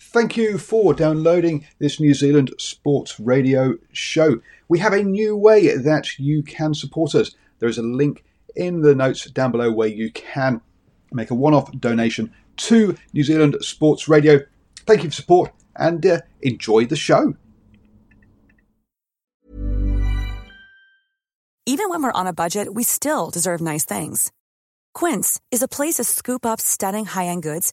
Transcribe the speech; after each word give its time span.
Thank 0.00 0.36
you 0.36 0.58
for 0.58 0.94
downloading 0.94 1.66
this 1.80 1.98
New 1.98 2.14
Zealand 2.14 2.52
Sports 2.56 3.18
Radio 3.18 3.74
show. 3.92 4.40
We 4.68 4.78
have 4.78 4.92
a 4.92 5.02
new 5.02 5.36
way 5.36 5.76
that 5.76 6.20
you 6.20 6.44
can 6.44 6.72
support 6.72 7.16
us. 7.16 7.34
There 7.58 7.68
is 7.68 7.78
a 7.78 7.82
link 7.82 8.24
in 8.54 8.82
the 8.82 8.94
notes 8.94 9.24
down 9.24 9.50
below 9.50 9.72
where 9.72 9.88
you 9.88 10.12
can 10.12 10.60
make 11.10 11.32
a 11.32 11.34
one 11.34 11.52
off 11.52 11.72
donation 11.72 12.32
to 12.58 12.96
New 13.12 13.24
Zealand 13.24 13.56
Sports 13.60 14.08
Radio. 14.08 14.40
Thank 14.86 15.02
you 15.02 15.10
for 15.10 15.16
support 15.16 15.52
and 15.74 16.04
uh, 16.06 16.20
enjoy 16.42 16.86
the 16.86 16.96
show. 16.96 17.34
Even 21.66 21.90
when 21.90 22.02
we're 22.02 22.12
on 22.12 22.26
a 22.28 22.32
budget, 22.32 22.72
we 22.72 22.84
still 22.84 23.30
deserve 23.30 23.60
nice 23.60 23.84
things. 23.84 24.30
Quince 24.94 25.40
is 25.50 25.62
a 25.62 25.68
place 25.68 25.96
to 25.96 26.04
scoop 26.04 26.46
up 26.46 26.60
stunning 26.60 27.04
high 27.04 27.26
end 27.26 27.42
goods 27.42 27.72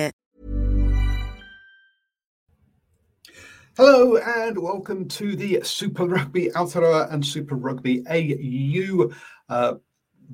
Hello 3.77 4.17
and 4.17 4.57
welcome 4.57 5.07
to 5.07 5.33
the 5.33 5.61
Super 5.63 6.05
Rugby 6.05 6.49
Aotearoa 6.49 7.09
and 7.13 7.25
Super 7.25 7.55
Rugby 7.55 8.03
AU 8.05 9.09
uh, 9.47 9.75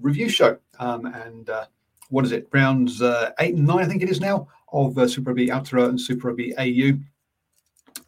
review 0.01 0.27
show. 0.27 0.57
Um, 0.79 1.05
and 1.05 1.47
uh, 1.47 1.65
what 2.09 2.25
is 2.25 2.31
it? 2.31 2.47
Rounds 2.51 2.99
uh, 2.99 3.33
eight 3.39 3.53
and 3.53 3.67
nine, 3.67 3.85
I 3.85 3.85
think 3.85 4.01
it 4.01 4.09
is 4.09 4.19
now, 4.19 4.47
of 4.73 4.97
uh, 4.97 5.07
Super 5.07 5.29
Rugby 5.29 5.49
Aotearoa 5.49 5.89
and 5.89 6.01
Super 6.01 6.29
Rugby 6.29 6.57
AU. 6.57 6.97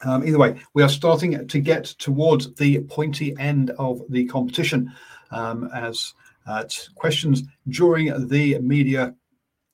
Um, 0.02 0.28
either 0.28 0.40
way, 0.40 0.60
we 0.74 0.82
are 0.82 0.90
starting 0.90 1.48
to 1.48 1.60
get 1.60 1.86
towards 1.86 2.52
the 2.56 2.80
pointy 2.86 3.36
end 3.38 3.70
of 3.78 4.02
the 4.10 4.26
competition 4.26 4.92
um, 5.30 5.70
as 5.76 6.16
uh, 6.48 6.64
questions 6.96 7.44
during 7.68 8.30
the 8.30 8.58
media 8.60 9.14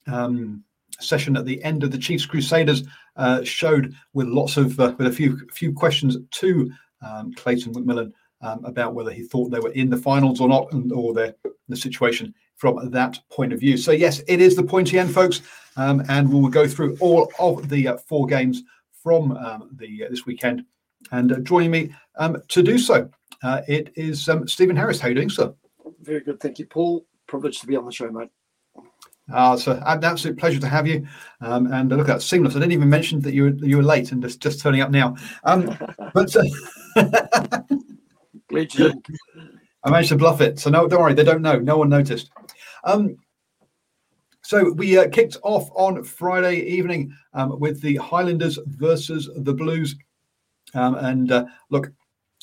um, 0.08 0.66
session 1.00 1.38
at 1.38 1.46
the 1.46 1.64
end 1.64 1.86
of 1.86 1.92
the 1.92 1.98
Chiefs 1.98 2.26
Crusaders 2.26 2.84
uh, 3.16 3.44
showed 3.44 3.94
with 4.14 4.28
lots 4.28 4.58
of 4.58 4.80
uh, 4.80 4.94
with 4.98 5.08
a 5.08 5.12
few 5.12 5.38
few 5.52 5.74
questions 5.74 6.18
to 6.32 6.72
um, 7.06 7.34
Clayton 7.34 7.74
McMillan 7.74 8.12
um, 8.42 8.64
about 8.66 8.94
whether 8.94 9.12
he 9.12 9.24
thought 9.24 9.50
they 9.50 9.60
were 9.60 9.72
in 9.72 9.90
the 9.90 9.98
finals 9.98 10.42
or 10.42 10.48
not, 10.48 10.72
and, 10.74 10.92
or 10.92 11.14
their 11.14 11.36
the 11.68 11.76
situation 11.76 12.34
from 12.56 12.90
that 12.92 13.20
point 13.30 13.52
of 13.54 13.60
view. 13.60 13.78
So 13.78 13.92
yes, 13.92 14.22
it 14.28 14.40
is 14.40 14.56
the 14.56 14.64
pointy 14.64 15.00
end, 15.00 15.14
folks, 15.14 15.42
um, 15.78 16.04
and 16.10 16.32
we 16.32 16.40
will 16.40 16.50
go 16.50 16.68
through 16.68 16.98
all 17.00 17.32
of 17.40 17.70
the 17.70 17.88
uh, 17.88 17.98
four 17.98 18.26
games 18.28 18.64
from 18.92 19.32
um, 19.38 19.70
the 19.74 20.06
uh, 20.06 20.10
this 20.10 20.26
weekend. 20.26 20.66
And 21.12 21.32
uh, 21.32 21.40
joining 21.40 21.72
me 21.72 21.96
um, 22.18 22.42
to 22.48 22.64
do 22.64 22.78
so, 22.78 23.10
it 23.68 23.92
is 23.96 24.28
um, 24.30 24.48
Stephen 24.48 24.76
Harris. 24.76 25.00
How 25.00 25.08
are 25.08 25.10
you 25.10 25.16
doing, 25.16 25.30
sir? 25.30 25.54
Very 26.02 26.22
good, 26.22 26.40
thank 26.40 26.60
you, 26.60 26.66
Paul. 26.66 27.06
Privileged 27.28 27.62
to 27.62 27.68
be 27.68 27.76
on 27.76 27.86
the 27.86 27.92
show, 27.92 28.10
mate. 28.12 28.30
Uh, 29.32 29.58
so 29.58 29.82
an 29.86 30.04
absolute 30.04 30.38
pleasure 30.38 30.60
to 30.60 30.68
have 30.68 30.86
you. 30.86 31.06
Um, 31.42 31.72
and 31.74 31.92
uh, 31.92 31.96
look 31.96 32.10
at 32.10 32.14
that, 32.14 32.22
seamless. 32.22 32.56
I 32.56 32.60
didn't 32.60 32.74
even 32.74 32.90
mention 32.90 33.20
that 33.22 33.34
you 33.34 33.44
were 33.44 33.66
you 33.66 33.78
were 33.78 33.84
late 33.84 34.12
and 34.12 34.22
just, 34.22 34.40
just 34.40 34.60
turning 34.60 34.82
up 34.82 34.92
now. 34.92 35.16
Um, 35.44 35.76
but 36.14 36.36
uh, 36.36 36.44
Glad 38.48 38.74
you 38.74 38.88
didn't. 38.88 39.08
I 39.84 39.90
managed 39.90 40.10
to 40.10 40.18
bluff 40.18 40.42
it. 40.42 40.60
So 40.60 40.70
no, 40.70 40.88
don't 40.88 41.02
worry, 41.02 41.14
they 41.14 41.24
don't 41.24 41.42
know. 41.42 41.60
No 41.60 41.78
one 41.78 41.90
noticed. 41.90 42.32
Um, 42.84 43.18
so 44.42 44.72
we 44.74 44.98
uh, 44.98 45.10
kicked 45.10 45.38
off 45.44 45.70
on 45.74 46.04
Friday 46.04 46.58
evening 46.62 47.12
um, 47.34 47.60
with 47.60 47.82
the 47.82 47.96
Highlanders 47.96 48.60
versus 48.66 49.30
the 49.38 49.54
Blues. 49.54 49.96
Um, 50.76 50.96
and 50.96 51.32
uh, 51.32 51.46
look, 51.70 51.92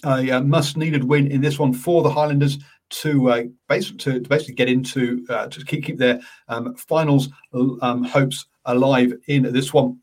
a, 0.05 0.31
uh 0.33 0.41
must 0.41 0.77
needed 0.77 1.05
win 1.05 1.29
in 1.29 1.41
this 1.41 1.59
one 1.59 1.73
for 1.73 2.03
the 2.03 2.11
Highlanders 2.11 2.59
to 2.93 3.31
uh, 3.31 3.43
basically 3.69 3.99
to, 3.99 4.21
to 4.21 4.29
basically 4.29 4.55
get 4.55 4.69
into 4.69 5.25
uh, 5.29 5.47
to 5.49 5.65
keep 5.65 5.85
keep 5.85 5.99
their 5.99 6.21
um, 6.49 6.75
finals 6.77 7.29
um, 7.53 8.05
hopes 8.05 8.47
alive 8.67 9.13
in 9.27 9.53
this 9.53 9.73
one. 9.73 9.99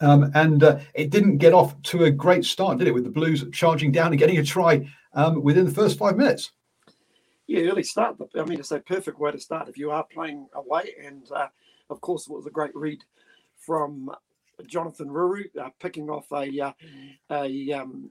Um, 0.00 0.30
and 0.34 0.62
uh, 0.62 0.78
it 0.94 1.10
didn't 1.10 1.38
get 1.38 1.54
off 1.54 1.80
to 1.82 2.04
a 2.04 2.10
great 2.10 2.44
start, 2.44 2.78
did 2.78 2.88
it? 2.88 2.94
With 2.94 3.04
the 3.04 3.10
Blues 3.10 3.44
charging 3.52 3.92
down 3.92 4.08
and 4.08 4.18
getting 4.18 4.38
a 4.38 4.44
try 4.44 4.86
um, 5.14 5.42
within 5.42 5.64
the 5.64 5.70
first 5.70 5.98
five 5.98 6.16
minutes. 6.16 6.52
Yeah, 7.46 7.70
early 7.70 7.82
start. 7.82 8.16
I 8.34 8.44
mean, 8.44 8.58
it's 8.58 8.70
a 8.70 8.80
perfect 8.80 9.18
way 9.18 9.30
to 9.30 9.38
start 9.38 9.68
if 9.68 9.78
you 9.78 9.90
are 9.90 10.04
playing 10.04 10.46
away. 10.54 10.94
And 11.02 11.30
uh, 11.30 11.48
of 11.90 12.00
course, 12.00 12.26
it 12.26 12.32
was 12.32 12.46
a 12.46 12.50
great 12.50 12.74
read 12.74 13.04
from 13.58 14.10
Jonathan 14.66 15.08
Ruru, 15.08 15.44
uh, 15.60 15.70
picking 15.80 16.10
off 16.10 16.30
a 16.32 16.60
uh, 16.60 16.72
a 17.30 17.72
um, 17.72 18.10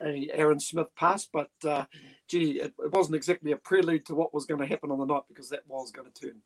Aaron 0.00 0.60
Smith 0.60 0.88
pass, 0.96 1.26
but 1.32 1.50
uh, 1.66 1.84
gee, 2.28 2.60
it, 2.60 2.74
it, 2.78 2.92
wasn't 2.92 3.16
exactly 3.16 3.52
a 3.52 3.56
prelude 3.56 4.06
to 4.06 4.14
what 4.14 4.34
was 4.34 4.46
going 4.46 4.60
to 4.60 4.66
happen 4.66 4.90
on 4.90 4.98
the 4.98 5.06
night 5.06 5.22
because 5.28 5.48
that 5.50 5.62
was 5.66 5.90
going 5.90 6.10
to 6.10 6.20
turn. 6.20 6.40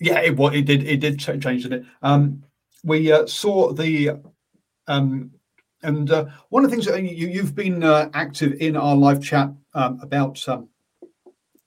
Yeah, 0.00 0.18
it 0.20 0.38
it 0.38 0.64
did 0.64 0.82
it 0.82 0.96
did 0.98 1.18
change, 1.18 1.66
it? 1.66 1.84
Um, 2.02 2.42
we 2.82 3.12
uh, 3.12 3.26
saw 3.26 3.72
the 3.72 4.20
um, 4.86 5.30
and 5.82 6.10
uh, 6.10 6.26
one 6.48 6.64
of 6.64 6.70
the 6.70 6.76
things 6.76 6.86
that 6.86 7.02
you, 7.02 7.28
you've 7.28 7.54
been 7.54 7.84
uh, 7.84 8.10
active 8.14 8.54
in 8.60 8.76
our 8.76 8.96
live 8.96 9.22
chat 9.22 9.50
um, 9.74 10.00
about 10.02 10.46
um, 10.48 10.68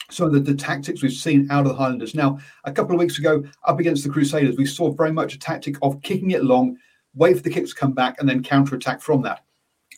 some 0.10 0.28
of 0.28 0.34
the, 0.34 0.40
the, 0.40 0.56
tactics 0.56 1.04
we've 1.04 1.12
seen 1.12 1.50
out 1.52 1.66
of 1.66 1.72
the 1.72 1.78
Highlanders. 1.78 2.16
Now, 2.16 2.40
a 2.64 2.72
couple 2.72 2.96
of 2.96 3.00
weeks 3.00 3.20
ago, 3.20 3.44
up 3.66 3.80
against 3.80 4.04
the 4.04 4.10
Crusaders, 4.10 4.58
we 4.58 4.66
saw 4.66 4.92
very 4.92 5.12
much 5.12 5.36
a 5.36 5.40
tactic 5.40 5.76
of 5.82 6.02
kicking 6.02 6.32
it 6.32 6.44
long, 6.44 6.78
wait 7.14 7.38
for 7.38 7.44
the 7.44 7.50
kicks 7.50 7.72
to 7.72 7.76
come 7.76 7.94
back, 7.94 8.16
and 8.20 8.28
then 8.28 8.42
counter 8.42 8.76
attack 8.76 9.02
from 9.02 9.22
that. 9.24 9.44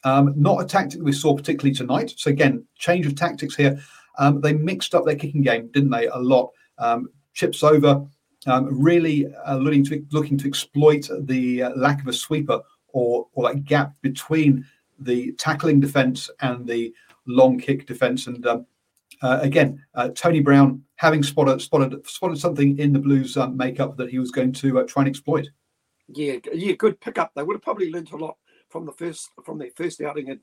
Um, 0.04 0.34
not 0.36 0.62
a 0.62 0.66
tactic 0.66 1.02
we 1.02 1.12
saw 1.12 1.36
particularly 1.36 1.76
tonight. 1.76 2.14
So 2.18 2.30
again, 2.30 2.66
change 2.78 3.06
of 3.06 3.16
tactics 3.16 3.56
here. 3.56 3.80
Um, 4.18 4.42
they 4.42 4.54
mixed 4.54 4.96
up 4.96 5.06
their 5.06 5.16
kicking 5.16 5.42
game, 5.42 5.70
didn't 5.72 5.90
they? 5.92 6.08
A 6.08 6.18
lot. 6.18 6.52
Um, 6.78 7.10
chips 7.34 7.64
over, 7.64 8.06
um, 8.48 8.82
really 8.82 9.28
uh, 9.46 9.58
looking 9.58 9.84
to 9.86 10.06
looking 10.12 10.38
to 10.38 10.48
exploit 10.48 11.08
the 11.22 11.64
uh, 11.64 11.70
lack 11.76 12.02
of 12.02 12.08
a 12.08 12.14
sweeper 12.14 12.62
or 12.90 13.28
or 13.34 13.48
that 13.48 13.66
gap 13.66 13.94
between 14.02 14.66
the 15.00 15.32
tackling 15.34 15.80
defence 15.80 16.30
and 16.42 16.68
the 16.68 16.94
long 17.28 17.60
kick 17.60 17.86
defence. 17.86 18.28
And 18.28 18.46
um, 18.46 18.66
uh, 19.22 19.40
again, 19.42 19.84
uh, 19.96 20.10
Tony 20.10 20.40
Brown 20.40 20.84
having 20.96 21.24
spotted 21.24 21.62
spotted 21.62 22.08
spotted 22.08 22.40
something 22.40 22.78
in 22.80 22.94
the 22.94 23.00
Blues 23.00 23.38
um, 23.38 23.58
makeup 23.58 23.98
that 23.98 24.10
he 24.10 24.20
was 24.20 24.32
going 24.32 24.54
to 24.54 24.80
uh, 24.80 24.84
try 24.84 25.04
and 25.04 25.10
exploit. 25.10 25.48
Yeah, 26.08 26.38
yeah, 26.54 26.74
good 26.74 27.00
pickup. 27.00 27.32
They 27.36 27.44
would 27.44 27.56
have 27.56 27.62
probably 27.62 27.92
learned 27.92 28.12
a 28.12 28.18
lot 28.18 28.38
from 28.70 28.86
the 28.86 28.94
first 28.94 29.30
from 29.46 29.58
their 29.58 29.72
first 29.76 30.02
outing 30.02 30.30
at, 30.30 30.40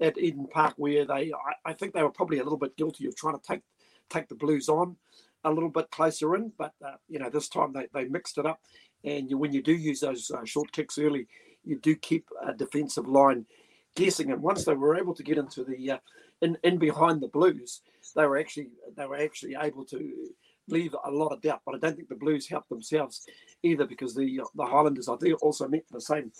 at 0.00 0.18
Eden 0.18 0.46
Park, 0.46 0.74
where 0.76 1.04
they 1.04 1.32
I, 1.32 1.70
I 1.70 1.72
think 1.72 1.94
they 1.94 2.02
were 2.02 2.10
probably 2.10 2.38
a 2.38 2.44
little 2.44 2.58
bit 2.58 2.76
guilty 2.76 3.06
of 3.06 3.16
trying 3.16 3.38
to 3.38 3.46
take 3.46 3.62
take 4.10 4.28
the 4.28 4.34
Blues 4.34 4.68
on 4.68 4.96
a 5.44 5.52
little 5.52 5.68
bit 5.68 5.90
closer 5.90 6.34
in, 6.36 6.52
but 6.58 6.72
uh, 6.84 6.96
you 7.08 7.18
know 7.18 7.30
this 7.30 7.48
time 7.48 7.72
they, 7.72 7.86
they 7.92 8.08
mixed 8.08 8.38
it 8.38 8.46
up, 8.46 8.60
and 9.04 9.28
you, 9.28 9.38
when 9.38 9.52
you 9.52 9.62
do 9.62 9.72
use 9.72 10.00
those 10.00 10.30
uh, 10.30 10.44
short 10.44 10.72
kicks 10.72 10.98
early, 10.98 11.26
you 11.64 11.78
do 11.78 11.94
keep 11.94 12.28
a 12.46 12.52
defensive 12.52 13.06
line 13.06 13.46
guessing. 13.94 14.32
And 14.32 14.42
once 14.42 14.64
they 14.64 14.74
were 14.74 14.96
able 14.96 15.14
to 15.14 15.22
get 15.22 15.38
into 15.38 15.64
the 15.64 15.92
uh, 15.92 15.98
in 16.40 16.56
in 16.62 16.78
behind 16.78 17.20
the 17.20 17.28
Blues, 17.28 17.82
they 18.16 18.26
were 18.26 18.38
actually 18.38 18.70
they 18.96 19.06
were 19.06 19.16
actually 19.16 19.56
able 19.60 19.84
to 19.86 20.30
leave 20.68 20.94
a 21.04 21.10
lot 21.10 21.32
of 21.32 21.42
doubt. 21.42 21.60
But 21.66 21.74
I 21.74 21.78
don't 21.78 21.96
think 21.96 22.08
the 22.08 22.14
Blues 22.14 22.48
helped 22.48 22.70
themselves 22.70 23.26
either 23.62 23.86
because 23.86 24.14
the 24.14 24.40
the 24.54 24.64
Highlanders 24.64 25.08
I 25.08 25.16
think 25.16 25.42
also 25.42 25.68
met 25.68 25.84
the 25.90 26.00
same 26.00 26.32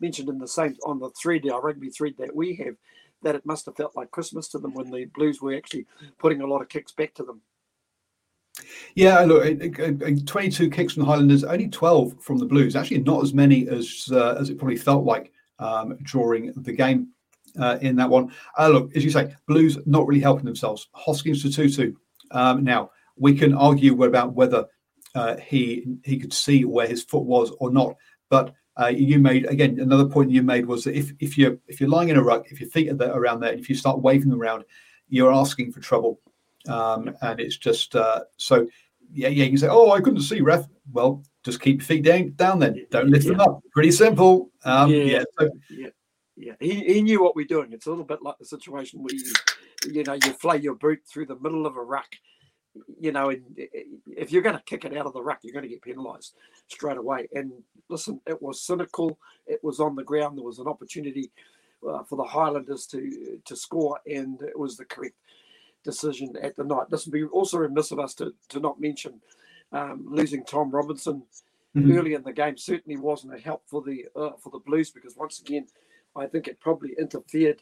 mentioned 0.00 0.28
in 0.28 0.38
the 0.38 0.48
same 0.48 0.76
on 0.86 0.98
the 0.98 1.10
thread, 1.10 1.48
our 1.48 1.60
rugby 1.60 1.90
thread 1.90 2.14
that 2.18 2.34
we 2.34 2.54
have, 2.56 2.74
that 3.22 3.34
it 3.34 3.46
must 3.46 3.66
have 3.66 3.76
felt 3.76 3.96
like 3.96 4.10
Christmas 4.10 4.48
to 4.48 4.58
them 4.58 4.74
when 4.74 4.90
the 4.90 5.04
Blues 5.06 5.40
were 5.40 5.54
actually 5.54 5.86
putting 6.18 6.40
a 6.40 6.46
lot 6.46 6.62
of 6.62 6.68
kicks 6.68 6.92
back 6.92 7.14
to 7.14 7.24
them. 7.24 7.40
Yeah, 8.94 9.20
look, 9.20 9.44
22 10.26 10.70
kicks 10.70 10.92
from 10.92 11.02
the 11.02 11.06
Highlanders, 11.06 11.44
only 11.44 11.68
12 11.68 12.22
from 12.22 12.38
the 12.38 12.44
Blues. 12.44 12.76
Actually, 12.76 12.98
not 12.98 13.22
as 13.22 13.32
many 13.32 13.68
as 13.68 14.08
uh, 14.12 14.36
as 14.38 14.50
it 14.50 14.58
probably 14.58 14.76
felt 14.76 15.04
like 15.04 15.32
um, 15.58 15.96
during 16.04 16.52
the 16.56 16.72
game. 16.72 17.08
uh, 17.58 17.78
in 17.80 17.96
that 17.96 18.08
one. 18.08 18.32
Uh, 18.58 18.68
look, 18.68 18.96
as 18.96 19.04
you 19.04 19.10
say, 19.10 19.34
Blues 19.46 19.78
not 19.86 20.06
really 20.06 20.20
helping 20.20 20.44
themselves. 20.44 20.88
Hoskins 20.92 21.44
Sotutu. 21.44 21.94
Um, 22.30 22.64
now, 22.64 22.90
we 23.16 23.34
can 23.34 23.54
argue 23.54 24.02
about 24.04 24.34
whether 24.34 24.66
uh, 25.14 25.36
he 25.36 25.86
he 26.04 26.18
could 26.18 26.32
see 26.32 26.64
where 26.64 26.86
his 26.86 27.04
foot 27.04 27.24
was 27.24 27.52
or 27.60 27.70
not. 27.70 27.96
But 28.30 28.54
uh, 28.82 28.88
you 28.88 29.18
made 29.18 29.46
again 29.46 29.78
another 29.80 30.06
point 30.06 30.30
you 30.30 30.42
made 30.42 30.66
was 30.66 30.84
that 30.84 30.96
if 30.96 31.12
if 31.20 31.36
you're 31.36 31.56
if 31.68 31.80
you're 31.80 31.90
lying 31.90 32.08
in 32.08 32.16
a 32.16 32.22
ruck, 32.22 32.50
if 32.50 32.60
your 32.60 32.70
feet 32.70 32.90
are 32.90 32.94
there, 32.94 33.12
around 33.12 33.40
there, 33.40 33.52
if 33.52 33.68
you 33.68 33.74
start 33.74 34.00
waving 34.00 34.30
them 34.30 34.40
around, 34.40 34.64
you're 35.08 35.32
asking 35.32 35.72
for 35.72 35.80
trouble, 35.80 36.20
um, 36.68 37.14
and 37.22 37.40
it's 37.40 37.56
just 37.56 37.96
uh, 37.96 38.20
so. 38.36 38.66
Yeah, 39.14 39.28
yeah. 39.28 39.44
You 39.44 39.50
can 39.50 39.58
say, 39.58 39.68
"Oh, 39.70 39.90
I 39.90 40.00
couldn't 40.00 40.22
see, 40.22 40.40
ref." 40.40 40.66
Well, 40.90 41.22
just 41.44 41.60
keep 41.60 41.80
your 41.80 41.84
feet 41.84 42.02
down, 42.02 42.32
down 42.36 42.58
then. 42.60 42.86
Don't 42.90 43.10
lift 43.10 43.26
yeah. 43.26 43.32
them 43.32 43.40
up. 43.40 43.60
Pretty 43.72 43.90
simple. 43.90 44.50
Um, 44.64 44.90
yeah, 44.90 45.02
yeah, 45.02 45.24
so, 45.38 45.50
yeah. 45.68 45.88
Yeah, 46.34 46.54
he, 46.58 46.94
he 46.94 47.02
knew 47.02 47.22
what 47.22 47.36
we're 47.36 47.44
doing. 47.44 47.72
It's 47.72 47.84
a 47.84 47.90
little 47.90 48.06
bit 48.06 48.22
like 48.22 48.38
the 48.38 48.46
situation 48.46 49.02
where 49.02 49.14
you, 49.14 49.32
you 49.92 50.02
know, 50.02 50.14
you 50.14 50.32
flay 50.32 50.56
your 50.56 50.74
boot 50.76 51.00
through 51.06 51.26
the 51.26 51.38
middle 51.38 51.66
of 51.66 51.76
a 51.76 51.82
ruck 51.82 52.08
you 53.00 53.12
know, 53.12 53.34
if 53.56 54.32
you're 54.32 54.42
going 54.42 54.56
to 54.56 54.62
kick 54.64 54.84
it 54.84 54.96
out 54.96 55.06
of 55.06 55.12
the 55.12 55.22
ruck, 55.22 55.40
you're 55.42 55.52
going 55.52 55.64
to 55.64 55.68
get 55.68 55.82
penalised 55.82 56.34
straight 56.68 56.96
away. 56.96 57.28
And 57.34 57.52
listen, 57.88 58.20
it 58.26 58.40
was 58.40 58.62
cynical. 58.62 59.18
It 59.46 59.62
was 59.62 59.80
on 59.80 59.96
the 59.96 60.04
ground. 60.04 60.38
There 60.38 60.44
was 60.44 60.58
an 60.58 60.66
opportunity 60.66 61.30
uh, 61.88 62.02
for 62.04 62.16
the 62.16 62.24
Highlanders 62.24 62.86
to 62.86 63.40
to 63.44 63.56
score, 63.56 63.98
and 64.06 64.40
it 64.42 64.58
was 64.58 64.76
the 64.76 64.84
correct 64.84 65.16
decision 65.84 66.34
at 66.40 66.56
the 66.56 66.64
night. 66.64 66.90
This 66.90 67.06
would 67.06 67.12
be 67.12 67.24
also 67.24 67.58
remiss 67.58 67.90
of 67.90 67.98
us 67.98 68.14
to 68.14 68.34
to 68.50 68.60
not 68.60 68.80
mention 68.80 69.20
um, 69.72 70.06
losing 70.08 70.44
Tom 70.44 70.70
Robinson 70.70 71.24
mm-hmm. 71.76 71.92
early 71.92 72.14
in 72.14 72.22
the 72.22 72.32
game. 72.32 72.56
Certainly 72.56 72.98
wasn't 72.98 73.34
a 73.34 73.38
help 73.38 73.62
for 73.66 73.82
the 73.82 74.06
uh, 74.16 74.32
for 74.38 74.50
the 74.50 74.60
Blues 74.60 74.90
because 74.90 75.16
once 75.16 75.40
again, 75.40 75.66
I 76.16 76.26
think 76.26 76.48
it 76.48 76.60
probably 76.60 76.94
interfered. 76.98 77.60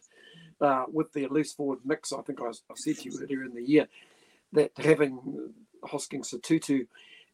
Uh, 0.61 0.85
with 0.93 1.11
their 1.15 1.27
loose 1.29 1.55
forward 1.55 1.79
mix, 1.87 2.13
I 2.13 2.21
think 2.21 2.39
I, 2.43 2.49
I 2.49 2.75
said 2.75 2.99
to 2.99 3.09
you 3.09 3.19
earlier 3.23 3.45
in 3.45 3.55
the 3.55 3.63
year, 3.63 3.89
that 4.53 4.73
having 4.77 5.53
Hoskins 5.85 6.31
Sotutu 6.31 6.87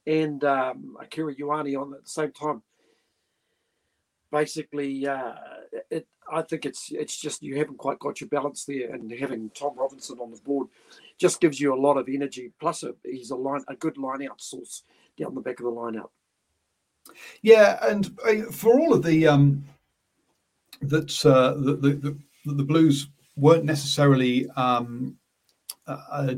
and 0.06 0.42
um, 0.44 0.96
Akira 1.00 1.34
Ioane 1.34 1.80
on 1.80 1.94
at 1.94 2.04
the 2.04 2.10
same 2.10 2.32
time, 2.32 2.62
basically, 4.30 5.06
uh, 5.06 5.34
it, 5.90 6.06
I 6.30 6.42
think 6.42 6.66
it's 6.66 6.90
it's 6.92 7.16
just 7.16 7.42
you 7.42 7.56
haven't 7.56 7.78
quite 7.78 7.98
got 7.98 8.20
your 8.20 8.28
balance 8.28 8.64
there, 8.64 8.92
and 8.92 9.10
having 9.10 9.50
Tom 9.50 9.72
Robinson 9.76 10.18
on 10.18 10.30
the 10.30 10.40
board 10.40 10.68
just 11.18 11.40
gives 11.40 11.60
you 11.60 11.74
a 11.74 11.80
lot 11.80 11.96
of 11.96 12.08
energy. 12.08 12.52
Plus, 12.60 12.82
a, 12.82 12.94
he's 13.04 13.30
a 13.30 13.36
line 13.36 13.64
a 13.68 13.74
good 13.74 13.98
line 13.98 14.26
out 14.28 14.40
source 14.40 14.84
down 15.18 15.34
the 15.34 15.40
back 15.40 15.60
of 15.60 15.64
the 15.64 15.70
line 15.70 15.96
out. 15.96 16.10
Yeah, 17.42 17.78
and 17.82 18.16
uh, 18.26 18.50
for 18.50 18.78
all 18.78 18.92
of 18.92 19.02
the 19.02 19.26
um, 19.26 19.64
that 20.82 21.24
uh, 21.24 21.54
the, 21.54 21.76
the, 21.76 21.90
the 22.44 22.54
the 22.54 22.64
Blues 22.64 23.08
weren't 23.36 23.64
necessarily 23.64 24.48
um, 24.50 25.16
uh, 25.86 26.34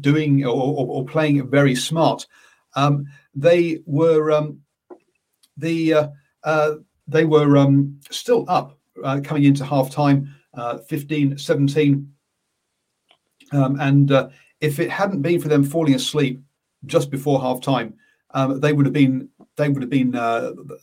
doing 0.00 0.44
or, 0.44 0.86
or, 0.86 1.04
playing 1.04 1.48
very 1.48 1.74
smart. 1.74 2.26
Um, 2.76 3.06
they 3.34 3.80
were 3.84 4.30
um, 4.30 4.60
the 5.56 5.94
uh, 5.94 6.08
uh, 6.44 6.74
they 7.08 7.24
were 7.24 7.56
um, 7.56 7.98
still 8.10 8.44
up 8.48 8.78
uh, 9.02 9.20
coming 9.22 9.44
into 9.44 9.64
half 9.64 9.90
time, 9.90 10.34
uh, 10.54 10.78
15 10.78 11.38
17. 11.38 12.12
Um, 13.52 13.80
and 13.80 14.12
uh, 14.12 14.28
if 14.60 14.78
it 14.78 14.90
hadn't 14.90 15.22
been 15.22 15.40
for 15.40 15.48
them 15.48 15.64
falling 15.64 15.94
asleep 15.94 16.40
just 16.86 17.10
before 17.10 17.40
half 17.40 17.60
time, 17.60 17.94
um, 18.34 18.60
they 18.60 18.72
would 18.72 18.86
have 18.86 18.94
been 18.94 19.28
they 19.56 19.68
would 19.68 19.82
have 19.82 19.90
been 19.90 20.12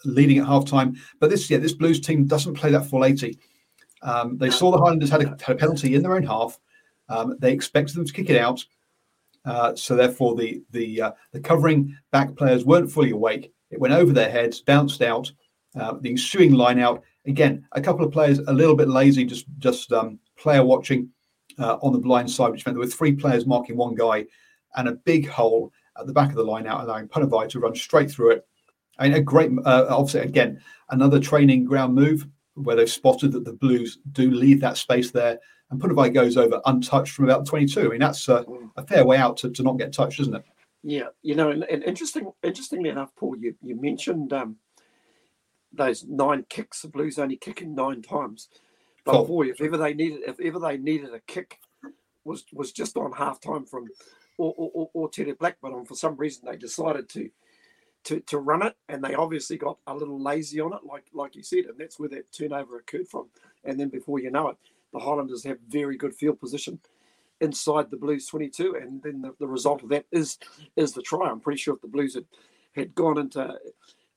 leading 0.06 0.39
at 0.39 0.45
half 0.45 0.66
time. 0.66 0.95
But 1.19 1.30
this 1.30 1.50
yeah, 1.50 1.57
this 1.57 1.74
Blues 1.74 2.00
team 2.00 2.27
doesn't 2.27 2.54
play 2.56 2.71
that 2.71 2.86
full 2.86 3.06
80. 3.06 3.39
Um, 4.01 4.38
they 4.38 4.50
saw 4.50 4.71
the 4.71 4.77
Highlanders 4.77 5.10
had 5.10 5.24
a, 5.24 5.30
had 5.42 5.56
a 5.56 5.56
penalty 5.56 5.95
in 5.95 6.04
their 6.04 6.16
own 6.16 6.24
half. 6.24 6.60
Um, 7.09 7.35
they 7.39 7.51
expected 7.51 7.95
them 7.95 8.06
to 8.06 8.13
kick 8.13 8.29
it 8.29 8.38
out, 8.38 8.63
uh, 9.45 9.75
so 9.75 9.95
therefore 9.95 10.35
the 10.35 10.61
the 10.71 11.01
uh, 11.01 11.11
the 11.33 11.39
covering 11.39 11.97
back 12.11 12.35
players 12.35 12.65
weren't 12.65 12.91
fully 12.91 13.11
awake. 13.11 13.51
It 13.71 13.79
went 13.79 13.94
over 13.94 14.13
their 14.13 14.29
heads, 14.29 14.61
bounced 14.61 15.01
out. 15.01 15.31
Uh, 15.79 15.94
the 16.01 16.09
ensuing 16.09 16.53
line 16.53 16.79
out 16.79 17.03
again. 17.27 17.65
A 17.73 17.81
couple 17.81 18.03
of 18.03 18.11
players 18.11 18.39
a 18.39 18.53
little 18.53 18.75
bit 18.75 18.89
lazy, 18.89 19.23
just 19.25 19.45
just 19.59 19.91
um, 19.91 20.19
player 20.38 20.63
watching 20.63 21.09
uh, 21.59 21.77
on 21.81 21.94
the 21.94 22.00
blind 22.00 22.29
side, 22.29 22.51
which 22.51 22.65
meant 22.65 22.75
there 22.75 22.83
were 22.83 22.91
three 22.91 23.13
players 23.13 23.45
marking 23.45 23.77
one 23.77 23.95
guy, 23.95 24.25
and 24.75 24.88
a 24.88 24.94
big 24.94 25.27
hole 25.27 25.71
at 26.00 26.07
the 26.07 26.13
back 26.13 26.29
of 26.29 26.35
the 26.35 26.44
line 26.44 26.65
out, 26.65 26.81
allowing 26.81 27.07
Punivai 27.07 27.50
to 27.50 27.59
run 27.59 27.75
straight 27.75 28.09
through 28.09 28.31
it. 28.31 28.47
I 28.97 29.03
mean, 29.03 29.13
a 29.13 29.21
great, 29.21 29.51
uh, 29.65 29.85
obviously, 29.89 30.21
again, 30.21 30.61
another 30.89 31.19
training 31.19 31.65
ground 31.65 31.95
move 31.95 32.27
where 32.56 32.75
they've 32.75 32.89
spotted 32.89 33.31
that 33.31 33.45
the 33.45 33.53
Blues 33.53 34.00
do 34.11 34.31
leave 34.31 34.59
that 34.61 34.77
space 34.77 35.11
there 35.11 35.39
and 35.71 35.81
Punivai 35.81 36.13
goes 36.13 36.38
over 36.38 36.62
untouched 36.66 37.13
from 37.13 37.25
about 37.25 37.45
22. 37.45 37.81
I 37.81 37.88
mean, 37.89 38.00
that's 38.00 38.27
a, 38.27 38.45
a 38.75 38.86
fair 38.86 39.06
way 39.06 39.18
out 39.18 39.38
to, 39.38 39.51
to 39.51 39.63
not 39.63 39.77
get 39.77 39.94
touched, 39.94 40.19
isn't 40.19 40.36
it? 40.36 40.44
Yeah, 40.81 41.10
you 41.21 41.36
know, 41.36 41.51
and, 41.51 41.63
and 41.63 41.83
interesting, 41.83 42.31
interestingly 42.42 42.89
enough, 42.89 43.16
Paul, 43.16 43.36
you, 43.38 43.56
you 43.62 43.80
mentioned 43.80 44.33
um, 44.33 44.56
those 45.74 46.06
nine 46.06 46.45
kicks. 46.50 46.81
The 46.81 46.88
Blues 46.88 47.19
only 47.19 47.36
kicking 47.36 47.75
nine 47.75 48.01
times, 48.01 48.48
but 49.06 49.16
oh. 49.16 49.25
boy, 49.25 49.48
if 49.48 49.62
ever 49.62 49.77
they 49.77 49.94
needed, 49.94 50.21
if 50.25 50.39
ever 50.39 50.60
they 50.60 50.77
needed 50.77 51.13
a 51.13 51.19
kick, 51.19 51.60
was 52.24 52.45
was 52.54 52.71
just 52.71 52.95
on 52.98 53.12
half 53.12 53.42
time 53.42 53.66
from 53.66 53.88
or 54.38 54.54
or, 54.57 54.71
or, 54.74 54.89
or 54.94 55.10
Teddy 55.10 55.33
Blackburn. 55.33 55.74
And 55.74 55.88
For 55.88 55.95
some 55.95 56.16
reason, 56.16 56.45
they 56.45 56.56
decided 56.56 57.10
to 57.10 57.30
to 58.06 58.21
to 58.21 58.39
run 58.39 58.66
it, 58.66 58.75
and 58.88 59.04
they 59.04 59.16
obviously 59.16 59.57
got 59.57 59.77
a 59.86 59.94
little 59.94 60.21
lazy 60.21 60.62
on 60.62 60.74
it, 60.74 60.86
like 60.86 61.06
like 61.13 61.36
you 61.36 61.44
said, 61.44 61.66
and 61.66 61.77
that's 61.77 62.00
where 62.00 62.10
that 62.10 62.31
turnover 62.31 62.77
occurred 62.77 63.07
from. 63.07 63.27
And 63.66 63.77
then 63.77 63.89
before 63.89 64.19
you 64.19 64.31
know 64.31 64.50
it, 64.50 64.57
the 64.94 65.00
Highlanders 65.00 65.44
have 65.44 65.57
very 65.68 65.97
good 65.97 66.15
field 66.15 66.39
position 66.39 66.80
inside 67.41 67.89
the 67.89 67.97
Blues 67.97 68.27
22, 68.27 68.75
and 68.81 69.01
then 69.01 69.21
the, 69.21 69.33
the 69.39 69.47
result 69.47 69.83
of 69.83 69.89
that 69.89 70.06
is 70.12 70.38
is 70.75 70.94
the 70.94 71.01
try. 71.01 71.30
I'm 71.30 71.39
pretty 71.39 71.59
sure 71.59 71.75
if 71.75 71.81
the 71.81 71.88
Blues 71.88 72.15
had, 72.15 72.25
had 72.75 72.95
gone 72.95 73.18
into 73.18 73.57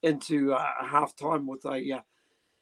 into 0.03 0.53
uh, 0.53 0.85
half 0.85 1.15
time 1.15 1.47
with 1.47 1.65
a 1.65 1.93
uh, 1.93 2.01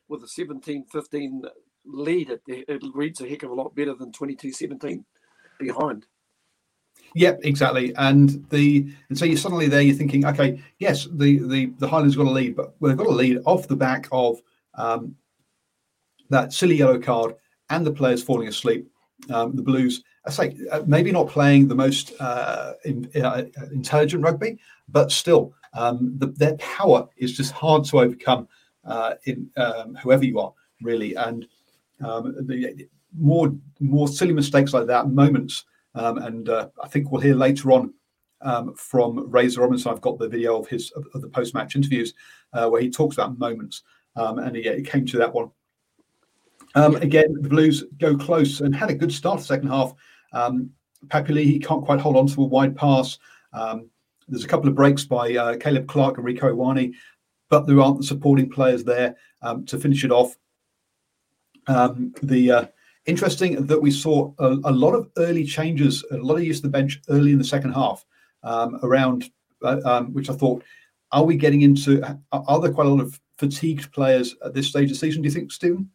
with 0.09 0.23
a 0.23 0.27
17-15 0.27 1.43
lead, 1.87 2.31
it, 2.31 2.43
it 2.47 2.83
reads 2.95 3.21
a 3.21 3.29
heck 3.29 3.45
of 3.45 3.51
a 3.51 3.55
lot 3.55 3.75
better 3.77 3.95
than 3.95 4.11
22-17 4.11 5.05
behind. 5.59 6.05
Yep, 7.15 7.41
exactly. 7.45 7.95
And 7.97 8.45
the 8.51 8.93
and 9.09 9.17
so 9.17 9.25
you're 9.25 9.37
suddenly 9.37 9.69
there. 9.69 9.81
You're 9.81 9.97
thinking, 9.97 10.27
okay, 10.27 10.63
yes, 10.79 11.09
the 11.11 11.39
the 11.39 11.67
the 11.79 11.89
Highlanders 11.89 12.17
got 12.17 12.27
a 12.27 12.31
lead, 12.31 12.55
but 12.57 12.75
they've 12.81 12.97
got 12.97 13.07
a 13.07 13.11
lead 13.11 13.39
off 13.47 13.67
the 13.67 13.77
back 13.77 14.09
of 14.13 14.41
um, 14.75 15.17
that 16.29 16.53
silly 16.53 16.77
yellow 16.77 16.99
card 16.99 17.35
and 17.71 17.87
the 17.87 17.93
players 17.93 18.23
falling 18.23 18.49
asleep. 18.49 18.91
Um, 19.31 19.55
the 19.55 19.63
Blues, 19.63 20.03
I 20.27 20.31
say, 20.31 20.57
uh, 20.73 20.83
maybe 20.87 21.13
not 21.13 21.29
playing 21.29 21.69
the 21.69 21.75
most 21.75 22.13
uh, 22.21 22.73
in, 22.85 23.11
uh, 23.23 23.45
intelligent 23.73 24.23
rugby, 24.23 24.59
but 24.89 25.13
still, 25.13 25.55
um, 25.75 26.15
the, 26.19 26.29
their 26.29 26.57
power 26.57 27.09
is 27.17 27.37
just 27.37 27.53
hard 27.53 27.85
to 27.85 28.01
overcome 28.01 28.49
uh, 28.85 29.15
in 29.27 29.51
um, 29.57 29.95
whoever 29.97 30.25
you 30.25 30.41
are, 30.41 30.53
really. 30.83 31.15
And 31.15 31.47
um, 32.03 32.35
the 32.47 32.89
more 33.19 33.55
more 33.79 34.09
silly 34.09 34.33
mistakes 34.33 34.73
like 34.73 34.87
that, 34.87 35.11
moments, 35.11 35.65
um, 35.95 36.19
and 36.19 36.49
uh, 36.49 36.69
I 36.83 36.89
think 36.89 37.11
we'll 37.11 37.21
hear 37.21 37.35
later 37.35 37.73
on 37.73 37.93
um, 38.41 38.75
from 38.75 39.31
Razor 39.31 39.61
Robertson. 39.61 39.93
I've 39.93 40.01
got 40.01 40.19
the 40.19 40.29
video 40.29 40.59
of 40.59 40.67
his 40.67 40.91
of, 40.93 41.05
the 41.21 41.29
post 41.29 41.55
match 41.55 41.77
interviews 41.77 42.15
uh, 42.53 42.69
where 42.69 42.81
he 42.81 42.91
talks 42.91 43.17
about 43.17 43.39
moments, 43.39 43.83
and 44.17 44.57
he, 44.57 44.63
he 44.63 44.83
came 44.83 45.05
to 45.07 45.19
that 45.19 45.33
one 45.33 45.51
um, 46.75 46.97
again, 46.97 47.35
the 47.41 47.49
Blues 47.49 47.85
go 47.99 48.17
close 48.17 48.61
and 48.61 48.75
had 48.75 48.91
a 48.91 48.95
good 48.95 49.13
start 49.13 49.41
second 49.41 49.69
half. 49.69 49.95
Um, 50.33 50.71
he 51.27 51.59
can't 51.59 51.85
quite 51.85 52.01
hold 52.01 52.17
on 52.17 52.27
to 52.29 52.43
a 52.43 52.47
wide 52.47 52.77
pass. 52.77 53.19
Um, 53.53 53.89
there's 54.29 54.45
a 54.45 54.49
couple 54.49 54.69
of 54.69 54.77
breaks 54.77 55.05
by 55.05 55.35
uh, 55.35 55.57
Caleb 55.57 55.89
Clark 55.89 56.19
and 56.19 56.27
Rieko 56.27 56.55
Ioane, 56.55 56.95
but 57.49 57.67
there 57.67 57.81
aren't 57.81 57.99
the 57.99 58.05
supporting 58.05 58.49
players 58.49 58.85
there 58.85 59.17
um, 59.43 59.65
to 59.67 59.79
finish 59.79 60.05
it 60.05 60.13
off. 60.13 60.37
Um, 61.67 62.15
the 62.23 62.51
uh, 62.51 62.65
interesting 63.07 63.67
that 63.67 63.81
we 63.81 63.91
saw 63.91 64.33
a, 64.39 64.59
a, 64.65 64.73
lot 64.73 64.95
of 64.95 65.11
early 65.19 65.45
changes, 65.45 66.05
a 66.11 66.17
lot 66.17 66.37
of 66.37 66.45
use 66.45 66.59
of 66.59 66.63
the 66.63 66.69
bench 66.69 67.01
early 67.09 67.33
in 67.33 67.39
the 67.39 67.45
second 67.45 67.73
half, 67.73 68.05
um, 68.45 68.79
around 68.83 69.31
uh, 69.63 69.81
um, 69.85 70.13
which 70.13 70.31
I 70.31 70.35
thought, 70.35 70.63
are 71.13 71.25
we 71.25 71.37
getting 71.37 71.63
into? 71.63 72.03
Are 72.33 72.61
there 72.61 72.73
quite 72.73 72.87
a 72.87 72.91
lot 72.91 73.03
of 73.03 73.21
fatigued 73.39 73.93
players 73.93 74.37
at 74.45 74.55
this 74.55 74.69
stage 74.69 74.85
of 74.85 74.91
the 74.91 74.95
season? 74.95 75.23
Do 75.23 75.29
you 75.29 75.35
think, 75.35 75.51
Stephen? 75.51 75.91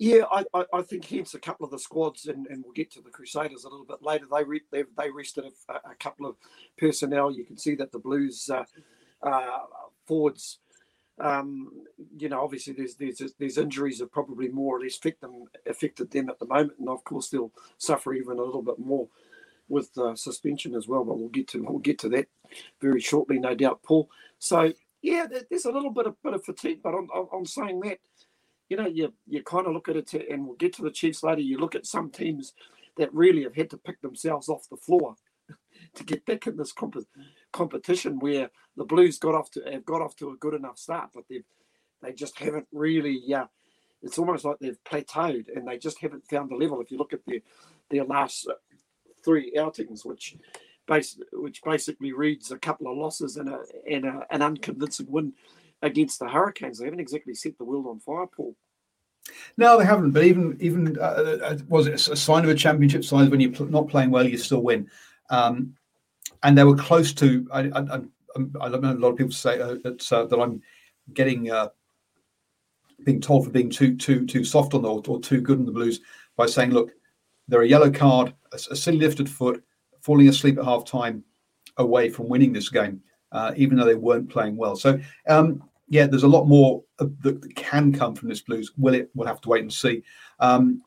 Yeah, 0.00 0.22
I, 0.32 0.44
I, 0.54 0.64
I, 0.72 0.80
think 0.80 1.04
hence 1.04 1.34
a 1.34 1.38
couple 1.38 1.66
of 1.66 1.72
the 1.72 1.78
squads, 1.78 2.24
and, 2.24 2.46
and 2.46 2.64
we'll 2.64 2.72
get 2.72 2.90
to 2.92 3.02
the 3.02 3.10
Crusaders 3.10 3.64
a 3.64 3.68
little 3.68 3.84
bit 3.84 3.98
later. 4.00 4.24
They 4.34 4.44
re, 4.44 4.62
they, 4.72 4.84
they 4.96 5.10
rested 5.10 5.44
a, 5.68 5.74
a, 5.74 5.94
couple 6.00 6.24
of 6.24 6.36
personnel. 6.78 7.30
You 7.30 7.44
can 7.44 7.58
see 7.58 7.74
that 7.74 7.92
the 7.92 7.98
Blues 7.98 8.48
uh, 8.48 8.64
uh, 9.22 9.58
forwards, 10.06 10.60
um, 11.20 11.70
you 12.16 12.30
know, 12.30 12.40
obviously 12.42 12.72
there's, 12.72 12.94
there's 12.94 13.20
there's 13.38 13.58
injuries 13.58 13.98
that 13.98 14.10
probably 14.10 14.48
more 14.48 14.78
or 14.78 14.80
less 14.80 14.96
affect 14.96 15.20
them, 15.20 15.44
affected 15.66 16.10
them 16.10 16.30
at 16.30 16.38
the 16.38 16.46
moment, 16.46 16.78
and 16.78 16.88
of 16.88 17.04
course 17.04 17.28
they'll 17.28 17.52
suffer 17.76 18.14
even 18.14 18.38
a 18.38 18.42
little 18.42 18.62
bit 18.62 18.78
more 18.78 19.06
with 19.68 19.90
uh, 19.98 20.16
suspension 20.16 20.74
as 20.74 20.88
well. 20.88 21.04
But 21.04 21.18
we'll 21.18 21.28
get 21.28 21.48
to 21.48 21.62
we'll 21.62 21.78
get 21.78 21.98
to 21.98 22.08
that 22.08 22.28
very 22.80 23.00
shortly, 23.00 23.38
no 23.38 23.54
doubt, 23.54 23.82
Paul. 23.82 24.08
So 24.38 24.72
yeah, 25.02 25.26
there's 25.50 25.66
a 25.66 25.72
little 25.72 25.90
bit 25.90 26.06
of 26.06 26.16
bit 26.22 26.32
of 26.32 26.42
fatigue, 26.42 26.80
but 26.82 26.94
on, 26.94 27.08
on, 27.12 27.28
on 27.32 27.44
saying 27.44 27.80
that 27.80 27.98
you 28.70 28.76
know, 28.76 28.86
you 28.86 29.12
you 29.26 29.42
kind 29.42 29.66
of 29.66 29.74
look 29.74 29.88
at 29.88 29.96
it, 29.96 30.06
to, 30.08 30.30
and 30.30 30.46
we'll 30.46 30.56
get 30.56 30.72
to 30.74 30.82
the 30.82 30.90
Chiefs 30.90 31.22
later. 31.22 31.42
You 31.42 31.58
look 31.58 31.74
at 31.74 31.86
some 31.86 32.08
teams 32.08 32.54
that 32.96 33.12
really 33.12 33.42
have 33.42 33.56
had 33.56 33.68
to 33.70 33.76
pick 33.76 34.00
themselves 34.00 34.48
off 34.48 34.68
the 34.70 34.76
floor 34.76 35.16
to 35.94 36.04
get 36.04 36.24
back 36.24 36.46
in 36.46 36.56
this 36.56 36.72
comp- 36.72 37.06
competition, 37.52 38.20
where 38.20 38.50
the 38.76 38.84
Blues 38.84 39.18
got 39.18 39.34
off 39.34 39.50
to 39.50 39.62
have 39.70 39.84
got 39.84 40.00
off 40.00 40.16
to 40.16 40.30
a 40.30 40.36
good 40.36 40.54
enough 40.54 40.78
start, 40.78 41.10
but 41.12 41.24
they've 41.28 41.44
they 42.00 42.12
just 42.12 42.38
haven't 42.38 42.68
really. 42.72 43.20
Yeah, 43.26 43.46
it's 44.02 44.18
almost 44.18 44.44
like 44.44 44.58
they've 44.60 44.82
plateaued 44.84 45.54
and 45.54 45.66
they 45.66 45.76
just 45.76 46.00
haven't 46.00 46.28
found 46.30 46.50
the 46.50 46.54
level. 46.54 46.80
If 46.80 46.92
you 46.92 46.96
look 46.96 47.12
at 47.12 47.26
their 47.26 47.40
their 47.90 48.04
last 48.04 48.48
three 49.24 49.52
outings, 49.58 50.04
which 50.04 50.36
base, 50.86 51.18
which 51.32 51.60
basically 51.64 52.12
reads 52.12 52.52
a 52.52 52.58
couple 52.58 52.90
of 52.90 52.96
losses 52.96 53.36
and 53.36 53.48
a 53.48 53.62
and 53.90 54.04
a, 54.04 54.26
an 54.30 54.42
unconvincing 54.42 55.10
win 55.10 55.32
against 55.82 56.18
the 56.18 56.28
Hurricanes, 56.28 56.78
they 56.78 56.84
haven't 56.84 57.00
exactly 57.00 57.34
set 57.34 57.56
the 57.58 57.64
world 57.64 57.86
on 57.86 58.00
fire, 58.00 58.26
Paul. 58.26 58.54
No, 59.56 59.78
they 59.78 59.84
haven't. 59.84 60.12
But 60.12 60.24
even 60.24 60.56
even 60.60 60.98
uh, 60.98 61.38
uh 61.42 61.58
was 61.68 61.86
it 61.86 61.94
a 61.94 62.16
sign 62.16 62.44
of 62.44 62.50
a 62.50 62.54
championship 62.54 63.04
side 63.04 63.30
when 63.30 63.40
you're 63.40 63.68
not 63.68 63.88
playing 63.88 64.10
well, 64.10 64.26
you 64.26 64.38
still 64.38 64.62
win. 64.62 64.90
Um, 65.28 65.74
and 66.42 66.56
they 66.56 66.64
were 66.64 66.76
close 66.76 67.12
to. 67.14 67.46
I, 67.52 67.60
I, 67.60 67.80
I, 67.80 68.00
I 68.60 68.68
know. 68.68 68.92
A 68.92 68.94
lot 68.94 69.10
of 69.10 69.16
people 69.16 69.32
say 69.32 69.60
uh, 69.60 69.76
that 69.84 70.12
uh, 70.12 70.24
that 70.24 70.38
I'm 70.38 70.62
getting 71.12 71.50
uh, 71.50 71.68
being 73.04 73.20
told 73.20 73.44
for 73.44 73.50
being 73.50 73.70
too 73.70 73.96
too 73.96 74.26
too 74.26 74.44
soft 74.44 74.74
on 74.74 74.82
the 74.82 74.88
or, 74.88 75.20
too 75.20 75.40
good 75.40 75.58
on 75.58 75.66
the 75.66 75.72
Blues 75.72 76.00
by 76.36 76.46
saying, 76.46 76.70
look, 76.70 76.92
they're 77.48 77.62
a 77.62 77.68
yellow 77.68 77.90
card, 77.90 78.34
a, 78.52 78.56
a 78.56 78.76
silly 78.76 78.98
lifted 78.98 79.28
foot, 79.28 79.62
falling 80.00 80.28
asleep 80.28 80.58
at 80.58 80.64
half 80.64 80.84
time, 80.84 81.24
away 81.76 82.08
from 82.08 82.28
winning 82.28 82.52
this 82.52 82.68
game, 82.68 83.02
uh, 83.32 83.52
even 83.56 83.76
though 83.76 83.84
they 83.84 83.94
weren't 83.94 84.30
playing 84.30 84.56
well. 84.56 84.76
So 84.76 84.98
um, 85.28 85.62
yeah, 85.90 86.06
there's 86.06 86.22
a 86.22 86.28
lot 86.28 86.46
more 86.46 86.82
that, 86.98 87.54
can 87.56 87.92
come 87.92 88.14
from 88.14 88.28
this 88.28 88.40
Blues. 88.40 88.72
Will 88.78 88.94
it? 88.94 89.10
We'll 89.14 89.26
have 89.26 89.40
to 89.42 89.48
wait 89.48 89.62
and 89.62 89.72
see. 89.72 90.02
Um, 90.38 90.82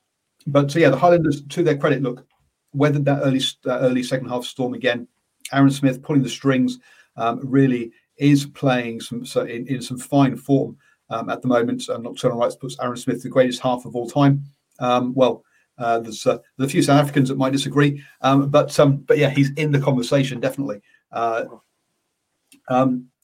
but 0.47 0.71
so 0.71 0.79
yeah, 0.79 0.89
the 0.89 0.97
Highlanders, 0.97 1.43
to 1.43 1.61
their 1.61 1.77
credit, 1.77 2.01
look, 2.01 2.25
weathered 2.73 3.05
that 3.05 3.21
early 3.21 3.41
uh, 3.67 3.79
early 3.79 4.01
second 4.01 4.29
half 4.29 4.45
storm 4.45 4.73
again. 4.73 5.07
Aaron 5.51 5.71
Smith 5.71 6.01
pulling 6.01 6.23
the 6.23 6.29
strings 6.29 6.79
um, 7.17 7.41
really 7.43 7.91
is 8.17 8.45
playing 8.45 9.01
some 9.01 9.25
so 9.25 9.41
in, 9.41 9.67
in 9.67 9.81
some 9.81 9.97
fine 9.97 10.37
form 10.37 10.77
um, 11.09 11.29
at 11.29 11.41
the 11.41 11.49
moment. 11.49 11.87
Uh, 11.89 11.97
Nocturnal 11.97 12.37
Rights 12.37 12.55
puts 12.55 12.77
Aaron 12.81 12.97
Smith 12.97 13.21
the 13.21 13.29
greatest 13.29 13.61
half 13.61 13.85
of 13.85 13.97
all 13.97 14.09
time. 14.09 14.45
Um, 14.79 15.13
well, 15.13 15.43
uh, 15.77 15.99
there's, 15.99 16.25
uh, 16.25 16.37
there's 16.57 16.69
a 16.69 16.71
few 16.71 16.81
South 16.81 17.01
Africans 17.01 17.27
that 17.27 17.37
might 17.37 17.51
disagree, 17.51 18.01
um, 18.21 18.49
but 18.49 18.79
um, 18.79 18.97
but 18.97 19.17
yeah, 19.17 19.29
he's 19.29 19.51
in 19.51 19.73
the 19.73 19.79
conversation 19.79 20.39
definitely. 20.39 20.81
Uh, 21.11 21.45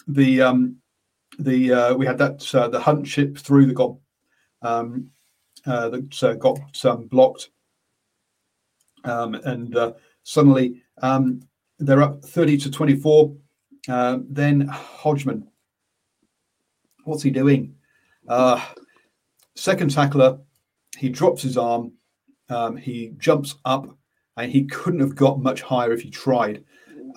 the 0.08 0.42
the 1.40 1.74
uh, 1.74 1.94
we 1.96 2.06
had 2.06 2.18
that 2.18 2.54
uh, 2.54 2.68
the 2.68 2.80
hunt 2.80 3.08
ship 3.08 3.38
through 3.38 3.66
that 3.68 3.74
got 3.74 3.96
um, 4.62 5.10
uh, 5.66 5.90
that 5.90 6.38
got 6.40 6.86
um, 6.86 7.08
blocked, 7.08 7.50
um, 9.06 9.36
and 9.36 9.76
uh, 9.76 9.94
suddenly 10.24 10.82
um, 11.02 11.42
they're 11.80 12.02
up 12.02 12.24
thirty 12.24 12.58
to 12.58 12.70
twenty 12.70 12.96
four. 12.96 13.36
Uh, 13.88 14.20
then 14.30 14.68
Hodgman, 14.68 15.48
what's 17.06 17.24
he 17.24 17.32
doing? 17.32 17.76
Uh, 18.28 18.64
second 19.56 19.92
tackler, 19.92 20.40
he 20.98 21.10
drops 21.10 21.42
his 21.42 21.58
arm, 21.58 21.94
um, 22.50 22.76
he 22.78 23.14
jumps 23.18 23.56
up, 23.66 23.98
and 24.38 24.52
he 24.52 24.66
couldn't 24.66 25.00
have 25.00 25.16
got 25.16 25.40
much 25.40 25.62
higher 25.62 25.94
if 25.94 26.02
he 26.02 26.10
tried. 26.10 26.64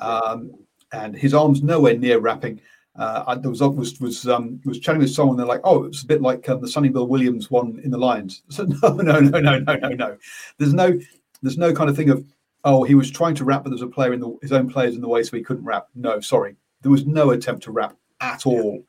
Um, 0.01 0.53
and 0.93 1.17
his 1.17 1.35
arm's 1.35 1.63
nowhere 1.63 1.97
near 1.97 2.19
wrapping. 2.19 2.61
Uh, 2.95 3.35
there 3.37 3.51
was 3.51 3.63
was 3.63 3.99
was 4.01 4.29
um, 4.29 4.61
was 4.65 4.79
chatting 4.79 5.01
with 5.01 5.11
someone. 5.11 5.37
They're 5.37 5.47
like, 5.47 5.63
"Oh, 5.65 5.85
it's 5.85 6.03
a 6.03 6.07
bit 6.07 6.21
like 6.21 6.47
um, 6.49 6.61
the 6.61 6.69
Sonny 6.69 6.91
Bill 6.91 7.07
Williams 7.07 7.51
one 7.51 7.81
in 7.83 7.91
the 7.91 7.99
Lions." 7.99 8.43
So 8.51 8.65
no, 8.65 8.91
no, 8.91 9.19
no, 9.19 9.41
no, 9.41 9.59
no, 9.59 9.75
no, 9.77 9.89
no. 9.89 10.19
There's 10.59 10.75
no 10.75 10.99
there's 11.41 11.57
no 11.57 11.73
kind 11.73 11.89
of 11.89 11.97
thing 11.97 12.11
of, 12.11 12.25
"Oh, 12.65 12.85
he 12.85 12.95
was 12.95 13.11
trying 13.11 13.35
to 13.37 13.45
wrap, 13.45 13.65
but 13.65 13.71
there's 13.71 13.83
a 13.83 13.87
player 13.87 14.13
in 14.13 14.21
the, 14.21 14.37
his 14.43 14.53
own 14.53 14.69
players 14.69 14.95
in 14.95 15.01
the 15.01 15.09
way, 15.09 15.23
so 15.23 15.37
he 15.37 15.43
couldn't 15.43 15.65
wrap." 15.65 15.89
No, 15.95 16.21
sorry, 16.21 16.57
there 16.83 16.91
was 16.91 17.07
no 17.07 17.31
attempt 17.31 17.63
to 17.65 17.73
wrap 17.73 17.97
at 18.21 18.45
all 18.47 18.85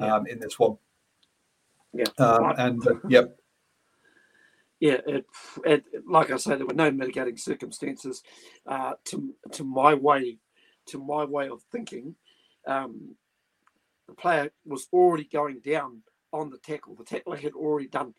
um, 0.00 0.26
in 0.26 0.38
this 0.38 0.58
one. 0.58 0.76
Yeah, 1.94 2.04
um, 2.18 2.52
and 2.58 2.86
uh, 2.86 2.94
yep. 3.08 3.38
Yeah, 4.80 4.98
it, 5.06 5.24
it, 5.64 5.84
like 6.06 6.30
I 6.30 6.36
say, 6.36 6.56
there 6.56 6.66
were 6.66 6.74
no 6.74 6.90
mitigating 6.90 7.38
circumstances. 7.38 8.22
Uh, 8.66 8.92
to 9.04 9.34
to 9.52 9.64
my 9.64 9.94
way, 9.94 10.36
to 10.88 10.98
my 10.98 11.24
way 11.24 11.48
of 11.48 11.62
thinking, 11.72 12.14
um, 12.66 13.16
the 14.08 14.14
player 14.14 14.50
was 14.64 14.88
already 14.92 15.24
going 15.24 15.60
down 15.60 16.02
on 16.32 16.50
the 16.50 16.58
tackle. 16.58 16.94
The 16.94 17.04
tackler 17.04 17.36
had 17.36 17.52
already 17.52 17.88
done 17.88 18.14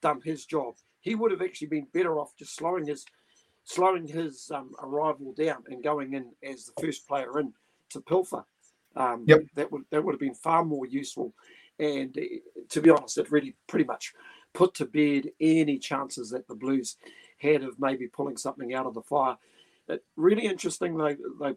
done 0.00 0.20
his 0.24 0.44
job. 0.46 0.74
He 1.00 1.14
would 1.14 1.30
have 1.30 1.42
actually 1.42 1.68
been 1.68 1.86
better 1.92 2.18
off 2.18 2.36
just 2.38 2.56
slowing 2.56 2.86
his 2.86 3.04
slowing 3.64 4.06
his 4.06 4.50
um, 4.52 4.72
arrival 4.82 5.32
down 5.32 5.62
and 5.68 5.82
going 5.82 6.14
in 6.14 6.32
as 6.42 6.64
the 6.66 6.72
first 6.80 7.06
player 7.06 7.38
in 7.38 7.52
to 7.90 8.00
pilfer. 8.00 8.44
Um, 8.96 9.24
yep. 9.26 9.42
That 9.54 9.70
would 9.72 9.82
that 9.90 10.04
would 10.04 10.12
have 10.12 10.20
been 10.20 10.34
far 10.34 10.64
more 10.64 10.86
useful. 10.86 11.34
And 11.78 12.16
uh, 12.16 12.64
to 12.70 12.80
be 12.80 12.90
honest, 12.90 13.18
it 13.18 13.30
really 13.30 13.54
pretty 13.66 13.84
much 13.84 14.12
put 14.52 14.74
to 14.74 14.84
bed 14.84 15.30
any 15.40 15.78
chances 15.78 16.30
that 16.30 16.46
the 16.46 16.54
Blues 16.54 16.96
had 17.38 17.62
of 17.62 17.80
maybe 17.80 18.06
pulling 18.06 18.36
something 18.36 18.74
out 18.74 18.86
of 18.86 18.94
the 18.94 19.02
fire. 19.02 19.36
It, 19.88 20.04
really 20.16 20.46
interesting. 20.46 20.96
They 20.96 21.16
they 21.40 21.56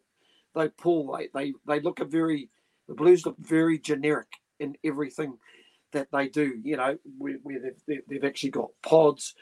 they 0.56 0.70
pull. 0.70 1.18
They 1.18 1.30
they 1.34 1.54
they 1.68 1.80
look 1.80 2.00
a 2.00 2.06
very 2.06 2.50
the 2.88 2.94
Blues 2.94 3.26
look 3.26 3.38
very 3.40 3.80
generic 3.80 4.28
in 4.60 4.76
everything 4.84 5.38
that 5.94 6.08
they 6.12 6.28
do. 6.28 6.60
You 6.64 6.78
know, 6.78 6.98
where, 7.18 7.38
where 7.44 7.60
they've, 7.88 8.02
they've 8.08 8.24
actually 8.24 8.52
got 8.52 8.70
pods, 8.84 9.36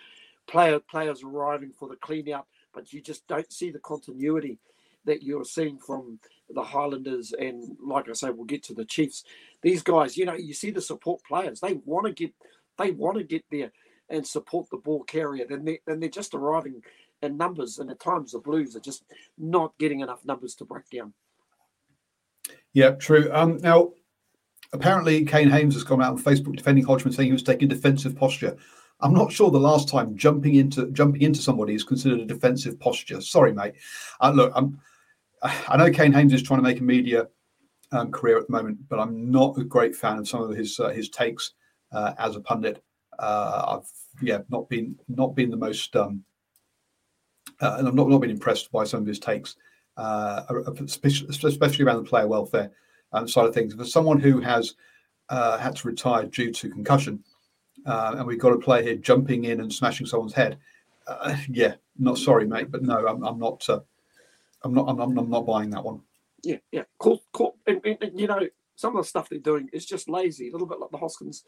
player 0.47 0.79
players 0.79 1.23
arriving 1.23 1.71
for 1.71 1.87
the 1.87 1.95
clean 1.95 2.31
out, 2.31 2.47
but 2.73 2.93
you 2.93 3.01
just 3.01 3.27
don't 3.27 3.51
see 3.51 3.71
the 3.71 3.79
continuity 3.79 4.59
that 5.05 5.23
you're 5.23 5.45
seeing 5.45 5.77
from 5.77 6.19
the 6.49 6.63
Highlanders 6.63 7.33
and, 7.33 7.75
like 7.83 8.09
I 8.09 8.13
say, 8.13 8.29
we'll 8.29 8.45
get 8.45 8.63
to 8.63 8.73
the 8.73 8.85
Chiefs. 8.85 9.23
These 9.61 9.83
guys, 9.83 10.17
you 10.17 10.25
know, 10.25 10.33
you 10.33 10.53
see 10.53 10.71
the 10.71 10.81
support 10.81 11.21
players. 11.27 11.59
They 11.59 11.73
want 11.85 12.05
to 12.07 12.13
get, 12.13 12.33
they 12.77 12.91
want 12.91 13.17
to 13.17 13.23
get 13.23 13.43
there 13.51 13.71
and 14.09 14.25
support 14.25 14.69
the 14.69 14.77
ball 14.77 15.03
carrier. 15.03 15.45
Then 15.47 15.65
they 15.65 15.79
then 15.85 15.99
they're 15.99 16.09
just 16.09 16.33
arriving 16.33 16.83
in 17.21 17.37
numbers, 17.37 17.79
and 17.79 17.89
at 17.89 17.99
times 17.99 18.31
the 18.31 18.39
Blues 18.39 18.75
are 18.75 18.81
just 18.81 19.03
not 19.37 19.73
getting 19.79 20.01
enough 20.01 20.25
numbers 20.25 20.55
to 20.55 20.65
break 20.65 20.89
down. 20.89 21.13
Yeah, 22.73 22.91
true. 22.91 23.29
Um, 23.31 23.57
now, 23.57 23.91
apparently, 24.73 25.25
Kane 25.25 25.49
Hames 25.49 25.75
has 25.75 25.83
come 25.83 26.01
out 26.01 26.13
on 26.13 26.23
Facebook 26.23 26.55
defending 26.55 26.85
Hodgman, 26.85 27.13
saying 27.13 27.27
he 27.27 27.33
was 27.33 27.43
taking 27.43 27.67
defensive 27.67 28.15
posture. 28.15 28.57
I'm 28.99 29.13
not 29.13 29.31
sure 29.31 29.51
the 29.51 29.59
last 29.59 29.89
time 29.89 30.15
jumping 30.15 30.55
into 30.55 30.89
jumping 30.91 31.21
into 31.21 31.41
somebody 31.41 31.75
is 31.75 31.83
considered 31.83 32.21
a 32.21 32.25
defensive 32.25 32.79
posture. 32.79 33.21
Sorry, 33.21 33.53
mate. 33.53 33.73
Uh, 34.21 34.31
look, 34.31 34.51
I'm, 34.55 34.79
I 35.41 35.77
know 35.77 35.91
Kane 35.91 36.13
Hames 36.13 36.33
is 36.33 36.41
trying 36.41 36.59
to 36.59 36.63
make 36.63 36.79
a 36.79 36.83
media 36.83 37.27
um, 37.91 38.11
career 38.11 38.37
at 38.37 38.47
the 38.47 38.53
moment, 38.53 38.77
but 38.89 38.99
I'm 38.99 39.29
not 39.29 39.57
a 39.57 39.63
great 39.63 39.95
fan 39.95 40.17
of 40.17 40.27
some 40.27 40.41
of 40.41 40.55
his 40.55 40.79
uh, 40.79 40.89
his 40.89 41.09
takes 41.09 41.51
uh, 41.91 42.13
as 42.17 42.35
a 42.35 42.41
pundit. 42.41 42.83
Uh, 43.19 43.77
I've 43.77 43.89
yeah 44.21 44.39
not 44.49 44.69
been 44.69 44.97
not 45.07 45.35
been 45.35 45.51
the 45.51 45.57
most 45.57 45.95
um, 45.95 46.23
uh, 47.61 47.75
and 47.77 47.87
I've 47.87 47.93
not 47.93 48.09
not 48.09 48.19
been 48.19 48.29
impressed 48.29 48.71
by 48.71 48.83
some 48.83 49.01
of 49.01 49.07
his 49.07 49.19
takes 49.19 49.55
uh, 49.97 50.43
especially 50.79 51.85
around 51.85 52.03
the 52.03 52.09
player 52.09 52.27
welfare 52.27 52.71
um, 53.11 53.27
side 53.27 53.45
of 53.45 53.53
things. 53.53 53.73
For 53.73 53.85
someone 53.85 54.19
who 54.19 54.39
has 54.41 54.75
uh, 55.29 55.57
had 55.57 55.75
to 55.77 55.87
retire 55.87 56.25
due 56.25 56.51
to 56.51 56.69
concussion, 56.69 57.23
uh, 57.85 58.15
and 58.17 58.27
we've 58.27 58.39
got 58.39 58.53
a 58.53 58.57
player 58.57 58.83
here 58.83 58.95
jumping 58.95 59.45
in 59.45 59.61
and 59.61 59.71
smashing 59.71 60.07
someone's 60.07 60.33
head, 60.33 60.57
uh, 61.07 61.35
yeah, 61.49 61.75
not 61.97 62.17
sorry, 62.17 62.47
mate, 62.47 62.71
but 62.71 62.83
no, 62.83 63.07
I'm, 63.07 63.23
I'm 63.23 63.39
not. 63.39 63.67
Uh, 63.69 63.81
I'm 64.63 64.73
not. 64.73 64.87
I'm, 64.87 64.99
I'm, 64.99 65.29
not 65.29 65.45
buying 65.45 65.69
that 65.71 65.83
one. 65.83 66.01
Yeah, 66.43 66.57
yeah, 66.71 66.83
cool, 66.97 67.21
cool. 67.33 67.57
And, 67.67 67.81
and, 67.85 67.97
and, 68.01 68.19
you 68.19 68.27
know, 68.27 68.47
some 68.75 68.95
of 68.95 69.03
the 69.03 69.09
stuff 69.09 69.29
they're 69.29 69.39
doing 69.39 69.69
is 69.73 69.85
just 69.85 70.09
lazy, 70.09 70.49
a 70.49 70.51
little 70.51 70.67
bit 70.67 70.79
like 70.79 70.91
the 70.91 70.97
Hoskins 70.97 71.43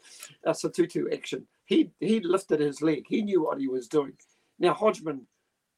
uh, 0.46 0.52
Sotutu 0.52 1.12
action. 1.12 1.46
He 1.64 1.90
he 2.00 2.20
lifted 2.20 2.60
his 2.60 2.82
leg. 2.82 3.04
He 3.08 3.22
knew 3.22 3.42
what 3.42 3.58
he 3.58 3.68
was 3.68 3.88
doing. 3.88 4.12
Now 4.58 4.74
Hodgman 4.74 5.26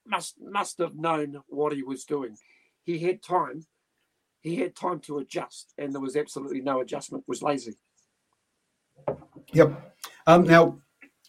must 0.07 0.41
must 0.41 0.79
have 0.79 0.97
known 0.97 1.43
what 1.49 1.73
he 1.73 1.83
was 1.83 2.05
doing 2.05 2.37
he 2.89 2.99
had 2.99 3.23
time. 3.23 3.67
He 4.41 4.57
had 4.57 4.75
time 4.75 5.01
to 5.01 5.19
adjust, 5.19 5.75
and 5.77 5.93
there 5.93 6.01
was 6.01 6.17
absolutely 6.17 6.63
no 6.63 6.81
adjustment. 6.81 7.25
Was 7.27 7.43
lazy. 7.43 7.75
Yep. 9.53 9.95
Um, 10.27 10.45
now, 10.45 10.79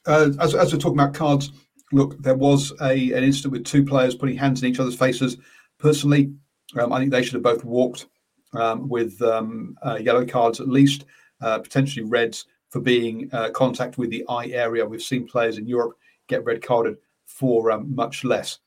uh, 0.05 0.29
as, 0.39 0.55
as 0.55 0.71
we're 0.71 0.79
talking 0.79 0.99
about 0.99 1.13
cards, 1.13 1.51
look, 1.91 2.21
there 2.21 2.35
was 2.35 2.71
a 2.81 3.11
an 3.11 3.23
incident 3.25 3.51
with 3.51 3.65
two 3.65 3.83
players 3.83 4.15
putting 4.15 4.37
hands 4.37 4.63
in 4.63 4.69
each 4.69 4.79
other's 4.79 4.95
faces. 4.95 5.37
Personally, 5.79 6.31
um, 6.79 6.93
I 6.93 6.99
think 6.99 7.11
they 7.11 7.23
should 7.23 7.33
have 7.33 7.43
both 7.43 7.65
walked 7.65 8.07
um, 8.53 8.87
with 8.87 9.21
um, 9.21 9.75
uh, 9.85 9.95
yellow 9.95 10.25
cards 10.25 10.61
at 10.61 10.69
least, 10.69 11.05
uh, 11.41 11.59
potentially 11.59 12.05
reds 12.05 12.45
for 12.69 12.79
being 12.79 13.29
uh, 13.33 13.49
contact 13.49 13.97
with 13.97 14.09
the 14.11 14.23
eye 14.29 14.47
area. 14.47 14.85
We've 14.85 15.01
seen 15.01 15.27
players 15.27 15.57
in 15.57 15.67
Europe 15.67 15.97
get 16.27 16.45
red 16.45 16.61
carded 16.61 16.97
for 17.25 17.71
um, 17.71 17.93
much 17.93 18.23
less. 18.23 18.59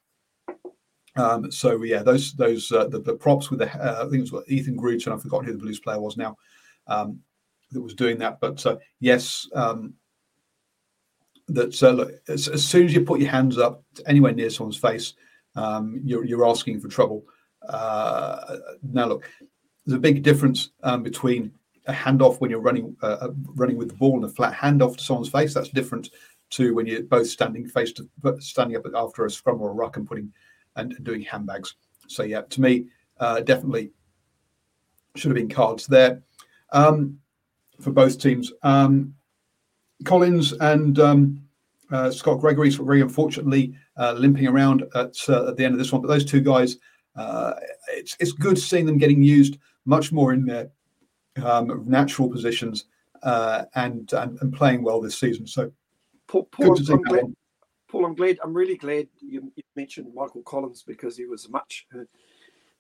Um, 1.17 1.51
so 1.51 1.83
yeah, 1.83 2.03
those 2.03 2.33
those 2.33 2.73
uh, 2.73 2.89
the, 2.89 3.01
the, 3.01 3.15
props 3.15 3.51
with 3.51 3.59
the 3.59 3.71
uh, 3.71 4.07
I 4.07 4.11
think 4.11 4.27
it 4.27 4.33
was 4.33 4.45
Ethan 4.49 4.79
and 4.79 5.09
I've 5.09 5.23
forgotten 5.23 5.47
who 5.47 5.53
the 5.53 5.59
Blues 5.59 5.81
player 5.81 6.01
was 6.01 6.17
now 6.17 6.37
um, 6.87 7.21
that 7.71 7.83
was 7.83 7.95
doing 7.95 8.19
that. 8.19 8.41
But 8.41 8.65
uh, 8.65 8.77
yes, 9.01 9.47
um, 9.55 9.95
that 11.49 11.83
uh, 11.83 11.91
look, 11.91 12.13
as, 12.29 12.49
as, 12.49 12.67
soon 12.67 12.87
as 12.87 12.95
you 12.95 13.03
put 13.03 13.21
your 13.21 13.31
hands 13.31 13.59
up 13.59 13.83
anywhere 14.07 14.33
near 14.33 14.51
someone's 14.51 14.77
face, 14.79 15.15
um, 15.57 16.01
you're, 16.05 16.25
you're 16.25 16.49
asking 16.49 16.81
for 16.81 16.89
trouble. 16.89 17.25
Uh, 17.69 18.57
now, 18.83 19.07
look, 19.07 19.31
there's 19.85 19.97
a 19.97 20.01
big 20.01 20.23
difference 20.23 20.71
um, 20.83 21.03
between 21.03 21.53
a 21.87 21.93
handoff 21.93 22.41
when 22.41 22.51
you're 22.51 22.61
running 22.61 22.97
uh, 23.03 23.19
uh, 23.21 23.29
running 23.55 23.77
with 23.77 23.89
the 23.89 23.95
ball 23.95 24.15
and 24.15 24.25
a 24.25 24.29
flat 24.29 24.55
handoff 24.55 24.97
to 24.97 25.03
someone's 25.03 25.29
face. 25.29 25.53
That's 25.53 25.69
different 25.69 26.11
to 26.51 26.75
when 26.75 26.87
you're 26.87 27.03
both 27.03 27.27
standing 27.27 27.67
face 27.67 27.93
to 27.93 28.09
standing 28.39 28.77
up 28.77 28.87
after 28.95 29.25
a 29.25 29.31
scrum 29.31 29.61
or 29.61 29.71
a 29.71 29.75
ruck 29.75 29.97
and 29.97 30.07
putting 30.07 30.33
and, 30.77 30.97
doing 31.05 31.23
handbags. 31.23 31.75
So 32.09 32.23
yeah, 32.23 32.43
to 32.43 32.61
me, 32.61 32.87
uh, 33.19 33.41
definitely 33.41 33.91
should 35.15 35.31
have 35.31 35.37
been 35.37 35.49
cards 35.49 35.87
there 35.87 36.23
um, 36.73 37.19
for 37.81 37.91
both 37.91 38.19
teams. 38.19 38.53
Um, 38.63 39.15
Collins 40.05 40.53
and 40.55 40.99
um, 40.99 41.43
uh, 41.91 42.11
Scott 42.11 42.41
Gregory, 42.41 42.71
very 42.71 43.03
unfortunately, 43.03 43.75
uh, 43.97 44.13
limping 44.13 44.47
around 44.47 44.83
at, 44.95 45.17
uh, 45.29 45.49
at 45.49 45.57
the 45.57 45.65
end 45.65 45.75
of 45.75 45.79
this 45.79 45.93
one. 45.93 46.03
But 46.03 46.09
those 46.09 46.25
two 46.25 46.41
guys, 46.41 46.79
uh, 47.15 47.53
it's 47.91 48.17
it's 48.19 48.33
good 48.33 48.59
seeing 48.59 48.87
them 48.87 48.99
getting 48.99 49.23
used 49.23 49.59
much 49.85 50.13
more 50.13 50.33
in 50.33 50.47
their 50.47 50.71
um, 51.45 51.85
natural 51.87 52.29
positions 52.29 52.87
uh, 53.23 53.65
and, 53.75 54.13
and, 54.13 54.39
and 54.41 54.53
playing 54.53 54.83
well 54.83 55.01
this 55.01 55.19
season. 55.19 55.47
So, 55.47 55.71
Paul, 56.27 56.45
Paul, 56.45 56.79
I'm, 56.79 56.95
I'm 56.95 57.03
glad, 57.03 57.35
Paul, 57.93 58.07
I'm 58.07 58.15
glad. 58.15 58.39
I'm 58.43 58.55
really 58.55 58.79
glad 58.79 59.07
you, 59.21 59.53
mentioned 59.77 60.15
Michael 60.15 60.43
Collins 60.43 60.83
because 60.83 61.15
he 61.15 61.27
was 61.27 61.45
a 61.45 61.51
much 61.51 61.87
uh, 61.95 62.05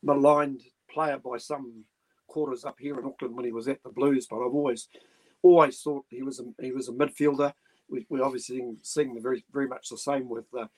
maligned 0.02 0.62
player 0.90 1.18
by 1.18 1.36
some 1.36 1.84
quarters 2.26 2.64
up 2.64 2.76
here 2.78 2.98
in 2.98 3.04
Auckland 3.04 3.36
when 3.36 3.44
he 3.44 3.52
was 3.52 3.68
at 3.68 3.82
the 3.82 3.90
Blues. 3.90 4.26
But 4.26 4.36
I've 4.36 4.54
always 4.54 4.88
always 5.42 5.82
thought 5.82 6.06
he 6.08 6.22
was 6.22 6.40
a 6.40 6.44
he 6.62 6.72
was 6.72 6.88
a 6.88 6.92
midfielder. 6.92 7.52
We, 7.90 8.06
we 8.08 8.22
obviously 8.22 8.64
seeing 8.80 9.14
the 9.14 9.20
very 9.20 9.44
very 9.52 9.68
much 9.68 9.90
the 9.90 9.98
same 9.98 10.30
with 10.30 10.46
uh, 10.58 10.68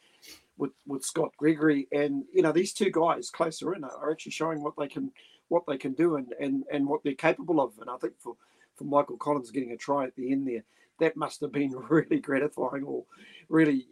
with 0.58 0.72
with 0.84 1.04
Scott 1.04 1.30
Gregory, 1.36 1.86
and 1.92 2.24
you 2.32 2.42
know 2.42 2.50
these 2.50 2.72
two 2.72 2.90
guys 2.90 3.30
closer 3.30 3.72
in 3.76 3.84
are 3.84 4.10
actually 4.10 4.32
showing 4.32 4.64
what 4.64 4.74
they 4.76 4.88
can 4.88 5.12
what 5.46 5.62
they 5.68 5.78
can 5.78 5.92
do 5.92 6.16
and 6.16 6.34
and 6.40 6.64
and 6.72 6.88
what 6.88 7.04
they're 7.04 7.14
capable 7.14 7.60
of. 7.60 7.72
And 7.80 7.88
I 7.88 7.98
think 7.98 8.14
for 8.18 8.34
for 8.74 8.82
Michael 8.82 9.16
Collins 9.16 9.52
getting 9.52 9.70
a 9.70 9.76
try 9.76 10.04
at 10.04 10.16
the 10.16 10.32
end 10.32 10.48
there, 10.48 10.64
that 11.00 11.16
must 11.16 11.40
have 11.40 11.52
been 11.52 11.70
really 11.88 12.20
gratifying 12.20 12.84
or 12.84 13.04
really 13.48 13.86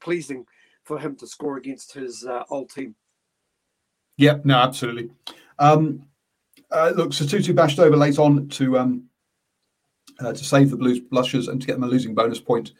pleasing 0.00 0.46
for 0.84 0.98
him 0.98 1.16
to 1.16 1.26
score 1.26 1.56
against 1.56 1.92
his 1.92 2.24
uh, 2.24 2.44
old 2.50 2.70
team. 2.70 2.94
Yep, 4.16 4.44
no, 4.44 4.56
absolutely. 4.56 5.10
Um, 5.58 6.04
uh, 6.70 6.92
look, 6.94 7.10
Sotutu 7.10 7.54
bashed 7.54 7.78
over 7.78 7.96
late 7.96 8.18
on 8.18 8.48
to 8.48 8.78
um, 8.78 9.04
uh, 10.20 10.32
to 10.32 10.44
save 10.44 10.70
the 10.70 10.76
Blues 10.76 11.00
blushers 11.00 11.48
and 11.48 11.60
to 11.60 11.66
get 11.66 11.74
them 11.74 11.84
a 11.84 11.88
losing 11.88 12.14
bonus 12.14 12.40
point. 12.40 12.72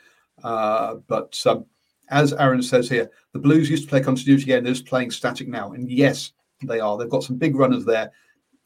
Uh, 0.42 0.96
but 1.06 1.40
um, 1.46 1.66
as 2.10 2.32
Aaron 2.34 2.62
says 2.62 2.88
here, 2.88 3.10
the 3.32 3.38
Blues 3.38 3.70
used 3.70 3.84
to 3.84 3.88
play 3.88 4.00
continuity 4.00 4.52
and 4.52 4.66
they're 4.66 4.74
just 4.74 4.86
playing 4.86 5.10
static 5.10 5.48
now. 5.48 5.72
And 5.72 5.90
yes, 5.90 6.32
they 6.62 6.80
are. 6.80 6.98
They've 6.98 7.08
got 7.08 7.24
some 7.24 7.36
big 7.36 7.56
runners 7.56 7.84
there, 7.84 8.10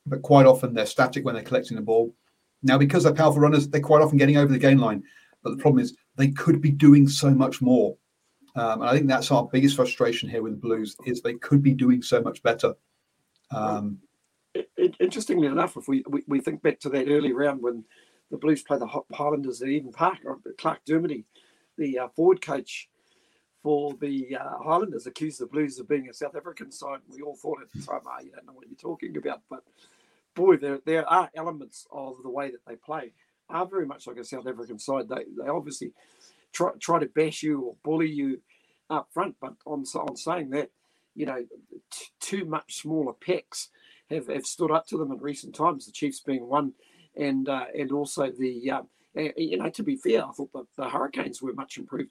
but 0.07 0.23
quite 0.23 0.47
often 0.47 0.75
they're 0.75 0.87
static 0.87 1.25
when 1.25 1.35
they're 1.35 1.45
collecting 1.45 1.77
the 1.77 1.83
ball. 1.83 2.15
Now, 2.65 2.79
because 2.79 3.05
they're 3.05 3.15
powerful 3.15 3.43
runners, 3.43 3.69
they're 3.69 3.81
quite 3.81 4.03
often 4.03 4.19
getting 4.19 4.39
over 4.39 4.53
the 4.53 4.59
gain 4.59 4.79
line. 4.79 5.05
But 5.43 5.51
the 5.51 5.63
problem 5.63 5.83
is 5.83 5.95
they 6.17 6.29
could 6.29 6.61
be 6.61 6.71
doing 6.71 7.07
so 7.07 7.31
much 7.31 7.61
more. 7.61 7.97
Um, 8.57 8.81
and 8.81 8.91
I 8.91 8.95
think 8.95 9.07
that's 9.07 9.31
our 9.31 9.47
biggest 9.53 9.77
frustration 9.77 10.29
here 10.29 10.43
with 10.43 10.53
the 10.53 10.59
Blues 10.59 10.97
is 11.05 11.21
they 11.21 11.35
could 11.35 11.63
be 11.63 11.75
doing 11.75 12.03
so 12.03 12.23
much 12.23 12.43
better. 12.43 12.75
Um, 13.51 13.99
Interestingly 15.01 15.49
enough, 15.49 15.77
if 15.77 15.89
we, 15.89 16.05
we, 16.09 16.23
we 16.27 16.41
think 16.41 16.63
back 16.63 16.79
to 16.81 16.89
that 16.91 17.09
early 17.09 17.33
round 17.33 17.61
when 17.61 17.85
the 18.31 18.39
Blues 18.39 18.63
played 18.63 18.81
the 18.81 19.03
Highlanders 19.13 19.61
at 19.61 19.69
Eden 19.69 19.93
Park, 19.93 20.19
Clark 20.57 20.85
Dermody, 20.87 21.25
the 21.77 21.99
uh, 21.99 22.09
forward 22.09 22.41
coach, 22.41 22.89
for 23.63 23.95
the 24.01 24.37
uh, 24.37 24.59
Highlanders 24.63 25.07
accused 25.07 25.41
the 25.41 25.47
Blues 25.47 25.79
of 25.79 25.89
being 25.89 26.09
a 26.09 26.15
South 26.15 26.37
African 26.37 26.71
side. 26.71 27.01
We 27.09 27.23
all 27.23 27.35
thought 27.35 27.63
at 27.63 27.73
the 27.73 27.85
time, 27.85 28.03
ah, 28.07 28.21
you 28.23 28.31
don't 28.31 28.47
know 28.47 28.53
what 28.53 28.69
you're 28.69 28.77
talking 28.77 29.17
about. 29.17 29.41
But 29.51 29.65
boy, 30.35 30.57
there, 30.57 30.81
there 30.85 31.09
are 31.09 31.31
elements 31.35 31.87
of 31.91 32.17
the 32.23 32.31
way 32.31 32.51
that 32.51 32.65
they 32.67 32.77
play 32.77 33.13
are 33.49 33.67
very 33.67 33.87
much 33.87 34.07
like 34.07 34.17
a 34.17 34.25
South 34.25 34.47
African 34.47 34.79
side. 34.79 35.09
They, 35.09 35.25
they 35.39 35.49
obviously 35.49 35.93
try, 36.53 36.71
try 36.81 36.99
to 36.99 37.07
bash 37.07 37.43
you 37.43 37.61
or 37.61 37.77
bully 37.85 38.11
you 38.11 38.41
up 38.91 39.09
front. 39.13 39.37
But 39.41 39.55
on, 39.67 39.85
on 39.97 40.17
saying 40.17 40.51
that, 40.51 40.71
you 41.15 41.27
know, 41.27 41.45
t- 41.91 42.07
too 42.21 42.45
much 42.45 42.77
smaller 42.77 43.13
packs 43.13 43.69
have, 44.11 44.29
have 44.29 44.47
stood 44.47 44.71
up 44.71 44.87
to 44.89 44.97
them 44.97 45.13
in 45.13 45.19
recent 45.19 45.55
times, 45.55 45.87
the 45.87 45.93
Chiefs 45.93 46.21
being 46.21 46.47
one, 46.47 46.73
and 47.17 47.49
uh, 47.49 47.67
and 47.79 47.93
also 47.93 48.31
the 48.31 48.71
uh, 48.71 48.83
you 49.37 49.57
know, 49.57 49.71
to 49.71 49.83
be 49.83 49.97
fair, 49.97 50.25
I 50.27 50.33
thought 50.33 50.53
the, 50.53 50.65
the 50.77 50.89
Hurricanes 50.89 51.41
were 51.41 51.53
much 51.53 51.79
improved 51.79 52.11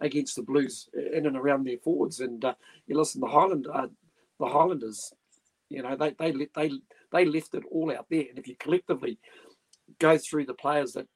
against 0.00 0.36
the 0.36 0.42
Blues 0.42 0.88
in 0.94 1.26
and 1.26 1.36
around 1.36 1.64
their 1.64 1.78
forwards. 1.78 2.20
And 2.20 2.44
uh, 2.44 2.54
you 2.86 2.98
listen, 2.98 3.20
the 3.20 3.28
Highland, 3.28 3.68
uh, 3.72 3.86
the 4.38 4.46
Highlanders, 4.46 5.12
you 5.68 5.82
know, 5.82 5.96
they 5.96 6.10
they 6.18 6.32
let 6.32 6.54
they 6.54 6.72
they 7.12 7.24
left 7.24 7.54
it 7.54 7.64
all 7.70 7.92
out 7.92 8.06
there. 8.10 8.24
And 8.28 8.38
if 8.38 8.46
you 8.46 8.56
collectively 8.58 9.18
go 9.98 10.18
through 10.18 10.46
the 10.46 10.54
players 10.54 10.92
that 10.92 11.06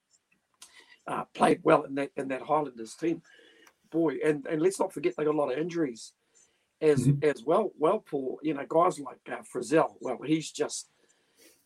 uh, 1.07 1.25
played 1.35 1.61
well 1.63 1.83
in 1.83 1.95
that 1.97 2.11
in 2.17 2.29
that 2.29 2.43
Highlanders 2.43 2.95
team, 2.95 3.23
boy, 3.91 4.17
and 4.25 4.47
and 4.47 4.63
let's 4.63 4.81
not 4.81 4.93
forget 4.93 5.15
they 5.17 5.25
got 5.25 5.35
a 5.35 5.39
lot 5.39 5.53
of 5.53 5.59
injuries 5.59 6.13
as 6.81 7.07
mm-hmm. 7.07 7.25
as 7.25 7.43
well. 7.45 7.73
Well, 7.79 8.01
Paul, 8.01 8.39
you 8.43 8.55
know, 8.55 8.67
guys 8.69 8.99
like 8.99 9.21
uh, 9.31 9.43
Frizell, 9.43 9.95
well, 10.01 10.19
he's 10.25 10.51
just 10.51 10.89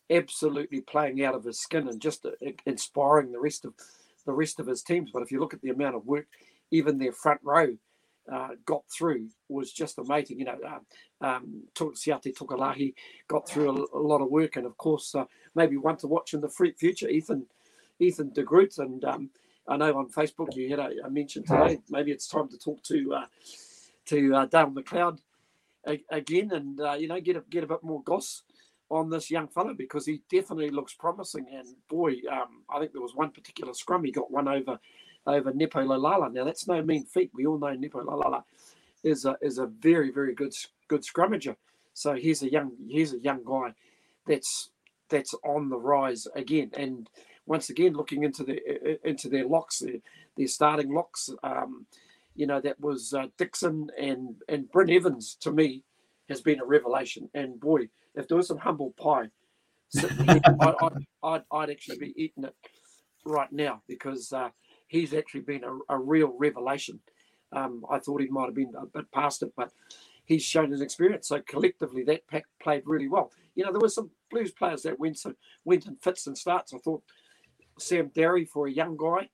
absolutely 0.09 0.81
playing 0.81 1.23
out 1.23 1.35
of 1.35 1.43
his 1.43 1.59
skin 1.59 1.87
and 1.87 2.01
just 2.01 2.25
uh, 2.25 2.31
inspiring 2.65 3.31
the 3.31 3.39
rest 3.39 3.65
of 3.65 3.73
the 4.25 4.33
rest 4.33 4.59
of 4.59 4.67
his 4.67 4.83
teams. 4.83 5.11
But 5.13 5.23
if 5.23 5.31
you 5.31 5.39
look 5.39 5.53
at 5.53 5.61
the 5.61 5.69
amount 5.69 5.95
of 5.95 6.05
work, 6.05 6.27
even 6.71 6.97
their 6.97 7.13
front 7.13 7.39
row 7.43 7.77
uh, 8.31 8.49
got 8.65 8.83
through 8.89 9.29
was 9.47 9.71
just 9.71 9.97
amazing. 9.97 10.39
You 10.39 10.45
know, 10.45 10.59
um, 11.21 11.63
Siate 11.75 12.35
Tokolahi 12.35 12.93
got 13.27 13.47
through 13.47 13.69
a, 13.69 13.97
a, 13.97 14.01
lot 14.01 14.21
of 14.21 14.29
work, 14.29 14.55
and 14.55 14.65
of 14.65 14.77
course, 14.77 15.15
uh, 15.15 15.25
maybe 15.55 15.77
one 15.77 15.97
to 15.97 16.07
watch 16.07 16.33
in 16.33 16.41
the 16.41 16.49
future, 16.49 17.09
Ethan 17.09 17.45
Ethan 17.99 18.31
de 18.33 18.43
Groot. 18.43 18.77
And 18.77 19.03
um, 19.05 19.29
I 19.67 19.77
know 19.77 19.97
on 19.97 20.09
Facebook 20.09 20.55
you 20.55 20.69
had 20.69 20.79
a, 20.79 20.91
a, 21.05 21.09
mention 21.09 21.43
today. 21.43 21.79
Maybe 21.89 22.11
it's 22.11 22.27
time 22.27 22.49
to 22.49 22.57
talk 22.57 22.81
to 22.83 23.13
uh, 23.13 23.25
to 24.05 24.35
uh, 24.35 24.45
Dale 24.45 24.71
McLeod 24.71 25.19
again, 26.09 26.51
and 26.51 26.79
uh, 26.79 26.93
you 26.93 27.07
know, 27.07 27.19
get 27.19 27.37
a, 27.37 27.43
get 27.49 27.63
a 27.63 27.67
bit 27.67 27.83
more 27.83 28.03
goss 28.03 28.43
on 28.89 29.09
this 29.09 29.29
young 29.29 29.47
fellow 29.47 29.73
because 29.73 30.05
he 30.05 30.21
definitely 30.31 30.71
looks 30.71 30.93
promising. 30.93 31.45
And 31.53 31.67
boy, 31.89 32.15
um, 32.31 32.63
I 32.69 32.79
think 32.79 32.91
there 32.91 33.01
was 33.01 33.15
one 33.15 33.31
particular 33.31 33.73
scrum 33.73 34.03
he 34.03 34.11
got 34.11 34.31
one 34.31 34.47
over 34.47 34.79
over 35.29 35.53
Nepo 35.53 35.81
Laulala. 35.81 36.31
Now 36.31 36.43
that's 36.43 36.67
no 36.67 36.81
mean 36.81 37.05
feat. 37.05 37.31
We 37.33 37.45
all 37.45 37.57
know 37.57 37.73
Nepo 37.73 38.03
Laulala 38.03 38.43
is 39.03 39.25
a 39.25 39.37
is 39.41 39.57
a 39.57 39.65
very 39.65 40.11
very 40.11 40.33
good 40.33 40.53
good 40.87 41.01
scrummager. 41.03 41.55
So 41.93 42.13
he's 42.13 42.43
a 42.43 42.51
young 42.51 42.71
he's 42.87 43.13
a 43.13 43.19
young 43.19 43.43
guy 43.43 43.73
that's 44.27 44.69
that's 45.09 45.33
on 45.43 45.69
the 45.69 45.77
rise 45.77 46.27
again. 46.35 46.71
And 46.73 47.09
once 47.45 47.69
again, 47.69 47.93
looking 47.93 48.23
into 48.23 48.43
the 48.43 49.07
into 49.07 49.29
their 49.29 49.47
locks, 49.47 49.79
their, 49.79 49.97
their 50.37 50.47
starting 50.47 50.93
locks. 50.93 51.29
Um, 51.43 51.85
you 52.35 52.47
know 52.47 52.61
that 52.61 52.79
was 52.79 53.13
uh, 53.13 53.27
Dickson 53.37 53.89
and 53.99 54.35
and 54.47 54.71
Bryn 54.71 54.89
Evans 54.89 55.35
to 55.41 55.51
me 55.51 55.83
has 56.29 56.41
been 56.41 56.61
a 56.61 56.65
revelation. 56.65 57.29
And 57.33 57.59
boy, 57.59 57.89
if 58.15 58.27
there 58.27 58.37
was 58.37 58.47
some 58.47 58.59
humble 58.59 58.91
pie 58.91 59.29
sitting 59.89 60.25
here, 60.25 60.41
I, 60.61 60.73
would 61.23 61.43
I'd 61.51 61.69
actually 61.69 61.97
be 61.97 62.13
eating 62.15 62.45
it 62.45 62.55
right 63.25 63.51
now 63.51 63.81
because 63.87 64.31
uh, 64.31 64.49
he's 64.89 65.13
actually 65.13 65.41
been 65.41 65.63
a, 65.63 65.95
a 65.95 65.97
real 65.97 66.35
revelation. 66.37 66.99
Um, 67.53 67.85
I 67.89 67.99
thought 67.99 68.21
he 68.21 68.27
might 68.27 68.45
have 68.45 68.55
been 68.55 68.73
a 68.77 68.85
bit 68.85 69.09
past 69.11 69.41
it, 69.41 69.53
but 69.55 69.71
he's 70.25 70.43
shown 70.43 70.71
his 70.71 70.81
experience. 70.81 71.29
So 71.29 71.41
collectively, 71.41 72.03
that 72.03 72.27
pack 72.27 72.45
played 72.61 72.83
really 72.85 73.07
well. 73.07 73.31
You 73.55 73.63
know, 73.63 73.71
there 73.71 73.79
were 73.79 73.89
some 73.89 74.11
Blues 74.29 74.51
players 74.51 74.83
that 74.83 74.99
went 74.99 75.17
so 75.17 75.33
went 75.63 75.87
in 75.87 75.95
fits 75.95 76.27
and 76.27 76.37
starts. 76.37 76.73
I 76.73 76.77
thought 76.77 77.01
Sam 77.79 78.11
Darry, 78.13 78.45
for 78.45 78.67
a 78.67 78.71
young 78.71 78.97
guy 78.97 79.29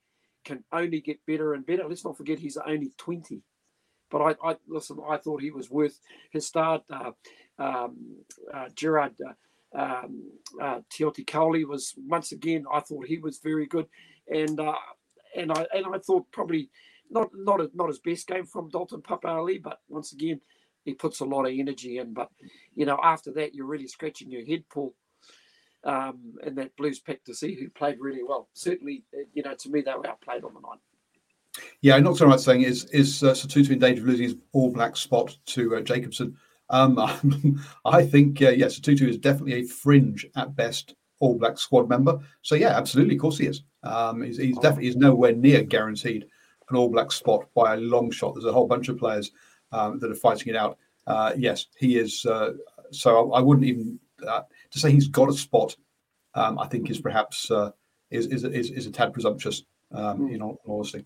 can 0.46 0.64
only 0.72 1.02
get 1.02 1.26
better 1.26 1.54
and 1.54 1.66
better. 1.66 1.88
Let's 1.88 2.06
not 2.06 2.18
forget 2.18 2.40
he's 2.40 2.58
only 2.58 2.92
twenty. 2.98 3.42
But 4.12 4.22
I, 4.22 4.52
I 4.52 4.56
listen. 4.68 5.00
I 5.10 5.18
thought 5.18 5.42
he 5.42 5.52
was 5.52 5.70
worth 5.70 6.00
his 6.32 6.48
start. 6.48 6.84
Uh, 6.90 7.12
um, 7.58 8.18
uh, 8.54 8.70
Gerard 8.76 9.16
uh, 9.76 9.78
um, 9.78 10.32
uh, 10.62 10.80
was 11.68 11.94
once 11.98 12.32
again. 12.32 12.66
I 12.72 12.80
thought 12.80 13.08
he 13.08 13.18
was 13.18 13.40
very 13.40 13.66
good, 13.66 13.88
and 14.32 14.60
uh, 14.60 14.76
and 15.36 15.52
I 15.52 15.66
and 15.74 15.86
I 15.94 16.00
thought 16.00 16.32
probably 16.32 16.70
not 17.10 17.30
not 17.34 17.62
a, 17.62 17.70
not 17.74 17.90
his 17.90 18.00
best 18.00 18.28
game 18.28 18.46
from 18.46 18.70
Dalton 18.70 19.02
Papali'i, 19.02 19.62
but 19.62 19.80
once 19.88 20.14
again 20.14 20.42
he 20.84 20.94
puts 20.94 21.20
a 21.20 21.26
lot 21.26 21.46
of 21.46 21.54
energy 21.54 21.98
in. 21.98 22.14
But 22.14 22.30
you 22.74 22.86
know 22.86 23.00
after 23.02 23.32
that 23.34 23.54
you're 23.54 23.66
really 23.66 23.88
scratching 23.88 24.32
your 24.32 24.46
head, 24.46 24.64
Paul. 24.70 24.94
Um, 25.84 26.34
and 26.44 26.58
that 26.58 26.76
Blues 26.78 27.00
pick 27.00 27.24
to 27.26 27.36
see 27.36 27.54
who 27.54 27.70
played 27.70 28.00
really 28.00 28.24
well. 28.24 28.50
Certainly, 28.54 29.04
uh, 29.14 29.26
you 29.36 29.44
know, 29.44 29.54
to 29.54 29.70
me 29.70 29.82
they 29.82 29.94
were 29.94 30.08
outplayed 30.08 30.44
on 30.44 30.56
the 30.56 30.60
night. 30.60 30.80
Yeah, 31.82 32.00
not 32.00 32.18
so 32.18 32.26
much 32.26 32.40
saying 32.40 32.64
is 32.64 32.86
is 32.86 33.22
uh, 33.24 33.34
Sotutu 33.34 33.70
in 33.70 33.80
danger 33.80 34.02
of 34.02 34.08
losing 34.08 34.24
his 34.24 34.36
all 34.52 34.72
black 34.72 34.98
spot 34.98 35.38
to 35.48 35.76
uh, 35.76 35.82
Jacobson. 35.82 36.38
Um, 36.70 36.98
I 37.86 38.04
think 38.04 38.42
uh, 38.42 38.50
yes, 38.50 38.80
Tutu 38.80 39.08
is 39.08 39.18
definitely 39.18 39.54
a 39.54 39.64
fringe 39.64 40.26
at 40.36 40.56
best 40.56 40.96
All 41.20 41.38
Black 41.38 41.58
squad 41.58 41.90
member. 41.90 42.20
So 42.42 42.56
yeah, 42.56 42.78
absolutely, 42.78 43.16
of 43.16 43.22
course 43.22 43.38
he 43.38 43.48
is. 43.48 43.64
Um, 43.84 44.22
he's, 44.22 44.38
he's 44.38 44.58
definitely 44.58 44.86
he's 44.86 44.98
nowhere 44.98 45.34
near 45.34 45.64
guaranteed 45.64 46.26
an 46.70 46.76
All 46.76 46.90
Black 46.90 47.12
spot 47.12 47.46
by 47.56 47.74
a 47.74 47.78
long 47.78 48.12
shot. 48.12 48.34
There's 48.34 48.46
a 48.46 48.54
whole 48.54 48.68
bunch 48.68 48.90
of 48.90 48.98
players 48.98 49.32
um, 49.72 50.00
that 50.00 50.12
are 50.12 50.16
fighting 50.16 50.54
it 50.54 50.56
out. 50.56 50.78
Uh, 51.08 51.34
yes, 51.38 51.68
he 51.78 51.98
is. 51.98 52.26
Uh, 52.26 52.54
so 52.92 53.32
I, 53.32 53.40
I, 53.40 53.42
wouldn't 53.42 53.68
even 53.68 54.00
uh, 54.28 54.42
to 54.72 54.80
say 54.80 54.92
he's 54.92 55.08
got 55.08 55.30
a 55.30 55.34
spot. 55.34 55.76
Um, 56.34 56.60
I 56.60 56.68
think 56.68 56.90
is 56.90 57.00
perhaps 57.00 57.50
uh, 57.50 57.72
is, 58.10 58.28
is 58.28 58.44
is 58.44 58.72
is 58.72 58.88
a 58.88 58.92
tad 58.92 59.14
presumptuous. 59.14 59.64
Um, 59.92 60.22
mm. 60.22 60.34
In 60.34 60.42
all 60.42 60.60
honesty. 60.68 61.06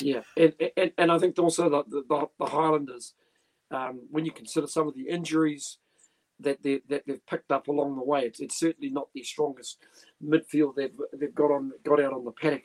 Yeah, 0.00 0.20
and, 0.36 0.54
and, 0.76 0.92
and 0.98 1.12
I 1.12 1.18
think 1.18 1.38
also 1.38 1.68
the 1.68 2.02
the, 2.08 2.28
the 2.38 2.46
Highlanders, 2.46 3.14
um, 3.70 4.02
when 4.10 4.24
you 4.24 4.32
consider 4.32 4.66
some 4.66 4.86
of 4.86 4.94
the 4.94 5.08
injuries 5.08 5.78
that 6.42 6.62
they 6.62 6.80
that 6.88 7.04
they've 7.06 7.26
picked 7.26 7.50
up 7.50 7.68
along 7.68 7.96
the 7.96 8.04
way, 8.04 8.22
it's, 8.22 8.40
it's 8.40 8.58
certainly 8.58 8.90
not 8.90 9.08
the 9.14 9.22
strongest 9.22 9.78
midfield 10.24 10.74
they've 10.76 10.96
they've 11.12 11.34
got 11.34 11.50
on 11.50 11.72
got 11.84 12.00
out 12.00 12.12
on 12.12 12.24
the 12.24 12.32
paddock 12.32 12.64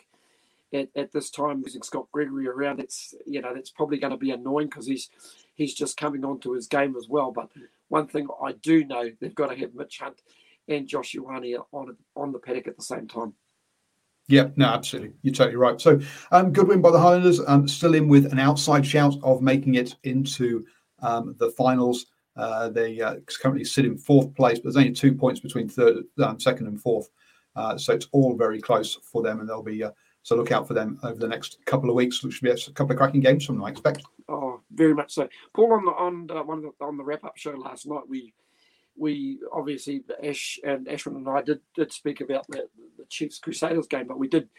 at, 0.74 0.90
at 0.96 1.12
this 1.12 1.30
time 1.30 1.62
using 1.64 1.84
Scott 1.84 2.08
Gregory 2.12 2.48
around. 2.48 2.80
It's 2.80 3.14
you 3.26 3.42
know 3.42 3.54
that's 3.54 3.70
probably 3.70 3.98
going 3.98 4.12
to 4.12 4.18
be 4.18 4.32
annoying 4.32 4.68
because 4.68 4.88
he's 4.88 5.10
he's 5.56 5.74
just 5.74 5.98
coming 5.98 6.26
onto 6.26 6.52
his 6.52 6.68
game 6.68 6.96
as 6.96 7.08
well. 7.10 7.32
But 7.32 7.50
one 7.88 8.08
thing 8.08 8.28
I 8.44 8.54
do 8.54 8.84
know, 8.86 9.12
they've 9.20 9.36
got 9.36 9.48
to 9.48 9.56
have 9.58 9.74
Mitch 9.74 10.00
Hunt 10.00 10.22
and 10.68 10.88
Josh 10.88 11.16
Ioane 11.16 11.64
on 11.72 11.96
on 12.16 12.32
the 12.32 12.40
paddock 12.40 12.68
at 12.68 12.78
the 12.78 12.84
same 12.84 13.08
time. 13.08 13.34
Yeah, 14.30 14.50
no, 14.58 14.66
absolutely. 14.66 15.14
You're 15.22 15.34
totally 15.34 15.56
right. 15.56 15.80
So, 15.80 16.02
um, 16.32 16.52
good 16.52 16.68
win 16.68 16.82
by 16.82 16.92
the 16.92 17.00
Highlanders. 17.00 17.40
Um, 17.48 17.66
still 17.66 17.94
in 17.94 18.10
with 18.10 18.32
an 18.32 18.40
outside 18.40 18.86
shout 18.86 19.16
of 19.24 19.42
making 19.42 19.76
it 19.76 19.96
into 20.04 20.66
um, 21.02 21.36
the 21.40 21.52
finals. 21.52 22.08
Uh, 22.38 22.70
they 22.70 23.02
uh, 23.02 23.16
currently 23.42 23.64
sit 23.64 23.86
in 23.86 23.98
fourth 23.98 24.34
place, 24.36 24.60
but 24.60 24.66
there's 24.66 24.78
only 24.78 24.92
two 24.92 25.14
points 25.14 25.40
between 25.40 25.68
third, 25.68 26.04
um, 26.24 26.40
second, 26.40 26.68
and 26.68 26.82
fourth. 26.82 27.10
Uh, 27.56 27.78
so 27.78 27.94
it's 27.94 28.08
all 28.12 28.36
very 28.36 28.62
close 28.62 28.96
for 29.04 29.24
them, 29.24 29.40
and 29.40 29.50
they'll 29.50 29.64
be 29.64 29.84
uh, 29.84 29.92
so 30.22 30.36
look 30.36 30.52
out 30.52 30.68
for 30.68 30.74
them 30.74 31.00
over 31.04 31.18
the 31.18 31.28
next 31.28 31.58
couple 31.66 31.90
of 31.90 31.96
weeks, 31.96 32.22
which 32.22 32.34
should 32.34 32.44
be 32.44 32.52
a 32.52 32.72
couple 32.74 32.92
of 32.92 32.98
cracking 32.98 33.22
games 33.22 33.46
from 33.46 33.56
them, 33.56 33.64
I 33.64 33.70
expect. 33.70 34.04
Oh, 34.28 34.62
very 34.74 34.94
much 34.94 35.14
so. 35.14 35.28
Paul, 35.56 35.74
on 35.74 35.86
the 35.86 36.34
on 36.34 36.48
one 36.48 36.58
of 36.58 36.64
the, 36.64 36.86
on 36.86 36.98
the 36.98 37.04
wrap 37.04 37.24
up 37.24 37.38
show 37.38 37.52
last 37.52 37.88
night, 37.88 38.04
we 38.08 38.34
we 38.98 39.40
obviously 39.54 40.04
Ash 40.24 40.60
and 40.64 40.86
Ashwin 40.88 41.16
and 41.16 41.30
I 41.30 41.42
did 41.42 41.62
did 41.76 41.92
speak 41.94 42.22
about 42.22 42.46
the, 42.50 42.68
the 42.98 43.06
Chiefs 43.10 43.40
Crusaders 43.40 43.88
game, 43.88 44.06
but 44.08 44.20
we 44.20 44.28
did 44.28 44.50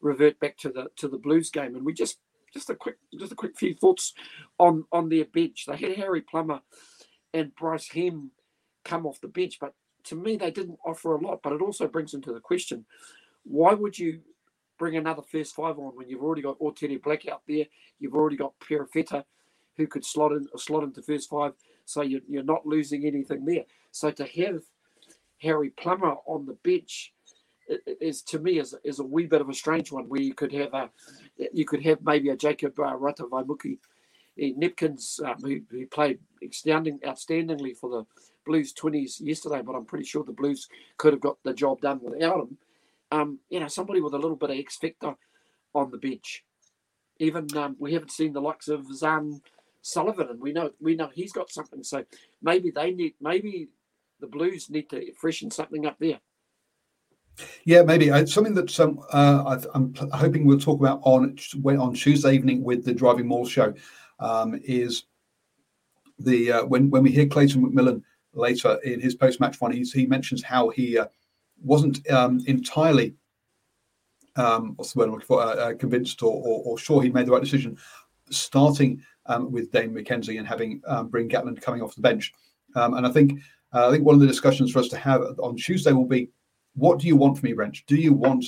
revert 0.00 0.40
back 0.40 0.56
to 0.58 0.70
the 0.70 0.86
to 0.96 1.08
the 1.08 1.18
Blues 1.18 1.50
game, 1.50 1.76
and 1.76 1.84
we 1.84 1.92
just 1.92 2.18
just 2.54 2.70
a 2.70 2.74
quick 2.74 2.96
just 3.18 3.32
a 3.32 3.36
quick 3.36 3.56
few 3.56 3.74
thoughts 3.74 4.14
on 4.58 4.84
on 4.92 5.08
their 5.08 5.26
bench. 5.26 5.66
They 5.66 5.76
had 5.76 5.96
Harry 5.96 6.22
Plummer 6.22 6.60
and 7.34 7.54
Bryce 7.54 7.88
Heem 7.88 8.30
come 8.84 9.06
off 9.06 9.20
the 9.20 9.28
bench, 9.28 9.58
but 9.60 9.74
to 10.04 10.16
me 10.16 10.36
they 10.36 10.50
didn't 10.50 10.78
offer 10.84 11.14
a 11.14 11.20
lot. 11.20 11.40
But 11.42 11.52
it 11.52 11.62
also 11.62 11.86
brings 11.86 12.14
into 12.14 12.32
the 12.32 12.40
question: 12.40 12.84
Why 13.44 13.74
would 13.74 13.98
you 13.98 14.20
bring 14.78 14.96
another 14.96 15.22
first 15.22 15.54
five 15.54 15.78
on 15.78 15.96
when 15.96 16.08
you've 16.08 16.22
already 16.22 16.42
got 16.42 16.58
Otere 16.60 17.02
Black 17.02 17.26
out 17.28 17.42
there, 17.48 17.66
you've 17.98 18.14
already 18.14 18.36
got 18.36 18.54
Perofeta 18.60 19.24
who 19.76 19.86
could 19.86 20.04
slot 20.04 20.32
in 20.32 20.48
slot 20.56 20.84
into 20.84 21.02
first 21.02 21.28
five, 21.30 21.52
so 21.84 22.02
you're, 22.02 22.20
you're 22.28 22.42
not 22.42 22.66
losing 22.66 23.04
anything 23.04 23.44
there. 23.44 23.64
So 23.90 24.10
to 24.10 24.24
have 24.24 24.62
Harry 25.38 25.70
Plummer 25.70 26.16
on 26.26 26.46
the 26.46 26.54
bench 26.64 27.12
is 28.00 28.22
to 28.22 28.38
me 28.38 28.58
is, 28.58 28.74
is 28.82 28.98
a 28.98 29.04
wee 29.04 29.26
bit 29.26 29.40
of 29.40 29.48
a 29.48 29.54
strange 29.54 29.92
one 29.92 30.08
where 30.08 30.20
you 30.20 30.34
could 30.34 30.52
have 30.52 30.72
a 30.74 30.90
you 31.52 31.64
could 31.64 31.82
have 31.82 31.98
maybe 32.02 32.30
a 32.30 32.36
Jacob 32.36 32.78
uh, 32.78 32.96
Ratumaitavuki 32.96 33.78
Kneepkens 34.38 35.20
um, 35.24 35.36
who, 35.42 35.60
who 35.70 35.86
played 35.86 36.18
outstanding, 36.44 36.98
outstandingly 37.00 37.76
for 37.76 37.90
the 37.90 38.04
Blues 38.46 38.72
20s 38.72 39.20
yesterday, 39.20 39.62
but 39.62 39.74
I'm 39.74 39.84
pretty 39.84 40.04
sure 40.04 40.24
the 40.24 40.32
Blues 40.32 40.68
could 40.96 41.12
have 41.12 41.20
got 41.20 41.36
the 41.44 41.52
job 41.52 41.80
done 41.80 42.00
without 42.02 42.40
him 42.40 42.58
um, 43.10 43.38
you 43.48 43.60
know, 43.60 43.68
somebody 43.68 44.00
with 44.00 44.14
a 44.14 44.18
little 44.18 44.36
bit 44.36 44.50
of 44.50 44.56
X 44.56 44.76
factor 44.76 45.14
on 45.74 45.90
the 45.90 45.98
bench. 45.98 46.44
Even 47.18 47.46
um, 47.56 47.76
we 47.78 47.92
haven't 47.92 48.12
seen 48.12 48.32
the 48.32 48.40
likes 48.40 48.68
of 48.68 48.86
Zarn 48.86 49.40
Sullivan, 49.82 50.28
and 50.30 50.40
we 50.40 50.52
know 50.52 50.70
we 50.80 50.94
know 50.94 51.10
he's 51.12 51.32
got 51.32 51.50
something. 51.50 51.82
So 51.82 52.04
maybe 52.42 52.70
they 52.70 52.92
need, 52.92 53.14
maybe 53.20 53.68
the 54.20 54.26
Blues 54.26 54.70
need 54.70 54.88
to 54.90 55.12
freshen 55.14 55.50
something 55.50 55.86
up 55.86 55.96
there. 55.98 56.20
Yeah, 57.64 57.82
maybe 57.82 58.10
uh, 58.10 58.26
something 58.26 58.54
that 58.54 58.78
um, 58.80 59.00
uh, 59.12 59.60
I'm 59.74 59.94
hoping 60.12 60.44
we'll 60.44 60.58
talk 60.58 60.80
about 60.80 61.00
on 61.02 61.36
on 61.64 61.94
Tuesday 61.94 62.34
evening 62.34 62.62
with 62.62 62.84
the 62.84 62.94
Driving 62.94 63.26
Maul 63.26 63.46
show 63.46 63.74
um, 64.20 64.60
is 64.64 65.04
the 66.18 66.52
uh, 66.52 66.64
when 66.66 66.90
when 66.90 67.02
we 67.02 67.10
hear 67.12 67.26
Clayton 67.26 67.62
McMillan 67.62 68.02
later 68.32 68.78
in 68.84 69.00
his 69.00 69.14
post 69.14 69.40
match 69.40 69.60
one, 69.60 69.72
he 69.72 70.06
mentions 70.06 70.42
how 70.42 70.68
he 70.68 70.98
uh, 70.98 71.06
wasn't 71.62 72.08
um, 72.10 72.40
entirely 72.46 73.14
um, 74.38 74.74
what's 74.76 74.92
the 74.92 75.00
word 75.00 75.06
I'm 75.06 75.12
looking 75.12 75.26
for, 75.26 75.42
uh, 75.42 75.54
uh, 75.54 75.74
convinced 75.74 76.22
or, 76.22 76.32
or, 76.32 76.62
or, 76.64 76.78
sure 76.78 77.02
he 77.02 77.10
made 77.10 77.26
the 77.26 77.32
right 77.32 77.42
decision, 77.42 77.76
starting 78.30 79.02
um, 79.26 79.50
with 79.50 79.72
Dane 79.72 79.92
McKenzie 79.92 80.38
and 80.38 80.46
having 80.46 80.80
um, 80.86 81.08
Bryn 81.08 81.28
Gatland 81.28 81.60
coming 81.60 81.82
off 81.82 81.96
the 81.96 82.00
bench. 82.00 82.32
Um, 82.76 82.94
and 82.94 83.06
I 83.06 83.10
think 83.10 83.40
uh, 83.74 83.88
I 83.88 83.90
think 83.90 84.04
one 84.04 84.14
of 84.14 84.20
the 84.20 84.26
discussions 84.26 84.72
for 84.72 84.78
us 84.78 84.88
to 84.88 84.96
have 84.96 85.22
on 85.40 85.56
Tuesday 85.56 85.92
will 85.92 86.06
be, 86.06 86.30
what 86.74 86.98
do 86.98 87.06
you 87.06 87.16
want 87.16 87.38
from 87.38 87.48
me, 87.48 87.52
Wrench? 87.52 87.84
Do 87.86 87.96
you 87.96 88.12
want 88.12 88.44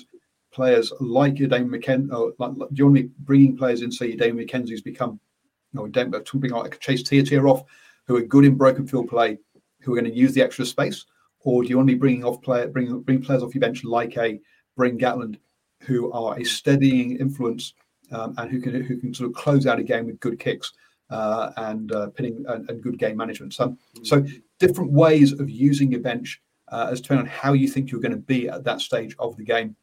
players 0.52 0.92
like 1.00 1.38
your 1.38 1.48
Dane 1.48 1.68
McKenzie? 1.68 2.32
Like, 2.38 2.52
do 2.54 2.66
you 2.72 2.84
want 2.84 2.94
me 2.94 3.08
bringing 3.20 3.56
players 3.56 3.82
in, 3.82 3.90
say, 3.90 4.14
Dane 4.14 4.36
McKenzie's 4.36 4.82
become, 4.82 5.18
know, 5.72 5.86
Dane, 5.86 6.12
something 6.24 6.50
like 6.50 6.80
Chase 6.80 7.02
Tiatia 7.02 7.42
off, 7.42 7.64
who 8.06 8.16
are 8.16 8.22
good 8.22 8.44
in 8.44 8.56
broken 8.56 8.86
field 8.86 9.08
play, 9.08 9.38
who 9.80 9.92
are 9.92 10.00
going 10.00 10.10
to 10.10 10.16
use 10.16 10.32
the 10.34 10.42
extra 10.42 10.66
space? 10.66 11.06
or 11.42 11.62
do 11.62 11.68
you 11.68 11.76
want 11.76 11.88
to 11.88 11.94
be 11.94 11.98
bringing 11.98 12.24
off 12.24 12.42
player, 12.42 12.68
bring 12.68 13.00
bring 13.00 13.22
players 13.22 13.42
off 13.42 13.54
your 13.54 13.60
bench 13.60 13.84
like 13.84 14.16
a 14.16 14.40
Bryn 14.76 14.98
Gatland, 14.98 15.38
who 15.80 16.12
are 16.12 16.38
a 16.38 16.44
steadying 16.44 17.18
influence 17.18 17.74
um, 18.12 18.34
and 18.38 18.50
who 18.50 18.60
can 18.60 18.82
who 18.82 18.98
can 18.98 19.14
sort 19.14 19.30
of 19.30 19.36
close 19.36 19.66
out 19.66 19.78
a 19.78 19.82
game 19.82 20.06
with 20.06 20.20
good 20.20 20.38
kicks 20.38 20.72
uh, 21.10 21.52
and 21.56 21.92
uh, 21.92 22.08
pinning 22.10 22.44
and, 22.48 22.68
and, 22.68 22.82
good 22.82 22.98
game 22.98 23.16
management. 23.16 23.52
So, 23.52 23.76
so 24.04 24.24
different 24.60 24.92
ways 24.92 25.32
of 25.32 25.50
using 25.50 25.90
your 25.90 26.00
bench 26.00 26.40
uh, 26.68 26.88
as 26.92 27.00
depending 27.00 27.26
on 27.26 27.32
how 27.32 27.52
you 27.52 27.66
think 27.66 27.90
you're 27.90 28.00
going 28.00 28.12
to 28.12 28.18
be 28.18 28.48
at 28.48 28.62
that 28.62 28.80
stage 28.80 29.16
of 29.18 29.36
the 29.36 29.42
game. 29.42 29.74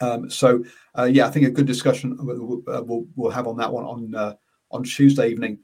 Um, 0.00 0.28
so, 0.28 0.64
uh, 0.98 1.04
yeah, 1.04 1.28
I 1.28 1.30
think 1.30 1.46
a 1.46 1.50
good 1.50 1.66
discussion 1.66 2.16
we'll, 2.18 2.62
we'll, 2.66 3.06
we'll 3.14 3.30
have 3.30 3.46
on 3.46 3.56
that 3.58 3.72
one 3.72 3.84
on 3.84 4.14
uh, 4.16 4.34
on 4.74 4.82
Tuesday 4.82 5.28
evening 5.28 5.58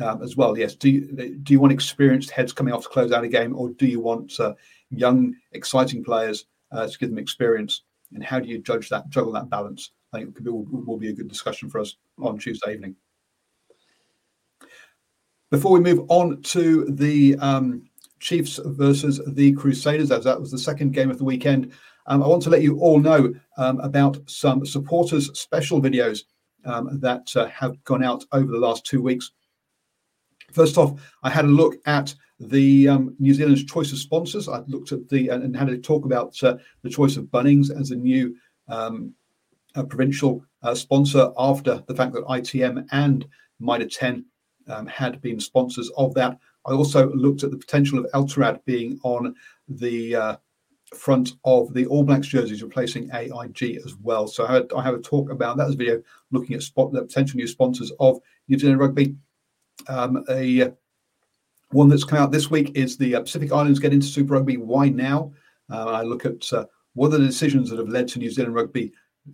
um, 0.00 0.22
as 0.22 0.36
well. 0.36 0.56
Yes. 0.58 0.74
Do 0.74 0.90
you, 0.90 1.38
do 1.42 1.52
you 1.52 1.60
want 1.60 1.72
experienced 1.72 2.30
heads 2.30 2.52
coming 2.52 2.74
off 2.74 2.82
to 2.82 2.88
close 2.88 3.12
out 3.12 3.22
a 3.22 3.28
game, 3.28 3.54
or 3.54 3.68
do 3.68 3.86
you 3.86 4.00
want 4.00 4.40
uh, 4.40 4.54
young, 4.90 5.34
exciting 5.52 6.02
players 6.02 6.46
uh, 6.72 6.86
to 6.88 6.98
give 6.98 7.10
them 7.10 7.18
experience? 7.18 7.82
And 8.14 8.24
how 8.24 8.40
do 8.40 8.48
you 8.48 8.58
judge 8.58 8.88
that, 8.88 9.08
juggle 9.10 9.32
that 9.32 9.50
balance? 9.50 9.92
I 10.12 10.18
think 10.18 10.36
it 10.36 10.44
be, 10.44 10.50
will, 10.50 10.64
will 10.64 10.98
be 10.98 11.10
a 11.10 11.12
good 11.12 11.28
discussion 11.28 11.68
for 11.68 11.80
us 11.80 11.96
on 12.18 12.38
Tuesday 12.38 12.72
evening. 12.74 12.96
Before 15.50 15.72
we 15.72 15.80
move 15.80 16.06
on 16.08 16.42
to 16.42 16.86
the 16.86 17.36
um, 17.36 17.88
Chiefs 18.18 18.58
versus 18.64 19.20
the 19.26 19.52
Crusaders, 19.52 20.10
as 20.10 20.24
that 20.24 20.40
was 20.40 20.50
the 20.50 20.58
second 20.58 20.92
game 20.92 21.10
of 21.10 21.18
the 21.18 21.24
weekend, 21.24 21.72
um, 22.06 22.22
I 22.22 22.26
want 22.26 22.42
to 22.44 22.50
let 22.50 22.62
you 22.62 22.78
all 22.78 22.98
know 22.98 23.32
um, 23.56 23.80
about 23.80 24.18
some 24.26 24.64
supporters 24.64 25.30
special 25.38 25.80
videos 25.80 26.22
um, 26.64 27.00
that 27.00 27.28
uh, 27.36 27.46
have 27.46 27.82
gone 27.84 28.02
out 28.02 28.24
over 28.32 28.50
the 28.50 28.58
last 28.58 28.84
two 28.84 29.02
weeks. 29.02 29.32
First 30.52 30.78
off, 30.78 31.00
I 31.22 31.30
had 31.30 31.44
a 31.44 31.48
look 31.48 31.76
at 31.86 32.14
the 32.38 32.88
um, 32.88 33.14
New 33.18 33.34
Zealand's 33.34 33.64
choice 33.64 33.92
of 33.92 33.98
sponsors. 33.98 34.48
I 34.48 34.60
looked 34.66 34.92
at 34.92 35.08
the 35.08 35.28
and, 35.28 35.42
and 35.42 35.56
had 35.56 35.68
a 35.68 35.78
talk 35.78 36.04
about 36.04 36.42
uh, 36.42 36.56
the 36.82 36.90
choice 36.90 37.16
of 37.16 37.24
Bunnings 37.24 37.70
as 37.70 37.90
a 37.90 37.96
new 37.96 38.36
um, 38.68 39.14
a 39.74 39.84
provincial 39.84 40.44
uh, 40.62 40.74
sponsor 40.74 41.32
after 41.36 41.82
the 41.86 41.94
fact 41.94 42.12
that 42.12 42.24
ITM 42.24 42.86
and 42.92 43.26
Mitre 43.60 43.88
10 43.88 44.24
um, 44.68 44.86
had 44.86 45.20
been 45.20 45.40
sponsors 45.40 45.90
of 45.96 46.14
that. 46.14 46.38
I 46.66 46.72
also 46.72 47.12
looked 47.12 47.42
at 47.42 47.50
the 47.50 47.56
potential 47.56 47.98
of 47.98 48.10
Altrad 48.12 48.64
being 48.64 48.98
on 49.02 49.34
the 49.68 50.16
uh, 50.16 50.36
front 50.94 51.34
of 51.44 51.72
the 51.74 51.86
All 51.86 52.04
Blacks 52.04 52.26
jerseys, 52.26 52.62
replacing 52.62 53.10
AIG 53.12 53.80
as 53.84 53.94
well. 53.96 54.26
So 54.26 54.44
I, 54.46 54.82
have 54.82 54.94
a 54.94 54.98
talk 54.98 55.30
about 55.30 55.56
that 55.56 55.68
as 55.68 55.74
a 55.74 55.76
video 55.76 56.02
looking 56.30 56.54
at 56.54 56.62
spot 56.62 56.92
the 56.92 57.02
potential 57.02 57.36
new 57.36 57.46
sponsors 57.46 57.92
of 58.00 58.18
New 58.48 58.58
Zealand 58.58 58.80
Rugby. 58.80 59.16
Um, 59.88 60.24
a 60.30 60.72
one 61.70 61.88
that's 61.88 62.04
come 62.04 62.18
out 62.18 62.30
this 62.30 62.50
week 62.50 62.70
is 62.76 62.96
the 62.96 63.16
uh, 63.16 63.20
Pacific 63.20 63.52
Islands 63.52 63.80
get 63.80 63.92
into 63.92 64.06
Super 64.06 64.34
Rugby. 64.34 64.56
Why 64.56 64.88
now? 64.88 65.32
Uh, 65.70 65.86
I 65.86 66.02
look 66.02 66.24
at 66.24 66.52
uh, 66.52 66.66
what 66.94 67.08
are 67.08 67.18
the 67.18 67.26
decisions 67.26 67.70
that 67.70 67.78
have 67.78 67.88
led 67.88 68.06
to 68.08 68.18
New 68.18 68.30
Zealand 68.30 68.54
Rugby 68.54 68.92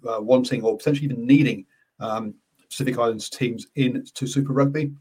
uh, 0.09 0.21
wanting 0.21 0.63
or 0.63 0.77
potentially 0.77 1.07
even 1.07 1.27
needing 1.27 1.67
um, 1.99 2.35
Pacific 2.69 2.99
Islands 2.99 3.29
teams 3.29 3.67
into 3.75 4.27
Super 4.27 4.53
Rugby. 4.53 4.93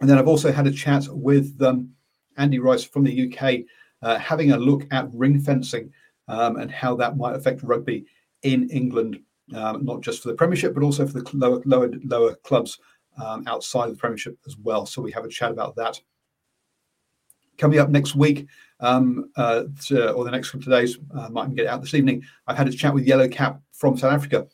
And 0.00 0.10
then 0.10 0.18
I've 0.18 0.28
also 0.28 0.52
had 0.52 0.66
a 0.66 0.72
chat 0.72 1.04
with 1.10 1.60
um, 1.62 1.90
Andy 2.36 2.58
Rice 2.58 2.84
from 2.84 3.04
the 3.04 3.32
UK, 3.32 3.60
uh, 4.02 4.18
having 4.18 4.52
a 4.52 4.56
look 4.56 4.86
at 4.90 5.08
ring 5.12 5.40
fencing 5.40 5.92
um, 6.28 6.56
and 6.56 6.70
how 6.70 6.96
that 6.96 7.16
might 7.16 7.36
affect 7.36 7.62
rugby 7.62 8.06
in 8.42 8.68
England, 8.70 9.20
um, 9.54 9.84
not 9.84 10.00
just 10.00 10.22
for 10.22 10.28
the 10.28 10.34
Premiership, 10.34 10.74
but 10.74 10.82
also 10.82 11.06
for 11.06 11.20
the 11.20 11.30
lower 11.32 11.62
lower 11.64 11.90
lower 12.04 12.34
clubs 12.36 12.78
um, 13.22 13.44
outside 13.46 13.84
of 13.88 13.92
the 13.92 14.00
Premiership 14.00 14.38
as 14.46 14.56
well. 14.56 14.86
So 14.86 15.02
we 15.02 15.12
have 15.12 15.24
a 15.24 15.28
chat 15.28 15.50
about 15.50 15.76
that. 15.76 16.00
Coming 17.58 17.78
up 17.78 17.88
next 17.88 18.14
week, 18.14 18.46
um, 18.80 19.30
uh, 19.36 19.64
to, 19.86 20.12
or 20.12 20.24
the 20.24 20.30
next 20.30 20.50
couple 20.50 20.72
of 20.72 20.78
days, 20.78 20.98
uh, 21.14 21.30
might 21.30 21.54
get 21.54 21.66
out 21.66 21.80
this 21.80 21.94
evening. 21.94 22.22
I've 22.46 22.58
had 22.58 22.68
a 22.68 22.72
chat 22.72 22.92
with 22.92 23.06
Yellow 23.06 23.28
Cap 23.28 23.60
from 23.72 23.96
South 23.96 24.12
Africa, 24.12 24.46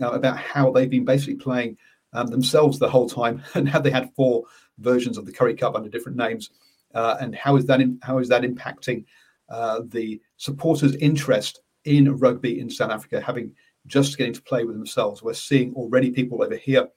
uh, 0.00 0.10
about 0.10 0.38
how 0.38 0.70
they've 0.70 0.90
been 0.90 1.04
basically 1.04 1.36
playing 1.36 1.76
um, 2.12 2.28
themselves 2.28 2.78
the 2.78 2.88
whole 2.88 3.08
time 3.08 3.42
and 3.54 3.68
how 3.68 3.80
they 3.80 3.90
had 3.90 4.12
four 4.14 4.44
versions 4.78 5.18
of 5.18 5.26
the 5.26 5.32
Currie 5.32 5.54
Cup 5.54 5.74
under 5.74 5.88
different 5.88 6.18
names. 6.18 6.50
Uh, 6.94 7.16
and 7.20 7.34
how 7.34 7.56
is 7.56 7.66
that 7.66 7.80
in, 7.80 7.98
how 8.02 8.18
is 8.18 8.28
that 8.28 8.42
impacting 8.42 9.04
uh, 9.48 9.80
the 9.88 10.20
supporters' 10.36 10.94
interest 10.96 11.60
in 11.84 12.16
rugby 12.16 12.60
in 12.60 12.70
South 12.70 12.90
Africa, 12.90 13.20
having 13.20 13.52
just 13.86 14.18
getting 14.18 14.34
to 14.34 14.42
play 14.42 14.64
with 14.64 14.76
themselves? 14.76 15.22
We're 15.22 15.34
seeing 15.34 15.74
already 15.74 16.10
people 16.10 16.42
over 16.42 16.56
here 16.56 16.88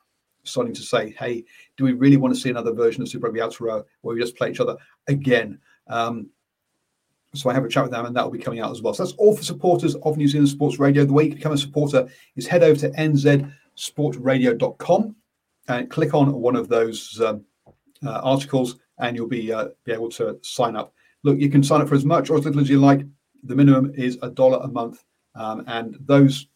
starting 0.43 0.73
to 0.73 0.81
say, 0.81 1.13
"Hey, 1.19 1.43
do 1.77 1.83
we 1.83 1.93
really 1.93 2.17
want 2.17 2.33
to 2.33 2.39
see 2.39 2.49
another 2.49 2.73
version 2.73 3.01
of 3.01 3.09
Super 3.09 3.27
Rugby 3.27 3.41
Aotearoa 3.41 3.83
where 4.01 4.15
we 4.15 4.21
just 4.21 4.37
play 4.37 4.49
each 4.49 4.59
other 4.59 4.77
again?" 5.07 5.59
Um, 5.87 6.29
so 7.33 7.49
I 7.49 7.53
have 7.53 7.63
a 7.63 7.69
chat 7.69 7.83
with 7.83 7.91
them, 7.91 8.05
and 8.05 8.13
that 8.15 8.23
will 8.23 8.31
be 8.31 8.39
coming 8.39 8.59
out 8.59 8.71
as 8.71 8.81
well. 8.81 8.93
So 8.93 9.03
that's 9.03 9.15
all 9.15 9.33
for 9.35 9.43
supporters 9.43 9.95
of 9.95 10.17
New 10.17 10.27
Zealand 10.27 10.49
Sports 10.49 10.79
Radio. 10.79 11.05
The 11.05 11.13
way 11.13 11.23
you 11.23 11.29
can 11.29 11.37
become 11.37 11.53
a 11.53 11.57
supporter 11.57 12.09
is 12.35 12.45
head 12.45 12.63
over 12.63 12.77
to 12.81 12.89
nzsportradio.com 12.89 15.15
and 15.69 15.89
click 15.89 16.13
on 16.13 16.33
one 16.33 16.57
of 16.57 16.67
those 16.67 17.21
um, 17.21 17.45
uh, 18.05 18.19
articles, 18.23 18.79
and 19.01 19.15
you'll 19.15 19.27
be 19.27 19.51
uh, 19.51 19.69
be 19.83 19.91
able 19.91 20.09
to 20.11 20.39
sign 20.41 20.75
up. 20.75 20.93
Look, 21.23 21.39
you 21.39 21.49
can 21.49 21.63
sign 21.63 21.81
up 21.81 21.89
for 21.89 21.95
as 21.95 22.05
much 22.05 22.29
or 22.29 22.37
as 22.37 22.45
little 22.45 22.61
as 22.61 22.69
you 22.69 22.79
like. 22.79 23.05
The 23.43 23.55
minimum 23.55 23.91
is 23.95 24.17
a 24.21 24.29
dollar 24.29 24.59
a 24.63 24.67
month, 24.67 25.03
um, 25.35 25.63
and 25.67 25.97
those 26.05 26.47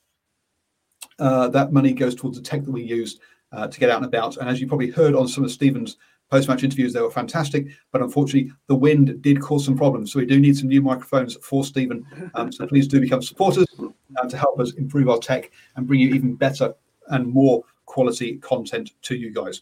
uh, 1.20 1.48
that 1.50 1.74
money 1.74 1.94
goes 1.94 2.16
towards 2.16 2.38
the 2.38 2.44
tech 2.44 2.64
that 2.64 2.72
we 2.72 2.84
use 2.84 3.20
uh, 3.52 3.68
to 3.68 3.80
get 3.80 3.90
out 3.90 3.98
and 3.98 4.06
about. 4.06 4.38
And 4.38 4.50
as 4.50 4.62
you 4.62 4.68
probably 4.68 4.92
heard 4.92 5.16
on 5.16 5.28
some 5.28 5.44
of 5.44 5.52
Stephen's 5.52 5.98
post-match 6.30 6.64
interviews, 6.64 6.92
they 6.94 7.02
were 7.02 7.12
fantastic. 7.12 7.68
But 7.92 8.02
unfortunately, 8.02 8.52
the 8.68 8.76
wind 8.76 9.22
did 9.22 9.42
cause 9.42 9.66
some 9.66 9.78
problems, 9.78 10.12
so 10.12 10.20
we 10.20 10.26
do 10.26 10.40
need 10.40 10.58
some 10.58 10.70
new 10.70 10.82
microphones 10.82 11.36
for 11.42 11.64
Stephen. 11.64 12.06
Um, 12.34 12.52
so 12.52 12.68
please 12.68 12.88
do 12.88 13.00
become 13.00 13.22
supporters 13.22 13.68
uh, 13.80 14.28
to 14.28 14.38
help 14.38 14.60
us 14.60 14.74
improve 14.74 15.10
our 15.10 15.20
tech 15.20 15.52
and 15.76 15.88
bring 15.88 16.00
you 16.00 16.10
even 16.10 16.36
better 16.36 16.74
and 17.10 17.28
more 17.28 17.64
quality 17.86 18.38
content 18.38 18.92
to 19.04 19.16
you 19.16 19.32
guys. 19.32 19.62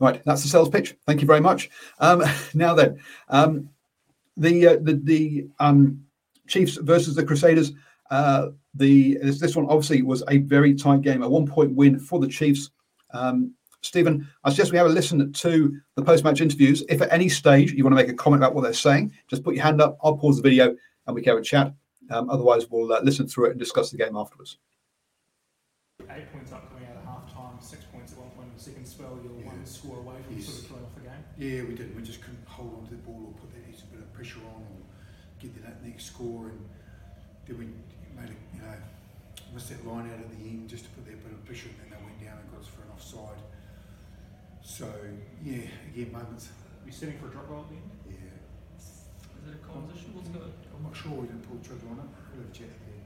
Right, 0.00 0.22
that's 0.24 0.42
the 0.42 0.48
sales 0.48 0.68
pitch. 0.68 0.96
Thank 1.06 1.20
you 1.20 1.26
very 1.26 1.40
much. 1.40 1.70
Um, 2.00 2.22
now 2.54 2.74
then, 2.74 3.00
um, 3.28 3.68
the 4.36 4.66
uh, 4.66 4.76
the 4.80 5.00
the 5.02 5.46
um, 5.60 6.02
Chiefs 6.48 6.76
versus 6.76 7.14
the 7.14 7.24
Crusaders. 7.24 7.72
Uh, 8.10 8.48
the 8.74 9.18
this, 9.22 9.40
this, 9.40 9.56
one 9.56 9.66
obviously 9.66 10.02
was 10.02 10.22
a 10.28 10.38
very 10.38 10.74
tight 10.74 11.02
game, 11.02 11.22
a 11.22 11.28
one 11.28 11.46
point 11.46 11.74
win 11.74 11.98
for 11.98 12.18
the 12.18 12.28
Chiefs. 12.28 12.70
Um, 13.12 13.54
Stephen, 13.82 14.28
I 14.44 14.50
suggest 14.50 14.70
we 14.70 14.78
have 14.78 14.86
a 14.86 14.90
listen 14.90 15.32
to 15.32 15.80
the 15.96 16.02
post 16.02 16.24
match 16.24 16.40
interviews. 16.40 16.84
If 16.88 17.02
at 17.02 17.12
any 17.12 17.28
stage 17.28 17.72
you 17.72 17.84
want 17.84 17.96
to 17.96 18.02
make 18.02 18.10
a 18.10 18.14
comment 18.14 18.40
about 18.40 18.54
what 18.54 18.62
they're 18.62 18.72
saying, 18.72 19.12
just 19.28 19.42
put 19.42 19.54
your 19.54 19.64
hand 19.64 19.80
up. 19.80 19.98
I'll 20.02 20.16
pause 20.16 20.36
the 20.36 20.42
video 20.42 20.76
and 21.06 21.14
we 21.14 21.22
can 21.22 21.32
have 21.32 21.40
a 21.40 21.44
chat. 21.44 21.74
Um, 22.10 22.30
otherwise, 22.30 22.68
we'll 22.70 22.92
uh, 22.92 23.00
listen 23.02 23.26
through 23.26 23.46
it 23.46 23.50
and 23.50 23.58
discuss 23.58 23.90
the 23.90 23.96
game 23.96 24.16
afterwards. 24.16 24.58
Eight 26.10 26.32
points 26.32 26.52
up 26.52 26.68
coming 26.70 26.88
out 26.88 26.96
of 26.96 27.04
half 27.04 27.32
time, 27.32 27.60
six 27.60 27.84
points 27.84 28.12
at 28.12 28.18
one 28.18 28.30
point 28.30 28.48
in 28.48 28.54
the 28.54 28.62
second 28.62 28.86
spell. 28.86 29.18
You're 29.22 29.40
yeah. 29.40 29.46
one 29.46 29.64
score 29.66 29.98
away 29.98 30.16
from 30.26 30.36
yes. 30.36 30.46
sort 30.46 30.58
of 30.58 30.66
throwing 30.66 30.84
off 30.84 30.94
the 30.94 31.00
game. 31.00 31.24
Yeah, 31.42 31.64
we 31.66 31.74
didn't. 31.74 31.96
We 31.96 32.02
just 32.02 32.20
couldn't 32.20 32.46
hold 32.46 32.70
on 32.78 32.84
to 32.86 32.90
the 32.94 33.02
ball 33.02 33.18
or 33.26 33.34
put 33.34 33.50
that 33.50 33.66
extra 33.68 33.88
bit 33.88 33.98
of 33.98 34.14
pressure 34.14 34.38
on 34.54 34.62
or 34.62 34.78
get 35.42 35.50
that 35.64 35.82
next 35.84 36.06
score. 36.06 36.46
And 36.46 36.62
then 37.48 37.58
we 37.58 37.66
made 38.14 38.30
a, 38.30 38.38
you 38.54 38.62
know, 38.62 38.78
missed 39.52 39.70
that 39.70 39.84
line 39.84 40.06
out 40.06 40.20
at 40.22 40.30
the 40.30 40.38
end 40.38 40.70
just 40.70 40.84
to 40.84 40.90
put 40.90 41.04
that 41.06 41.18
bit 41.18 41.32
of 41.32 41.44
pressure, 41.44 41.66
and 41.66 41.90
then 41.90 41.98
they 41.98 42.04
went 42.04 42.22
down 42.22 42.38
and 42.38 42.46
got 42.52 42.60
us 42.62 42.70
for 42.70 42.82
an 42.86 42.94
offside. 42.94 43.42
So 44.62 44.86
yeah, 45.42 45.66
again, 45.90 46.12
moments. 46.12 46.46
Are 46.46 46.86
you 46.86 46.92
setting 46.92 47.18
for 47.18 47.26
a 47.26 47.30
drop 47.30 47.48
goal 47.48 47.66
at 47.66 47.70
the 47.70 47.74
end? 47.74 47.90
Yeah. 48.06 48.78
Is 48.78 49.50
it 49.50 49.58
a 49.58 49.66
composition? 49.66 50.14
What's 50.14 50.30
going? 50.30 50.46
I'm 50.46 50.82
not 50.86 50.94
sure. 50.94 51.10
We 51.10 51.26
didn't 51.26 51.42
pull 51.42 51.58
the 51.58 51.66
trigger 51.66 51.90
on 51.90 51.98
it. 51.98 52.10
We'll 52.38 52.46
have 52.46 52.54
a 52.54 52.54
chat 52.54 52.70
there. 52.86 53.02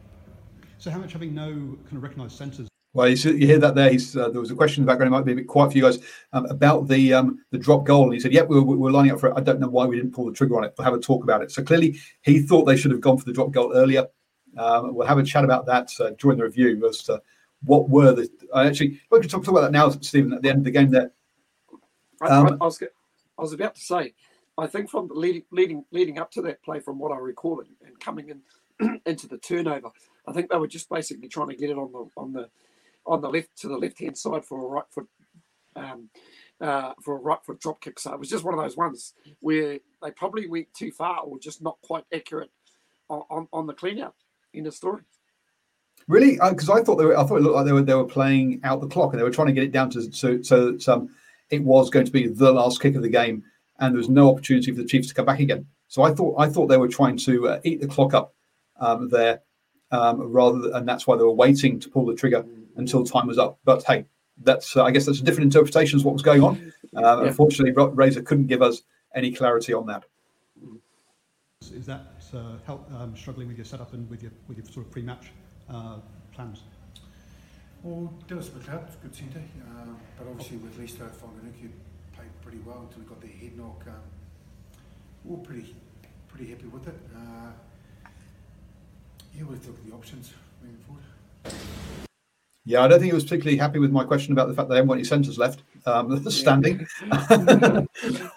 So 0.77 0.91
how 0.91 0.99
much 0.99 1.17
having 1.17 1.33
no 1.33 1.81
kind 1.89 1.97
of 1.97 2.03
recognised 2.03 2.37
centres? 2.37 2.69
Well, 2.97 3.11
you, 3.11 3.47
hear 3.47 3.59
that 3.59 3.75
there. 3.75 3.91
Uh, 3.91 4.31
there 4.31 4.41
was 4.41 4.51
a 4.51 4.55
question 4.55 4.81
in 4.81 4.87
the 4.87 4.91
background. 4.91 5.13
It 5.13 5.19
might 5.19 5.27
be 5.27 5.33
a 5.33 5.37
bit 5.37 5.47
quiet 5.47 5.71
for 5.71 5.77
you 5.77 5.85
guys 5.85 5.99
um, 6.33 6.47
about 6.47 6.89
the 6.89 7.13
um, 7.13 7.45
the 7.51 7.59
drop 7.59 7.85
goal. 7.85 8.05
And 8.05 8.15
he 8.15 8.21
said, 8.21 8.33
"Yep, 8.33 8.49
we're, 8.49 8.63
we're 8.63 8.91
lining 8.91 9.13
up 9.13 9.21
for 9.21 9.29
it. 9.29 9.35
I 9.37 9.43
don't 9.43 9.61
know 9.61 9.69
why 9.69 9.85
we 9.85 9.97
didn't 9.97 10.15
pull 10.15 10.25
the 10.25 10.33
trigger 10.33 10.57
on 10.57 10.65
it. 10.65 10.73
We'll 10.79 10.87
have 10.87 10.95
a 10.95 10.99
talk 10.99 11.23
about 11.23 11.43
it." 11.43 11.53
So 11.53 11.63
clearly, 11.63 12.01
he 12.23 12.41
thought 12.41 12.65
they 12.65 12.77
should 12.77 12.93
have 12.93 13.03
gone 13.03 13.19
for 13.19 13.27
the 13.27 13.35
drop 13.35 13.51
goal 13.51 13.75
earlier. 13.75 14.07
Um, 14.57 14.95
we'll 14.95 15.07
have 15.07 15.19
a 15.19 15.23
chat 15.23 15.45
about 15.45 15.67
that 15.67 15.91
uh, 16.01 16.13
during 16.19 16.39
the 16.39 16.45
review 16.45 16.89
as 16.89 17.03
to 17.03 17.21
what 17.65 17.91
were 17.91 18.15
the. 18.15 18.31
I 18.55 18.67
actually, 18.67 18.99
we 19.11 19.21
can 19.21 19.29
talk, 19.29 19.45
talk 19.45 19.53
about 19.53 19.61
that 19.61 19.73
now, 19.73 19.91
Stephen. 19.91 20.33
At 20.33 20.41
the 20.41 20.49
end 20.49 20.61
of 20.61 20.65
the 20.65 20.71
game, 20.71 20.91
there. 20.91 21.13
Um, 22.23 22.47
I, 22.47 22.51
I, 22.53 22.65
was, 22.65 22.83
I 22.83 23.43
was 23.43 23.53
about 23.53 23.75
to 23.75 23.81
say, 23.83 24.15
I 24.57 24.67
think 24.67 24.89
from 24.89 25.11
leading 25.13 25.43
leading 25.51 25.85
leading 25.91 26.19
up 26.19 26.31
to 26.31 26.41
that 26.43 26.63
play, 26.63 26.81
from 26.81 26.99
what 26.99 27.13
I 27.13 27.19
recall, 27.19 27.61
and, 27.61 27.69
and 27.87 28.01
coming 28.01 28.31
in 28.31 29.01
into 29.07 29.29
the 29.29 29.37
turnover, 29.37 29.91
I 30.27 30.33
think 30.33 30.49
they 30.49 30.57
were 30.57 30.67
just 30.67 30.89
basically 30.89 31.29
trying 31.29 31.49
to 31.49 31.57
get 31.57 31.69
it 31.69 31.77
on 31.77 31.93
the 31.93 32.07
on 32.17 32.33
the 32.33 32.49
on 33.07 33.21
the 33.21 33.29
left 33.29 33.49
to 33.59 33.69
the 33.69 33.77
left 33.77 33.99
hand 34.01 34.17
side 34.17 34.45
for 34.45 34.65
a 34.65 34.69
right 34.69 34.85
foot 34.91 35.09
um, 35.77 36.09
uh, 36.61 36.93
for 37.03 37.17
a 37.17 37.21
right 37.21 37.45
foot 37.45 37.61
drop 37.61 37.81
kick. 37.81 37.99
So 37.99 38.13
it 38.13 38.19
was 38.19 38.29
just 38.29 38.45
one 38.45 38.55
of 38.55 38.61
those 38.61 38.77
ones 38.77 39.15
where 39.41 39.79
they 40.03 40.11
probably 40.17 40.49
went 40.49 40.73
too 40.75 40.91
far 40.91 41.21
or 41.21 41.39
just 41.39 41.63
not 41.63 41.79
quite 41.83 42.05
accurate 42.13 42.51
on, 43.09 43.23
on, 43.31 43.49
on 43.53 43.67
the 43.67 43.75
clean 43.75 44.01
out 44.01 44.15
in 44.55 44.65
the 44.65 44.73
story. 44.73 45.03
Really, 46.09 46.39
because 46.51 46.69
uh, 46.69 46.75
I 46.75 46.83
thought 46.83 46.97
they 46.97 47.05
were, 47.05 47.19
I 47.19 47.25
thought 47.25 47.37
it 47.37 47.43
looked 47.43 47.57
like 47.57 47.67
they 47.67 47.73
were 47.73 47.83
they 47.83 47.95
were 47.95 48.05
playing 48.05 48.61
out 48.65 48.81
the 48.81 48.87
clock 48.87 49.13
and 49.13 49.19
they 49.19 49.25
were 49.25 49.31
trying 49.31 49.49
to 49.49 49.53
get 49.53 49.65
it 49.65 49.73
down 49.73 49.91
to 49.91 50.13
so 50.13 50.41
so 50.43 50.73
that 50.73 50.89
um, 50.89 51.09
it 51.51 51.63
was 51.63 51.91
going 51.91 52.07
to 52.07 52.13
be 52.13 52.29
the 52.29 52.53
last 52.53 52.81
kick 52.81 52.95
of 52.95 53.03
the 53.03 53.09
game 53.09 53.43
and 53.79 53.95
there 53.95 53.99
was 53.99 54.09
no 54.09 54.31
opportunity 54.31 54.71
for 54.71 54.79
the 54.79 54.89
Chiefs 54.89 55.09
to 55.09 55.15
come 55.15 55.27
back 55.27 55.41
again. 55.41 55.67
So 55.89 56.03
I 56.03 56.13
thought 56.13 56.37
I 56.39 56.49
thought 56.49 56.67
they 56.67 56.77
were 56.77 56.89
trying 56.89 57.17
to 57.19 57.49
uh, 57.49 57.61
eat 57.65 57.81
the 57.81 57.89
clock 57.89 58.15
up 58.15 58.35
um, 58.79 59.09
there, 59.09 59.41
um, 59.91 60.21
rather 60.21 60.59
than, 60.59 60.75
and 60.75 60.89
that's 60.89 61.07
why 61.07 61.17
they 61.17 61.23
were 61.23 61.33
waiting 61.33 61.81
to 61.81 61.89
pull 61.89 62.07
the 62.07 62.15
trigger 62.15 62.45
until 62.77 63.05
time 63.05 63.27
was 63.27 63.39
up. 63.39 63.59
But 63.65 63.83
hey, 63.85 64.07
that's 64.43 64.77
uh, 64.77 64.85
I 64.85 64.91
guess 64.91 65.07
that's 65.07 65.21
a 65.21 65.25
different 65.25 65.55
interpretation 65.55 65.99
of 65.99 66.05
what 66.05 66.13
was 66.13 66.23
going 66.23 66.43
on. 66.43 66.73
Uh, 66.97 67.01
yeah. 67.01 67.29
Unfortunately, 67.29 67.73
Razor 67.73 68.23
couldn't 68.23 68.47
give 68.47 68.63
us 68.63 68.83
any 69.15 69.33
clarity 69.33 69.73
on 69.73 69.87
that. 69.87 70.05
Is 71.73 71.87
that 71.87 72.07
uh, 72.35 72.57
help 72.65 72.91
um, 72.93 73.17
struggling 73.17 73.49
with 73.49 73.57
your 73.57 73.65
setup 73.65 73.93
and 73.93 74.09
with 74.09 74.23
your 74.23 74.33
with 74.49 74.59
your 74.59 74.67
sort 74.67 74.87
of 74.87 74.93
pre-match 74.93 75.33
uh, 75.69 75.97
plans? 76.33 76.63
Well, 77.83 78.13
Dallas 78.27 78.49
McLeod, 78.49 78.89
good 79.03 79.15
centre, 79.15 79.43
uh, 79.63 79.87
but 80.19 80.27
obviously 80.29 80.57
with 80.59 80.79
Leicester 80.79 81.05
Fainga'anuku 81.05 81.71
played 82.15 82.29
pretty 82.43 82.59
well 82.65 82.87
until 82.89 83.01
we 83.01 83.09
got 83.09 83.21
their 83.21 83.31
head 83.31 83.57
knock. 83.57 83.85
Um, 83.87 83.95
we 85.25 85.35
are 85.35 85.39
pretty 85.39 85.75
pretty 86.29 86.51
happy 86.51 86.67
with 86.67 86.89
it. 86.89 86.99
Uh, 87.15 87.51
yeah, 89.35 89.43
we'll 89.43 89.53
look 89.53 89.69
at 89.69 89.87
the 89.87 89.95
options 89.95 90.33
moving 90.63 90.79
forward. 90.87 92.06
Yeah, 92.69 92.83
I 92.83 92.89
don't 92.89 92.99
think 92.99 93.13
he 93.13 93.15
was 93.15 93.23
particularly 93.23 93.57
happy 93.57 93.79
with 93.79 93.93
my 93.93 94.03
question 94.03 94.33
about 94.33 94.49
the 94.49 94.55
fact 94.55 94.69
that 94.69 94.75
they 94.75 94.79
haven't 94.79 94.89
got 94.89 94.95
any 94.95 95.05
centres 95.05 95.39
left 95.39 95.63
um, 95.87 96.29
standing 96.31 96.85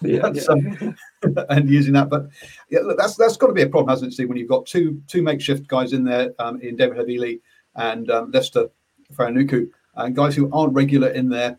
yeah, 0.01 0.21
um, 0.49 0.95
and 1.49 1.67
using 1.67 1.93
that. 1.93 2.09
But 2.11 2.29
yeah, 2.69 2.81
look, 2.81 2.99
that's 2.99 3.15
that's 3.15 3.37
got 3.37 3.47
to 3.47 3.53
be 3.53 3.63
a 3.63 3.69
problem, 3.69 3.89
hasn't 3.89 4.11
it, 4.11 4.13
Steve? 4.13 4.29
When 4.29 4.37
you've 4.37 4.47
got 4.47 4.67
two 4.67 5.01
two 5.07 5.23
makeshift 5.23 5.67
guys 5.67 5.93
in 5.93 6.03
there 6.03 6.33
um, 6.37 6.61
in 6.61 6.75
David 6.75 6.97
Havili 6.97 7.41
and 7.75 8.11
um, 8.11 8.29
Leicester 8.29 8.69
Fainga'anuku, 9.15 9.67
and 9.95 10.15
guys 10.15 10.35
who 10.35 10.47
aren't 10.53 10.73
regular 10.73 11.09
in 11.09 11.29
there, 11.29 11.57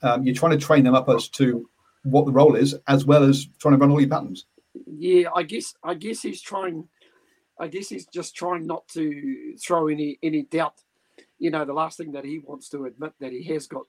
um, 0.00 0.24
you're 0.24 0.34
trying 0.34 0.58
to 0.58 0.64
train 0.64 0.84
them 0.84 0.94
up 0.94 1.10
as 1.10 1.28
to 1.28 1.68
what 2.04 2.24
the 2.24 2.32
role 2.32 2.56
is, 2.56 2.74
as 2.88 3.04
well 3.04 3.24
as 3.24 3.46
trying 3.58 3.74
to 3.74 3.78
run 3.78 3.90
all 3.90 4.00
your 4.00 4.08
patterns. 4.08 4.46
Yeah, 4.86 5.28
I 5.34 5.42
guess 5.42 5.74
I 5.84 5.92
guess 5.92 6.22
he's 6.22 6.40
trying. 6.40 6.88
I 7.60 7.68
guess 7.68 7.90
he's 7.90 8.06
just 8.06 8.34
trying 8.34 8.66
not 8.66 8.88
to 8.88 9.54
throw 9.62 9.88
any 9.88 10.18
any 10.22 10.44
doubt 10.44 10.80
you 11.38 11.50
know, 11.50 11.64
the 11.64 11.72
last 11.72 11.98
thing 11.98 12.12
that 12.12 12.24
he 12.24 12.38
wants 12.38 12.68
to 12.70 12.84
admit 12.84 13.12
that 13.20 13.32
he 13.32 13.44
has 13.44 13.66
got 13.66 13.84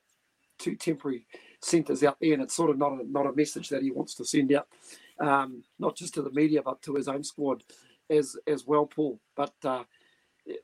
two 0.59 0.75
temporary 0.75 1.25
centres 1.61 2.03
out 2.03 2.17
there, 2.19 2.33
and 2.33 2.41
it's 2.41 2.55
sort 2.55 2.69
of 2.69 2.77
not 2.77 2.93
a, 2.93 3.09
not 3.09 3.27
a 3.27 3.35
message 3.35 3.69
that 3.69 3.83
he 3.83 3.91
wants 3.91 4.15
to 4.15 4.25
send 4.25 4.51
out, 4.53 4.67
um, 5.19 5.63
not 5.79 5.95
just 5.95 6.13
to 6.15 6.21
the 6.21 6.31
media 6.31 6.61
but 6.61 6.81
to 6.81 6.95
his 6.95 7.07
own 7.07 7.23
squad 7.23 7.63
as 8.09 8.35
as 8.47 8.65
well, 8.65 8.85
Paul. 8.85 9.19
But 9.35 9.53
uh, 9.63 9.83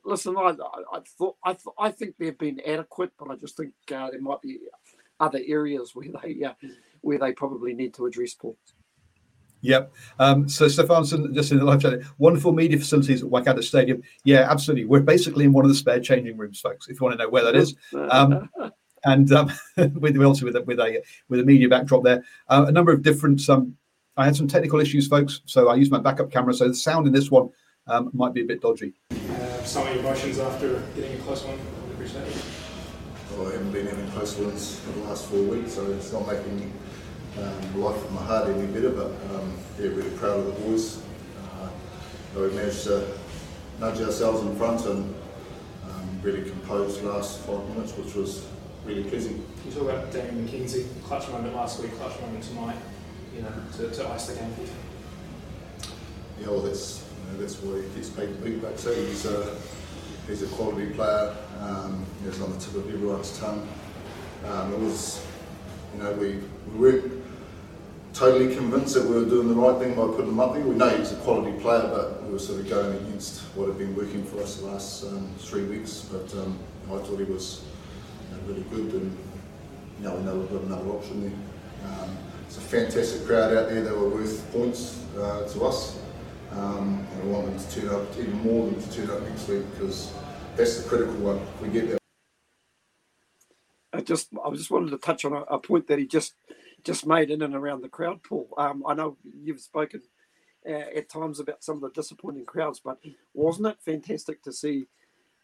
listen, 0.04 0.36
I, 0.38 0.56
I, 0.92 1.00
thought 1.18 1.36
I, 1.44 1.54
th- 1.54 1.76
I 1.80 1.92
think 1.92 2.16
they've 2.18 2.38
been 2.38 2.62
adequate, 2.66 3.12
but 3.18 3.30
I 3.30 3.36
just 3.36 3.58
think 3.58 3.74
uh, 3.94 4.10
there 4.12 4.22
might 4.22 4.42
be 4.42 4.60
other 5.20 5.40
areas 5.46 5.92
where 5.94 6.08
they 6.24 6.44
uh, 6.44 6.54
where 7.02 7.20
they 7.20 7.34
probably 7.34 7.74
need 7.74 7.94
to 7.96 8.06
address 8.06 8.34
Paul. 8.34 8.58
Yep. 9.64 9.94
Um, 10.20 10.48
so 10.48 10.68
Stefanson, 10.68 11.34
just 11.34 11.52
in 11.52 11.58
the 11.58 11.64
live 11.64 11.82
chat, 11.82 12.02
wonderful 12.18 12.52
media 12.52 12.78
facilities 12.78 13.24
at 13.24 13.30
Waikato 13.30 13.62
Stadium. 13.62 14.04
Yeah, 14.26 14.46
absolutely. 14.50 14.86
We're 14.86 15.00
basically 15.00 15.46
in 15.46 15.54
one 15.54 15.66
of 15.66 15.70
the 15.70 15.76
spare 15.76 16.00
changing 16.00 16.38
rooms, 16.38 16.60
folks. 16.60 16.88
If 16.88 17.00
you 17.00 17.06
want 17.06 17.18
to 17.18 17.24
know 17.24 17.30
where 17.30 17.46
that 17.46 17.56
is, 17.56 17.74
um, 18.10 18.50
and 19.06 19.32
um, 19.32 19.52
with 19.96 20.22
also 20.22 20.46
with 20.46 20.58
a, 20.58 20.62
with 20.62 20.80
a 20.80 21.02
with 21.30 21.40
a 21.40 21.44
media 21.44 21.70
backdrop 21.70 22.04
there, 22.04 22.24
uh, 22.50 22.66
a 22.68 22.72
number 22.72 22.92
of 22.92 23.02
different. 23.02 23.50
Um, 23.50 23.76
I 24.16 24.26
had 24.26 24.36
some 24.36 24.48
technical 24.48 24.80
issues, 24.80 25.08
folks, 25.08 25.42
so 25.46 25.70
I 25.70 25.76
used 25.76 25.92
my 25.92 26.00
backup 26.00 26.30
camera. 26.30 26.54
So 26.54 26.68
the 26.68 26.76
sound 26.76 27.08
in 27.08 27.14
this 27.14 27.32
one 27.32 27.50
um, 27.88 28.12
might 28.14 28.34
be 28.34 28.42
a 28.42 28.46
bit 28.46 28.62
dodgy. 28.62 28.94
Uh, 29.12 29.64
some 29.64 29.88
of 29.88 29.94
your 29.96 30.04
emotions 30.04 30.38
after 30.38 30.84
getting 30.96 31.20
a 31.20 31.24
close 31.24 31.44
one. 31.44 31.58
Well, 33.38 33.48
I 33.48 33.54
haven't 33.54 33.72
been 33.72 33.88
having 33.88 34.08
close 34.12 34.38
ones 34.38 34.80
for 34.82 34.92
the 34.92 35.06
last 35.06 35.26
four 35.26 35.42
weeks, 35.42 35.74
so 35.74 35.90
it's 35.94 36.12
not 36.14 36.28
making 36.28 36.72
um, 37.40 37.82
life 37.82 37.96
of 38.04 38.12
my 38.12 38.22
heart 38.24 38.50
any 38.50 38.68
better, 38.68 38.90
but 38.90 39.08
um, 39.34 39.54
yeah, 39.80 39.88
really 39.88 40.10
proud 40.12 40.40
of 40.40 40.46
the 40.46 40.52
boys. 40.62 41.02
Uh, 41.38 41.70
we 42.40 42.48
managed 42.50 42.84
to 42.84 43.08
nudge 43.80 44.00
ourselves 44.02 44.42
in 44.42 44.56
front 44.56 44.86
and 44.86 45.14
um, 45.90 46.20
really 46.22 46.48
composed 46.50 47.04
last 47.04 47.40
five 47.42 47.68
minutes, 47.70 47.94
which 47.98 48.14
was 48.16 48.46
really 48.86 49.04
pleasing. 49.04 49.46
You 49.66 49.72
talk 49.72 49.84
about 49.84 50.12
Damian 50.12 50.48
McKenzie, 50.48 50.86
clutch 51.04 51.28
moment 51.30 51.56
last 51.56 51.82
week, 51.82 51.92
clutch 51.98 52.20
moment 52.22 52.44
tonight, 52.44 52.78
you 53.36 53.42
know, 53.42 53.52
to, 53.78 53.90
to 53.90 54.10
ice 54.10 54.28
the 54.28 54.36
game. 54.36 54.54
Yeah, 56.40 56.48
well, 56.50 56.62
that's 56.62 57.04
you 57.26 57.32
know, 57.34 57.40
that's 57.42 57.56
why 57.62 57.82
he 57.82 57.88
gets 57.96 58.10
paid 58.10 58.30
the 58.30 58.42
big 58.50 58.62
bucks. 58.62 58.86
eh? 58.88 58.94
He's 58.96 59.26
a 59.26 59.56
he's 60.28 60.42
a 60.44 60.48
quality 60.48 60.88
player. 60.92 61.36
Um, 61.62 62.06
he's 62.24 62.42
on 62.42 62.52
the 62.52 62.60
tip 62.60 62.76
of 62.76 62.88
everyone's 62.94 63.38
tongue. 63.40 63.68
Um, 64.46 64.74
it 64.74 64.80
was, 64.80 65.26
you 65.96 66.04
know, 66.04 66.12
we, 66.14 66.40
we 66.74 66.92
weren't 66.92 67.23
totally 68.14 68.56
convinced 68.56 68.94
that 68.94 69.06
we 69.06 69.16
were 69.16 69.26
doing 69.26 69.48
the 69.48 69.56
right 69.56 69.80
thing 69.80 69.96
by 69.96 70.06
putting 70.08 70.30
him 70.30 70.40
up 70.40 70.54
there. 70.54 70.64
We 70.64 70.76
know 70.76 70.90
he's 70.90 71.12
a 71.12 71.16
quality 71.18 71.58
player, 71.60 71.90
but 71.94 72.24
we 72.24 72.34
were 72.34 72.40
sort 72.40 72.60
of 72.60 72.70
going 72.70 72.96
against 72.98 73.42
what 73.56 73.68
had 73.68 73.78
been 73.78 73.96
working 73.96 74.24
for 74.24 74.42
us 74.42 74.58
the 74.58 74.68
last 74.68 75.04
um, 75.06 75.34
three 75.40 75.64
weeks. 75.64 76.08
But 76.12 76.34
um, 76.36 76.60
I 76.86 76.98
thought 77.00 77.18
he 77.18 77.26
was 77.26 77.64
you 78.30 78.38
know, 78.38 78.44
really 78.48 78.64
good, 78.70 79.02
and 79.02 79.18
you 80.00 80.04
know, 80.04 80.16
we 80.16 80.24
know 80.24 80.36
we've 80.36 80.52
got 80.52 80.62
another 80.62 80.90
option 80.90 81.22
there. 81.22 81.90
Um, 81.90 82.18
it's 82.48 82.58
a 82.58 82.62
fantastic 82.62 83.26
crowd 83.26 83.56
out 83.56 83.70
there. 83.70 83.84
They 83.84 83.92
were 83.92 84.10
worth 84.10 84.52
points 84.52 85.04
uh, 85.18 85.48
to 85.48 85.66
us. 85.66 86.00
Um, 86.52 87.06
and 87.12 87.24
I 87.24 87.26
want 87.26 87.48
them 87.48 87.58
to 87.58 87.82
turn 87.82 87.90
up, 87.90 88.18
even 88.20 88.40
more 88.44 88.70
than 88.70 88.80
to 88.80 88.92
turn 88.92 89.10
up 89.10 89.24
next 89.24 89.48
week, 89.48 89.64
because 89.72 90.14
that's 90.56 90.84
the 90.84 90.88
critical 90.88 91.16
one. 91.16 91.38
If 91.38 91.62
we 91.62 91.70
get 91.70 91.90
that 91.90 91.98
I 93.92 94.02
just 94.02 94.30
I 94.44 94.50
just 94.52 94.72
wanted 94.72 94.90
to 94.92 94.98
touch 94.98 95.24
on 95.24 95.34
a, 95.34 95.42
a 95.42 95.60
point 95.60 95.88
that 95.88 96.00
he 96.00 96.06
just 96.06 96.34
just 96.84 97.06
made 97.06 97.32
in 97.32 97.42
and 97.42 97.56
around 97.56 97.82
the 97.82 97.90
crowd, 97.90 98.22
Paul. 98.24 98.50
Um, 98.58 98.84
I 98.88 98.94
know 98.94 99.18
you've 99.42 99.62
spoken 99.62 100.02
uh, 100.68 100.74
at 100.96 101.10
times 101.10 101.40
about 101.40 101.64
some 101.64 101.78
of 101.78 101.82
the 101.82 101.90
disappointing 101.90 102.46
crowds, 102.46 102.82
but 102.84 102.98
wasn't 103.34 103.68
it 103.68 103.78
fantastic 103.84 104.42
to 104.44 104.52
see 104.52 104.86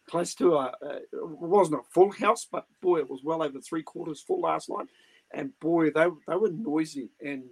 close 0.10 0.34
to 0.36 0.56
a, 0.56 0.74
it 0.82 1.08
wasn't 1.14 1.80
a 1.80 1.84
full 1.92 2.12
house, 2.12 2.48
but 2.52 2.66
boy, 2.82 2.98
it 2.98 3.10
was 3.10 3.22
well 3.24 3.44
over 3.44 3.60
three 3.60 3.84
quarters 3.84 4.22
full 4.22 4.42
last 4.42 4.70
night, 4.70 4.88
and 5.34 5.58
boy, 5.60 5.92
they 5.92 6.08
they 6.28 6.36
were 6.36 6.52
noisy 6.52 7.10
and 7.22 7.44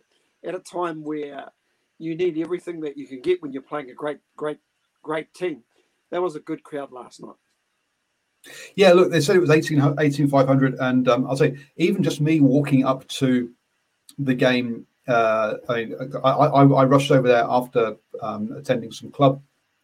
at 0.43 0.55
a 0.55 0.59
time 0.59 1.03
where 1.03 1.51
you 1.99 2.15
need 2.15 2.37
everything 2.37 2.81
that 2.81 2.97
you 2.97 3.07
can 3.07 3.21
get 3.21 3.41
when 3.41 3.51
you're 3.51 3.61
playing 3.61 3.89
a 3.89 3.93
great 3.93 4.19
great 4.35 4.59
great 5.03 5.33
team. 5.33 5.63
That 6.11 6.21
was 6.21 6.35
a 6.35 6.39
good 6.39 6.63
crowd 6.63 6.91
last 6.91 7.21
night. 7.21 7.35
Yeah, 8.75 8.93
look, 8.93 9.11
they 9.11 9.19
said 9.19 9.35
it 9.35 9.39
was 9.39 9.49
18, 9.49 9.95
18,500. 9.99 10.75
And 10.79 11.07
um, 11.09 11.27
I'll 11.27 11.35
say, 11.35 11.57
even 11.75 12.01
just 12.01 12.21
me 12.21 12.39
walking 12.39 12.85
up 12.85 13.05
to 13.09 13.51
the 14.17 14.33
game, 14.33 14.85
uh, 15.07 15.55
I, 15.69 15.91
I, 16.23 16.63
I, 16.63 16.85
rushed 16.85 17.11
over 17.11 17.27
there 17.27 17.45
after 17.47 17.95
um, 18.21 18.51
attending 18.57 18.91
some 18.91 19.11
club 19.11 19.41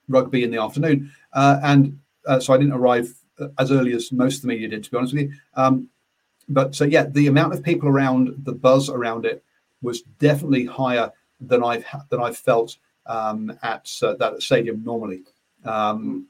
rugby 0.07 0.43
in 0.43 0.51
the 0.51 0.61
afternoon. 0.61 1.11
Uh, 1.33 1.59
and 1.63 1.99
uh, 2.25 2.39
so 2.39 2.53
I 2.53 2.57
didn't 2.57 2.73
arrive 2.73 3.13
as 3.57 3.71
early 3.71 3.93
as 3.93 4.11
most 4.11 4.37
of 4.37 4.41
the 4.43 4.47
media 4.47 4.67
did, 4.67 4.83
to 4.83 4.91
be 4.91 4.97
honest 4.97 5.13
with 5.13 5.23
you. 5.23 5.33
Um, 5.55 5.89
but 6.49 6.75
so, 6.75 6.83
yeah, 6.83 7.05
the 7.05 7.27
amount 7.27 7.53
of 7.53 7.63
people 7.63 7.87
around, 7.87 8.33
the 8.43 8.51
buzz 8.51 8.89
around 8.89 9.25
it 9.25 9.43
was 9.81 10.01
definitely 10.19 10.65
higher 10.65 11.11
than 11.39 11.63
I've, 11.63 11.85
than 12.09 12.21
I've 12.21 12.37
felt 12.37 12.77
um, 13.05 13.57
at 13.63 13.89
uh, 14.01 14.13
that 14.15 14.41
stadium 14.41 14.83
normally. 14.83 15.23
Um, 15.65 16.27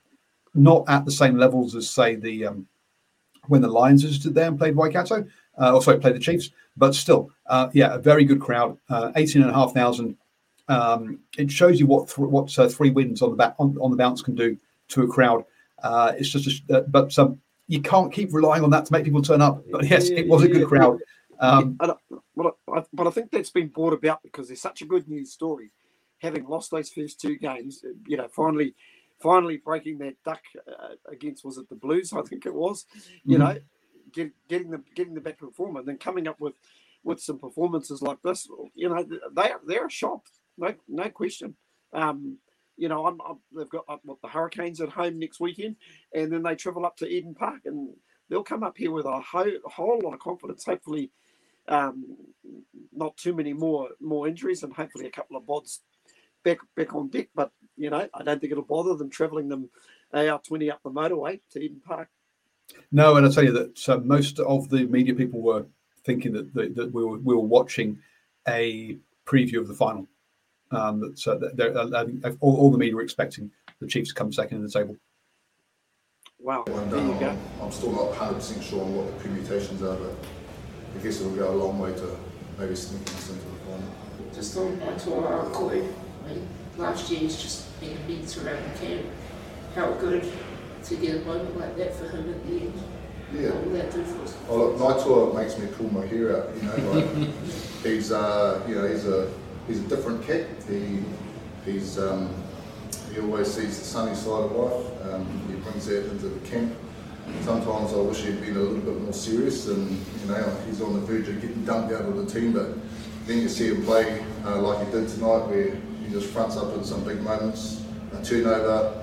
not 0.55 0.85
at 0.87 1.05
the 1.05 1.11
same 1.11 1.37
levels 1.37 1.75
as 1.75 1.89
say 1.89 2.15
the 2.15 2.45
um, 2.45 2.67
when 3.47 3.61
the 3.61 3.67
Lions 3.67 4.07
stood 4.15 4.35
there 4.35 4.47
and 4.47 4.57
played 4.57 4.75
Waikato, 4.75 5.25
uh, 5.59 5.73
or 5.73 5.81
sorry, 5.81 5.99
played 5.99 6.15
the 6.15 6.19
Chiefs, 6.19 6.51
but 6.77 6.95
still, 6.95 7.29
uh, 7.47 7.69
yeah, 7.73 7.95
a 7.95 7.97
very 7.97 8.25
good 8.25 8.41
crowd, 8.41 8.77
uh, 8.89 9.11
eighteen 9.15 9.41
and 9.41 9.51
a 9.51 9.53
half 9.53 9.73
thousand. 9.73 10.17
Um, 10.69 11.19
it 11.37 11.51
shows 11.51 11.79
you 11.79 11.85
what 11.87 12.07
th- 12.07 12.19
what 12.19 12.57
uh, 12.57 12.69
three 12.69 12.89
wins 12.89 13.21
on 13.21 13.31
the 13.31 13.35
back 13.35 13.55
on, 13.59 13.77
on 13.81 13.91
the 13.91 13.97
bounce 13.97 14.21
can 14.21 14.35
do 14.35 14.57
to 14.89 15.03
a 15.03 15.07
crowd. 15.07 15.43
Uh, 15.81 16.13
it's 16.17 16.29
just, 16.29 16.63
a, 16.69 16.77
uh, 16.77 16.81
but 16.87 17.17
um, 17.19 17.41
you 17.67 17.81
can't 17.81 18.11
keep 18.11 18.33
relying 18.33 18.63
on 18.63 18.69
that 18.69 18.85
to 18.85 18.93
make 18.93 19.03
people 19.03 19.21
turn 19.21 19.41
up. 19.41 19.63
But 19.71 19.89
yes, 19.89 20.09
it 20.09 20.27
was 20.27 20.43
a 20.43 20.47
good 20.47 20.67
crowd. 20.67 20.99
Um, 21.39 21.75
I 21.81 21.93
but, 22.35 22.55
I, 22.73 22.83
but 22.93 23.07
I 23.07 23.09
think 23.11 23.31
that's 23.31 23.49
been 23.49 23.67
brought 23.67 23.93
about 23.93 24.23
because 24.23 24.47
there's 24.47 24.61
such 24.61 24.81
a 24.81 24.85
good 24.85 25.07
news 25.09 25.33
story. 25.33 25.71
Having 26.19 26.45
lost 26.47 26.71
those 26.71 26.89
first 26.89 27.19
two 27.19 27.37
games, 27.37 27.83
you 28.07 28.15
know, 28.15 28.29
finally, 28.29 28.75
finally 29.21 29.57
breaking 29.57 29.97
that 29.97 30.15
duck 30.23 30.41
uh, 30.67 30.95
against 31.11 31.43
was 31.43 31.57
it 31.57 31.67
the 31.67 31.75
Blues? 31.75 32.13
I 32.13 32.21
think 32.21 32.45
it 32.45 32.53
was. 32.53 32.85
You 33.25 33.37
Mhm. 33.37 33.39
know, 33.39 33.57
get, 34.13 34.31
getting 34.47 34.71
them 34.71 34.83
getting 34.95 35.13
them 35.13 35.23
back 35.23 35.39
to 35.39 35.51
and 35.57 35.87
then 35.87 35.97
coming 35.97 36.27
up 36.27 36.39
with 36.39 36.53
with 37.03 37.19
some 37.19 37.39
performances 37.39 38.01
like 38.01 38.21
this. 38.23 38.47
You 38.75 38.89
know, 38.89 39.03
they 39.35 39.51
they're 39.67 39.87
a 39.87 39.91
shock, 39.91 40.25
no 40.57 40.73
no 40.87 41.09
question. 41.09 41.55
Um, 41.93 42.37
you 42.77 42.89
know, 42.89 43.05
I'm, 43.05 43.19
I'm, 43.27 43.37
they've 43.55 43.69
got 43.69 43.85
uh, 43.87 43.97
what, 44.03 44.21
the 44.21 44.27
Hurricanes 44.27 44.81
at 44.81 44.89
home 44.89 45.19
next 45.19 45.39
weekend, 45.39 45.75
and 46.13 46.31
then 46.31 46.43
they 46.43 46.55
travel 46.55 46.85
up 46.85 46.97
to 46.97 47.07
Eden 47.07 47.35
Park, 47.35 47.61
and 47.65 47.89
they'll 48.29 48.43
come 48.43 48.63
up 48.63 48.77
here 48.77 48.91
with 48.91 49.05
a 49.05 49.21
whole, 49.21 49.51
whole 49.65 50.01
lot 50.03 50.13
of 50.13 50.19
confidence. 50.19 50.65
Hopefully, 50.65 51.11
um, 51.67 52.17
not 52.91 53.15
too 53.17 53.33
many 53.33 53.53
more 53.53 53.89
more 54.01 54.27
injuries, 54.27 54.63
and 54.63 54.73
hopefully 54.73 55.05
a 55.05 55.11
couple 55.11 55.37
of 55.37 55.43
bods 55.43 55.79
back 56.43 56.57
back 56.75 56.95
on 56.95 57.09
deck. 57.09 57.29
But 57.35 57.51
you 57.77 57.89
know, 57.89 58.07
I 58.13 58.23
don't 58.23 58.39
think 58.39 58.51
it'll 58.51 58.63
bother 58.63 58.95
them 58.95 59.09
travelling 59.09 59.49
them 59.49 59.69
AR20 60.13 60.71
up 60.71 60.81
the 60.83 60.91
motorway 60.91 61.41
to 61.51 61.59
Eden 61.59 61.81
Park. 61.85 62.09
No, 62.91 63.15
and 63.17 63.25
I 63.25 63.29
tell 63.29 63.43
you 63.43 63.51
that 63.53 63.89
uh, 63.89 63.97
most 63.97 64.39
of 64.39 64.69
the 64.69 64.85
media 64.85 65.13
people 65.15 65.41
were 65.41 65.65
thinking 66.05 66.33
that 66.33 66.53
that, 66.53 66.75
that 66.75 66.93
we, 66.93 67.03
were, 67.03 67.17
we 67.19 67.35
were 67.35 67.41
watching 67.41 67.97
a 68.47 68.97
preview 69.25 69.59
of 69.59 69.67
the 69.67 69.73
final. 69.73 70.07
Um, 70.71 70.99
that, 71.01 71.27
uh, 71.27 71.37
that 71.37 71.57
they're- 71.57 71.77
I 71.77 72.35
all, 72.39 72.57
all 72.57 72.71
the 72.71 72.77
media 72.77 72.95
were 72.95 73.01
expecting 73.03 73.51
the 73.79 73.87
Chiefs 73.87 74.09
to 74.09 74.15
come 74.15 74.31
second 74.31 74.57
in 74.57 74.63
the 74.63 74.69
table. 74.69 74.95
Wow, 76.39 76.63
one 76.67 76.89
there 76.89 76.99
you 76.99 77.13
go. 77.19 77.29
I'm, 77.29 77.39
I'm 77.61 77.71
still 77.71 77.91
not 77.91 78.11
100% 78.13 78.61
sure 78.61 78.81
on 78.83 78.95
what 78.95 79.07
the 79.07 79.23
permutations 79.23 79.81
are, 79.81 79.95
but 79.95 80.13
I 80.95 81.01
guess 81.03 81.21
it'll 81.21 81.31
go 81.35 81.51
a 81.51 81.55
long 81.55 81.79
way 81.79 81.93
to 81.93 82.17
maybe 82.59 82.75
sneaking 82.75 83.15
us 83.15 83.29
into 83.29 83.45
the 83.45 83.55
final. 83.65 84.33
just 84.33 84.57
on 84.57 84.79
my 84.79 84.93
tour 84.93 85.25
our 85.27 85.49
Koi. 85.51 85.87
I 86.25 86.27
mean, 86.33 86.47
last 86.77 87.09
year's 87.09 87.41
just 87.41 87.79
been 87.79 87.97
immense 87.97 88.37
around 88.37 88.61
the 88.73 88.79
camp. 88.79 89.05
How 89.75 89.93
good 89.93 90.29
to 90.85 90.95
get 90.95 91.15
a 91.15 91.25
moment 91.25 91.57
like 91.59 91.77
that 91.77 91.95
for 91.95 92.07
him 92.09 92.29
at 92.29 92.47
the 92.47 92.59
end. 92.61 92.73
Yeah. 93.33 93.49
What 93.49 93.65
will 93.65 93.73
that 93.73 93.91
do 93.91 94.03
for 94.03 94.23
us? 94.23 94.37
Oh, 94.47 94.57
look, 94.57 94.77
Naitoa 94.77 95.35
makes 95.35 95.57
me 95.57 95.67
pull 95.67 95.91
my 95.91 96.05
hair 96.05 96.37
out. 96.37 96.55
You 96.55 96.61
know, 96.63 96.91
like 96.91 97.29
he's 97.83 98.11
uh, 98.11 98.63
you 98.67 98.75
know 98.75 98.87
he's 98.87 99.07
a 99.07 99.31
he's 99.67 99.79
a 99.79 99.87
different 99.87 100.25
cat. 100.25 100.45
He 100.67 100.99
he's 101.65 101.97
um, 101.97 102.29
he 103.11 103.19
always 103.19 103.51
sees 103.51 103.79
the 103.79 103.85
sunny 103.85 104.15
side 104.15 104.43
of 104.43 104.51
life. 104.51 105.13
Um, 105.13 105.25
he 105.47 105.55
brings 105.55 105.85
that 105.87 106.09
into 106.11 106.27
the 106.27 106.47
camp. 106.47 106.73
Sometimes 107.41 107.93
I 107.93 107.97
wish 107.97 108.21
he'd 108.23 108.41
been 108.41 108.57
a 108.57 108.59
little 108.59 108.93
bit 108.93 109.01
more 109.01 109.13
serious, 109.13 109.67
and 109.67 109.89
you 109.89 110.27
know 110.27 110.57
he's 110.67 110.81
on 110.81 110.93
the 110.93 110.99
verge 110.99 111.27
of 111.29 111.41
getting 111.41 111.63
dumped 111.65 111.93
out 111.93 112.01
of 112.01 112.15
the 112.15 112.39
team. 112.39 112.53
But 112.53 112.77
then 113.25 113.39
you 113.39 113.49
see 113.49 113.67
him 113.69 113.83
play 113.83 114.23
uh, 114.45 114.61
like 114.61 114.85
he 114.85 114.91
did 114.91 115.09
tonight, 115.09 115.47
where 115.47 115.75
he 116.03 116.11
just 116.11 116.29
fronts 116.31 116.57
up 116.57 116.75
in 116.75 116.83
some 116.83 117.03
big 117.03 117.21
moments, 117.21 117.83
a 118.11 118.23
turnover. 118.23 119.02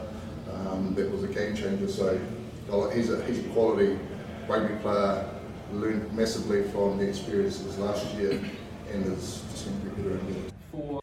Um, 0.81 0.95
that 0.95 1.11
was 1.11 1.25
a 1.25 1.29
game 1.29 1.55
changer. 1.55 1.89
So 1.89 2.19
he's 2.93 3.11
a 3.11 3.23
he's 3.25 3.39
a 3.45 3.49
quality 3.51 3.99
rugby 4.49 4.75
player. 4.77 5.29
Learned 5.73 6.13
massively 6.15 6.65
from 6.65 6.99
the 6.99 7.09
experiences 7.09 7.79
last 7.79 8.13
year, 8.17 8.33
and 8.91 9.07
is 9.07 9.43
just 9.53 9.67
going 9.67 9.81
to 9.81 9.87
be 9.87 10.03
better 10.03 10.15
and 10.17 10.51
better. 10.73 11.01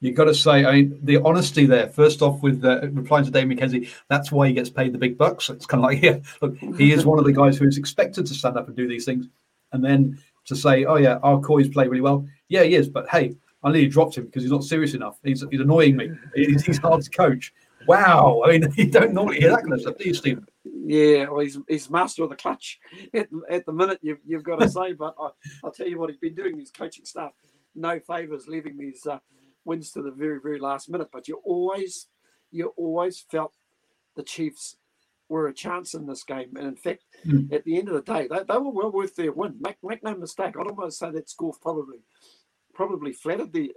You've 0.00 0.14
got 0.14 0.24
to 0.24 0.34
say, 0.34 0.66
I 0.66 0.72
mean, 0.72 0.98
the 1.02 1.16
honesty 1.22 1.64
there. 1.64 1.88
First 1.88 2.20
off, 2.20 2.42
with 2.42 2.62
uh, 2.62 2.86
replying 2.90 3.24
to 3.24 3.30
Dave 3.30 3.46
McKenzie, 3.46 3.88
that's 4.10 4.30
why 4.30 4.48
he 4.48 4.52
gets 4.52 4.68
paid 4.68 4.92
the 4.92 4.98
big 4.98 5.16
bucks. 5.16 5.48
It's 5.48 5.64
kind 5.64 5.82
of 5.82 5.90
like, 5.90 6.02
yeah, 6.02 6.18
look, 6.42 6.58
he 6.76 6.92
is 6.92 7.06
one 7.06 7.18
of 7.18 7.24
the 7.24 7.32
guys 7.32 7.56
who 7.56 7.66
is 7.66 7.78
expected 7.78 8.26
to 8.26 8.34
stand 8.34 8.58
up 8.58 8.66
and 8.66 8.76
do 8.76 8.86
these 8.86 9.06
things, 9.06 9.26
and 9.72 9.82
then 9.82 10.18
to 10.44 10.54
say, 10.54 10.84
oh 10.84 10.96
yeah, 10.96 11.16
our 11.22 11.40
Coy's 11.40 11.70
play 11.70 11.88
really 11.88 12.02
well. 12.02 12.26
Yeah, 12.48 12.64
he 12.64 12.74
is, 12.74 12.90
but 12.90 13.08
hey, 13.08 13.34
I 13.62 13.72
nearly 13.72 13.88
dropped 13.88 14.18
him 14.18 14.26
because 14.26 14.42
he's 14.42 14.52
not 14.52 14.64
serious 14.64 14.92
enough. 14.92 15.18
He's, 15.24 15.42
he's 15.50 15.60
annoying 15.60 15.96
me. 15.96 16.10
He's, 16.34 16.62
he's 16.66 16.76
hard 16.76 17.00
to 17.02 17.08
coach. 17.08 17.54
Wow, 17.86 18.42
I 18.44 18.52
mean, 18.52 18.72
you 18.76 18.90
don't 18.90 19.12
normally 19.12 19.40
hear 19.40 19.50
that 19.50 19.60
kind 19.60 19.72
of 19.72 19.80
stuff, 19.80 19.98
do 19.98 20.08
you, 20.08 20.14
Stephen? 20.14 20.46
Yeah, 20.64 21.28
well, 21.28 21.40
he's, 21.40 21.58
he's 21.68 21.90
master 21.90 22.24
of 22.24 22.30
the 22.30 22.36
clutch 22.36 22.78
at, 23.14 23.28
at 23.50 23.66
the 23.66 23.72
minute, 23.72 23.98
you've, 24.02 24.18
you've 24.26 24.44
got 24.44 24.60
to 24.60 24.68
say. 24.68 24.92
But 24.92 25.14
I, 25.18 25.28
I'll 25.64 25.72
tell 25.72 25.88
you 25.88 25.98
what, 25.98 26.10
he's 26.10 26.18
been 26.18 26.34
doing 26.34 26.58
his 26.58 26.70
coaching 26.70 27.04
staff 27.04 27.32
no 27.74 27.98
favours, 28.00 28.46
leaving 28.46 28.76
these 28.76 29.06
uh, 29.06 29.18
wins 29.64 29.90
to 29.92 30.02
the 30.02 30.10
very, 30.10 30.38
very 30.40 30.60
last 30.60 30.88
minute. 30.88 31.08
But 31.12 31.28
you 31.28 31.40
always, 31.44 32.06
you 32.50 32.72
always 32.76 33.24
felt 33.30 33.52
the 34.16 34.22
Chiefs 34.22 34.76
were 35.28 35.48
a 35.48 35.54
chance 35.54 35.94
in 35.94 36.06
this 36.06 36.22
game. 36.22 36.52
And 36.56 36.66
in 36.66 36.76
fact, 36.76 37.04
Mm. 37.26 37.50
at 37.54 37.64
the 37.64 37.78
end 37.78 37.88
of 37.88 37.94
the 37.94 38.02
day, 38.02 38.28
they, 38.28 38.40
they 38.46 38.58
were 38.58 38.70
well 38.70 38.92
worth 38.92 39.16
their 39.16 39.32
win. 39.32 39.56
Make, 39.58 39.76
make 39.82 40.02
no 40.04 40.14
mistake. 40.14 40.54
I'd 40.60 40.66
almost 40.66 40.98
say 40.98 41.10
that 41.10 41.30
score 41.30 41.54
probably 41.62 41.98
probably 42.74 43.12
flattered 43.14 43.50
the 43.52 43.72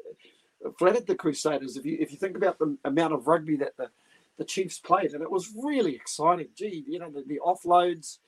flattered 0.78 1.08
the 1.08 1.16
Crusaders. 1.16 1.78
If 1.78 1.86
you 1.86 1.98
if 2.00 2.12
you 2.12 2.18
think 2.18 2.36
about 2.36 2.60
the 2.60 2.78
amount 2.86 3.14
of 3.14 3.28
rugby 3.28 3.56
that 3.58 3.78
the 3.78 3.90
the 4.38 4.46
Chiefs 4.46 4.80
played, 4.80 5.14
and 5.14 5.24
it 5.24 5.32
was 5.32 5.54
really 5.56 5.96
exciting. 5.96 6.48
Gee, 6.56 6.84
you 6.88 7.00
know 7.00 7.10
the, 7.10 7.24
the 7.28 7.40
offloads 7.46 8.20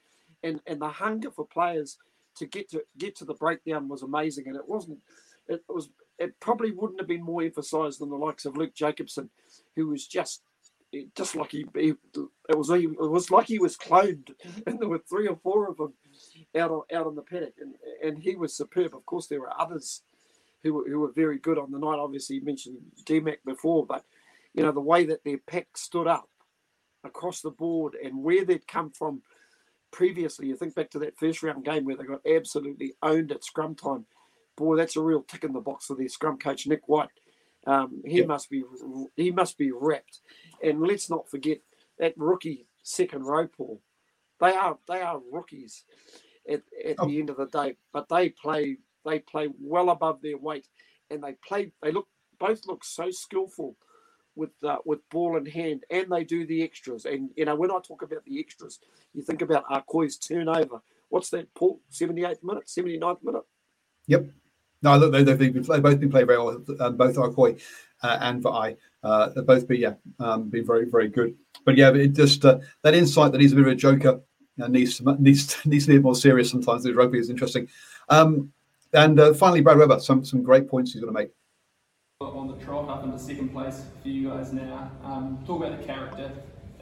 and 0.43 0.59
and 0.67 0.81
the 0.81 0.89
hunger 0.89 1.31
for 1.31 1.45
players 1.45 1.97
to 2.37 2.45
get 2.45 2.69
to 2.71 2.83
get 2.97 3.15
to 3.17 3.25
the 3.25 3.33
breakdown 3.33 3.87
was 3.87 4.01
amazing, 4.01 4.47
and 4.47 4.55
it 4.55 4.67
wasn't. 4.67 4.99
It 5.47 5.63
was. 5.67 5.89
It 6.17 6.37
probably 6.41 6.71
wouldn't 6.71 6.99
have 6.99 7.07
been 7.07 7.23
more 7.23 7.41
emphasised 7.41 8.01
than 8.01 8.09
the 8.09 8.17
likes 8.17 8.43
of 8.43 8.57
Luke 8.57 8.75
Jacobson, 8.75 9.29
who 9.75 9.87
was 9.87 10.05
just 10.05 10.41
just 11.15 11.35
like 11.35 11.51
he, 11.51 11.65
he, 11.75 11.93
it 12.49 12.57
was 12.57 12.69
it 12.69 12.99
was 12.99 13.29
like 13.31 13.47
he 13.47 13.59
was 13.59 13.77
cloned, 13.77 14.31
mm-hmm. 14.45 14.61
and 14.67 14.79
there 14.79 14.89
were 14.89 15.01
three 15.09 15.27
or 15.27 15.37
four 15.37 15.69
of 15.69 15.77
them 15.77 15.93
out 16.57 16.71
on 16.71 16.81
out 16.93 17.07
on 17.07 17.15
the 17.15 17.21
paddock, 17.21 17.53
and 17.59 17.75
and 18.03 18.21
he 18.21 18.35
was 18.35 18.55
superb. 18.55 18.95
Of 18.95 19.05
course, 19.05 19.27
there 19.27 19.41
were 19.41 19.53
others 19.59 20.01
who 20.63 20.73
were, 20.73 20.87
who 20.87 20.99
were 20.99 21.11
very 21.11 21.37
good 21.37 21.57
on 21.57 21.71
the 21.71 21.79
night. 21.79 21.99
Obviously, 21.99 22.37
you 22.37 22.43
mentioned 22.43 22.77
DMAC 23.05 23.37
before, 23.45 23.85
but 23.85 24.03
you 24.53 24.63
know 24.63 24.71
the 24.71 24.79
way 24.79 25.05
that 25.05 25.23
their 25.23 25.37
pack 25.37 25.67
stood 25.75 26.07
up 26.07 26.29
across 27.03 27.41
the 27.41 27.51
board 27.51 27.95
and 28.01 28.23
where 28.23 28.43
they'd 28.43 28.67
come 28.67 28.91
from 28.91 29.21
previously. 29.91 30.47
You 30.47 30.55
think 30.55 30.75
back 30.75 30.89
to 30.91 30.99
that 30.99 31.17
first 31.17 31.43
round 31.43 31.65
game 31.65 31.85
where 31.85 31.95
they 31.95 32.03
got 32.03 32.25
absolutely 32.25 32.93
owned 33.01 33.31
at 33.31 33.43
scrum 33.43 33.75
time. 33.75 34.05
Boy, 34.57 34.75
that's 34.75 34.97
a 34.97 35.01
real 35.01 35.23
tick 35.23 35.43
in 35.43 35.53
the 35.53 35.61
box 35.61 35.85
for 35.85 35.95
their 35.95 36.09
scrum 36.09 36.37
coach 36.37 36.67
Nick 36.67 36.87
White. 36.87 37.09
Um, 37.65 38.01
he 38.05 38.23
must 38.23 38.49
be 38.49 38.63
he 39.15 39.31
must 39.31 39.57
be 39.57 39.71
wrapped. 39.71 40.19
And 40.63 40.81
let's 40.81 41.09
not 41.09 41.29
forget 41.29 41.59
that 41.97 42.13
rookie 42.17 42.67
second 42.83 43.23
row, 43.23 43.47
Paul. 43.47 43.81
They 44.39 44.53
are 44.53 44.77
they 44.87 45.01
are 45.01 45.19
rookies 45.31 45.83
at, 46.49 46.61
at 46.85 46.95
oh. 46.99 47.07
the 47.07 47.19
end 47.19 47.29
of 47.29 47.37
the 47.37 47.45
day, 47.45 47.77
but 47.93 48.09
they 48.09 48.29
play 48.29 48.77
they 49.05 49.19
play 49.19 49.49
well 49.59 49.89
above 49.89 50.21
their 50.21 50.37
weight, 50.37 50.67
and 51.09 51.23
they 51.23 51.35
play 51.47 51.71
they 51.81 51.91
look 51.91 52.07
both 52.39 52.65
look 52.65 52.83
so 52.83 53.09
skillful 53.11 53.75
with 54.35 54.51
uh, 54.63 54.77
with 54.85 54.99
ball 55.09 55.37
in 55.37 55.45
hand, 55.45 55.83
and 55.89 56.11
they 56.11 56.23
do 56.23 56.45
the 56.45 56.63
extras. 56.63 57.05
And 57.05 57.29
you 57.35 57.45
know 57.45 57.55
when 57.55 57.71
I 57.71 57.79
talk 57.85 58.01
about 58.01 58.23
the 58.25 58.39
extras, 58.39 58.79
you 59.13 59.21
think 59.21 59.41
about 59.41 59.65
Arcoy's 59.69 60.17
turnover. 60.17 60.81
What's 61.09 61.29
that, 61.31 61.53
Paul? 61.55 61.81
78th 61.91 62.43
minute, 62.43 62.67
79th 62.67 63.23
minute. 63.23 63.41
Yep. 64.07 64.29
No, 64.81 65.09
they, 65.09 65.23
they've, 65.23 65.37
been, 65.37 65.53
they've 65.53 65.81
both 65.81 65.99
been 65.99 66.11
playing 66.11 66.27
very 66.27 66.37
well. 66.37 66.63
Um, 66.79 66.95
both 66.95 67.15
Arcoy 67.15 67.59
uh, 68.03 68.17
and 68.21 68.43
Vaa'i. 68.43 68.77
Uh, 69.03 69.29
they've 69.29 69.45
both 69.45 69.67
been 69.67 69.81
yeah, 69.81 69.93
um, 70.19 70.49
been 70.49 70.65
very 70.65 70.85
very 70.85 71.09
good. 71.09 71.35
But 71.65 71.77
yeah, 71.77 71.93
it 71.93 72.13
just 72.13 72.45
uh, 72.45 72.59
that 72.83 72.93
insight 72.93 73.31
that 73.31 73.41
he's 73.41 73.51
a 73.51 73.55
bit 73.55 73.65
of 73.65 73.73
a 73.73 73.75
joker 73.75 74.21
needs 74.67 74.97
to, 74.97 75.21
needs 75.21 75.57
needs 75.65 75.85
to 75.85 75.91
be 75.93 75.99
more 75.99 76.15
serious 76.15 76.49
sometimes. 76.49 76.83
The 76.83 76.93
rugby 76.93 77.19
is 77.19 77.29
interesting. 77.29 77.67
Um, 78.09 78.51
and 78.93 79.19
uh, 79.19 79.33
finally, 79.33 79.61
Brad 79.61 79.77
Weber, 79.77 79.99
some 79.99 80.23
some 80.25 80.43
great 80.43 80.67
points 80.67 80.93
he's 80.93 81.01
going 81.01 81.13
to 81.13 81.19
make. 81.19 81.29
On 82.21 82.47
the 82.47 82.65
trot 82.65 82.89
up 82.89 83.03
into 83.05 83.17
second 83.17 83.49
place 83.49 83.83
for 84.01 84.09
you 84.09 84.29
guys 84.29 84.51
now. 84.51 84.91
Um, 85.03 85.39
talk 85.47 85.63
about 85.63 85.79
the 85.79 85.85
character 85.85 86.31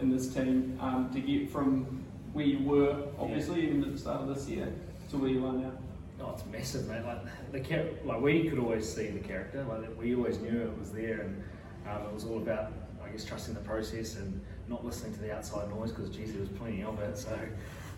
in 0.01 0.09
this 0.09 0.33
team 0.33 0.77
um, 0.81 1.09
to 1.13 1.19
get 1.19 1.49
from 1.49 2.03
where 2.33 2.45
you 2.45 2.59
were, 2.67 3.03
obviously, 3.19 3.61
yeah. 3.61 3.69
even 3.69 3.83
at 3.83 3.91
the 3.91 3.97
start 3.97 4.21
of 4.21 4.33
this 4.33 4.47
year, 4.47 4.73
to 5.09 5.17
where 5.17 5.29
you 5.29 5.45
are 5.45 5.53
now. 5.53 5.71
Oh, 6.19 6.31
it's 6.33 6.45
massive, 6.47 6.87
mate. 6.87 7.05
Like 7.05 7.21
the 7.51 7.59
char- 7.59 7.85
like 8.03 8.21
we 8.21 8.49
could 8.49 8.59
always 8.59 8.91
see 8.91 9.09
the 9.09 9.19
character. 9.19 9.63
Like 9.63 9.95
we 9.99 10.15
always 10.15 10.39
knew 10.39 10.61
it 10.61 10.79
was 10.79 10.91
there, 10.91 11.21
and 11.21 11.43
um, 11.87 12.07
it 12.07 12.13
was 12.13 12.25
all 12.25 12.37
about, 12.37 12.71
I 13.03 13.09
guess, 13.09 13.23
trusting 13.23 13.53
the 13.53 13.59
process 13.61 14.15
and 14.15 14.41
not 14.67 14.83
listening 14.83 15.13
to 15.13 15.19
the 15.19 15.33
outside 15.35 15.69
noise 15.69 15.91
because, 15.91 16.09
geez, 16.09 16.31
there 16.31 16.41
was 16.41 16.49
plenty 16.49 16.83
of 16.83 16.99
it. 16.99 17.17
So, 17.17 17.37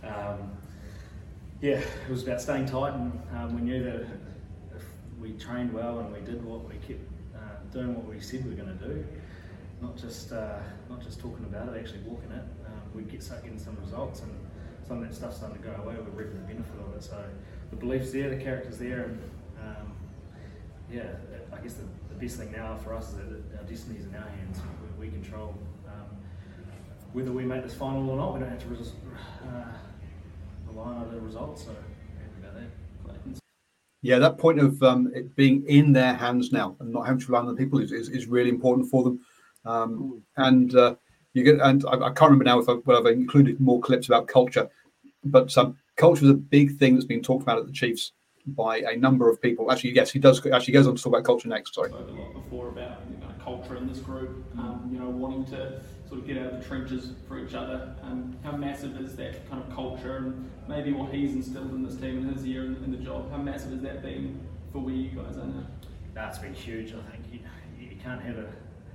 um, 0.04 0.52
yeah, 1.62 1.80
it 1.80 2.10
was 2.10 2.24
about 2.24 2.42
staying 2.42 2.66
tight, 2.66 2.94
and 2.94 3.12
um, 3.36 3.54
we 3.54 3.62
knew 3.62 3.84
that 3.84 4.08
if 4.76 4.84
we 5.20 5.34
trained 5.34 5.74
well 5.74 6.00
and 6.00 6.14
we 6.14 6.22
did 6.22 6.44
what 6.44 6.68
we 6.70 6.76
kept 6.76 7.02
uh, 7.36 7.40
doing, 7.74 7.96
what 7.96 8.06
we 8.06 8.20
said 8.22 8.46
we 8.46 8.52
were 8.52 8.64
going 8.64 8.78
to 8.78 8.86
do, 8.86 9.06
not 9.82 9.98
just 9.98 10.32
uh, 10.32 10.60
not 10.90 11.02
just 11.02 11.20
talking 11.20 11.46
about 11.46 11.76
it, 11.76 11.80
actually 11.80 12.00
walking 12.00 12.32
it, 12.32 12.44
um, 12.66 12.82
we'd 12.94 13.12
get 13.12 13.22
start 13.22 13.44
getting 13.44 13.60
some 13.60 13.78
results, 13.84 14.22
and 14.22 14.32
some 14.88 15.04
of 15.04 15.10
that 15.10 15.14
stuff's 15.14 15.38
starting 15.38 15.62
to 15.62 15.68
go 15.68 15.76
away. 15.84 15.96
We're 15.96 16.24
reaping 16.24 16.42
the 16.42 16.48
benefit 16.48 16.80
of 16.80 16.96
it. 16.96 17.04
So 17.04 17.22
the 17.72 17.76
belief's 17.76 18.12
there, 18.12 18.30
the 18.30 18.42
character's 18.42 18.78
there, 18.78 19.04
and 19.04 19.22
um, 19.60 19.92
yeah, 20.90 21.04
I 21.52 21.58
guess 21.58 21.74
the, 21.74 21.84
the, 22.08 22.20
best 22.20 22.38
thing 22.38 22.54
now 22.54 22.78
for 22.78 22.94
us 22.94 23.10
is 23.10 23.16
that 23.18 23.58
our 23.58 23.64
destiny's 23.66 24.06
in 24.06 24.16
our 24.16 24.30
hands. 24.30 24.60
We, 24.98 25.08
we 25.08 25.12
control 25.12 25.56
um, 25.88 26.08
whether 27.12 27.34
we 27.34 27.44
make 27.44 27.64
this 27.64 27.74
final 27.74 28.10
or 28.10 28.16
not. 28.16 28.34
We 28.34 28.40
don't 28.40 28.50
have 28.50 28.64
to 28.64 28.70
resist, 28.70 28.94
uh, 29.44 29.66
rely 30.72 30.94
on 30.94 31.12
the 31.14 31.20
results. 31.20 31.66
So 31.66 31.72
happy 31.72 32.40
about 32.40 32.56
that. 32.56 33.40
Yeah, 34.02 34.20
that 34.20 34.38
point 34.38 34.60
of 34.60 34.82
um, 34.82 35.12
it 35.14 35.36
being 35.36 35.66
in 35.68 35.92
their 35.92 36.14
hands 36.14 36.52
now 36.52 36.76
and 36.80 36.92
not 36.92 37.06
having 37.06 37.20
to 37.20 37.28
rely 37.28 37.42
on 37.42 37.48
the 37.48 37.56
people 37.56 37.80
is, 37.80 37.92
is, 37.92 38.10
is 38.10 38.28
really 38.28 38.50
important 38.50 38.90
for 38.90 39.04
them. 39.04 39.20
Um, 39.66 40.24
and 40.38 40.74
uh, 40.76 40.96
you 41.34 41.44
get, 41.44 41.60
and 41.60 41.84
I, 41.86 41.96
I, 41.96 42.12
can't 42.12 42.32
remember 42.32 42.46
now 42.46 42.60
if 42.60 42.70
I, 42.70 42.74
well, 42.86 43.06
I've 43.06 43.14
included 43.14 43.60
more 43.60 43.82
clips 43.82 44.08
about 44.08 44.28
culture, 44.28 44.70
but 45.26 45.56
um, 45.58 45.78
culture 45.98 46.24
is 46.24 46.32
a 46.32 46.36
big 46.36 46.78
thing 46.78 46.94
that's 46.94 47.06
been 47.06 47.22
talked 47.22 47.44
about 47.44 47.60
at 47.60 47.68
the 47.68 47.74
Chiefs 47.74 48.14
by 48.48 48.78
a 48.78 48.96
number 48.96 49.30
of 49.30 49.42
people. 49.42 49.72
Actually, 49.72 49.92
yes, 49.92 50.12
he 50.12 50.20
does. 50.20 50.46
Actually, 50.48 50.74
goes 50.74 50.88
on 50.88 50.96
to 50.96 51.04
talk 51.04 51.12
about 51.12 51.26
culture 51.26 51.50
next. 51.50 51.76
Sorry. 51.76 51.92
A 51.92 51.96
lot 51.96 52.34
before 52.34 52.70
about 52.70 53.02
you 53.12 53.18
know, 53.18 53.28
culture 53.44 53.76
in 53.76 53.88
this 53.88 54.00
group. 54.00 54.46
Um, 54.58 54.90
you 54.92 55.00
know, 55.00 55.10
wanting 55.10 55.46
to 55.48 55.82
sort 56.10 56.22
of 56.22 56.28
get 56.28 56.38
out 56.40 56.54
of 56.54 56.60
the 56.60 56.66
trenches 56.66 57.12
for 57.28 57.40
each 57.40 57.54
other. 57.54 57.94
Um, 58.02 58.36
how 58.44 58.52
massive 58.52 59.00
is 59.00 59.16
that 59.18 59.48
kind 59.50 59.62
of 59.62 59.74
culture, 59.74 60.18
and 60.18 60.50
maybe 60.68 60.92
what 60.92 61.14
he's 61.14 61.34
instilled 61.34 61.72
in 61.72 61.84
this 61.84 61.96
team 61.96 62.18
in 62.18 62.34
his 62.34 62.46
year 62.46 62.66
in, 62.66 62.84
in 62.84 62.92
the 62.92 62.98
job? 62.98 63.30
How 63.32 63.38
massive 63.38 63.72
has 63.72 63.82
that 63.82 64.02
been 64.02 64.40
for 64.74 64.80
where 64.80 64.94
you 64.94 65.10
guys 65.10 65.38
are 65.38 65.46
now? 65.46 65.64
That's 66.16 66.40
been 66.40 66.56
huge. 66.56 66.94
I 66.94 67.12
think 67.12 67.26
you, 67.32 67.40
you 67.80 67.96
can't 68.04 68.22
have 68.22 68.38
a, 68.38 68.52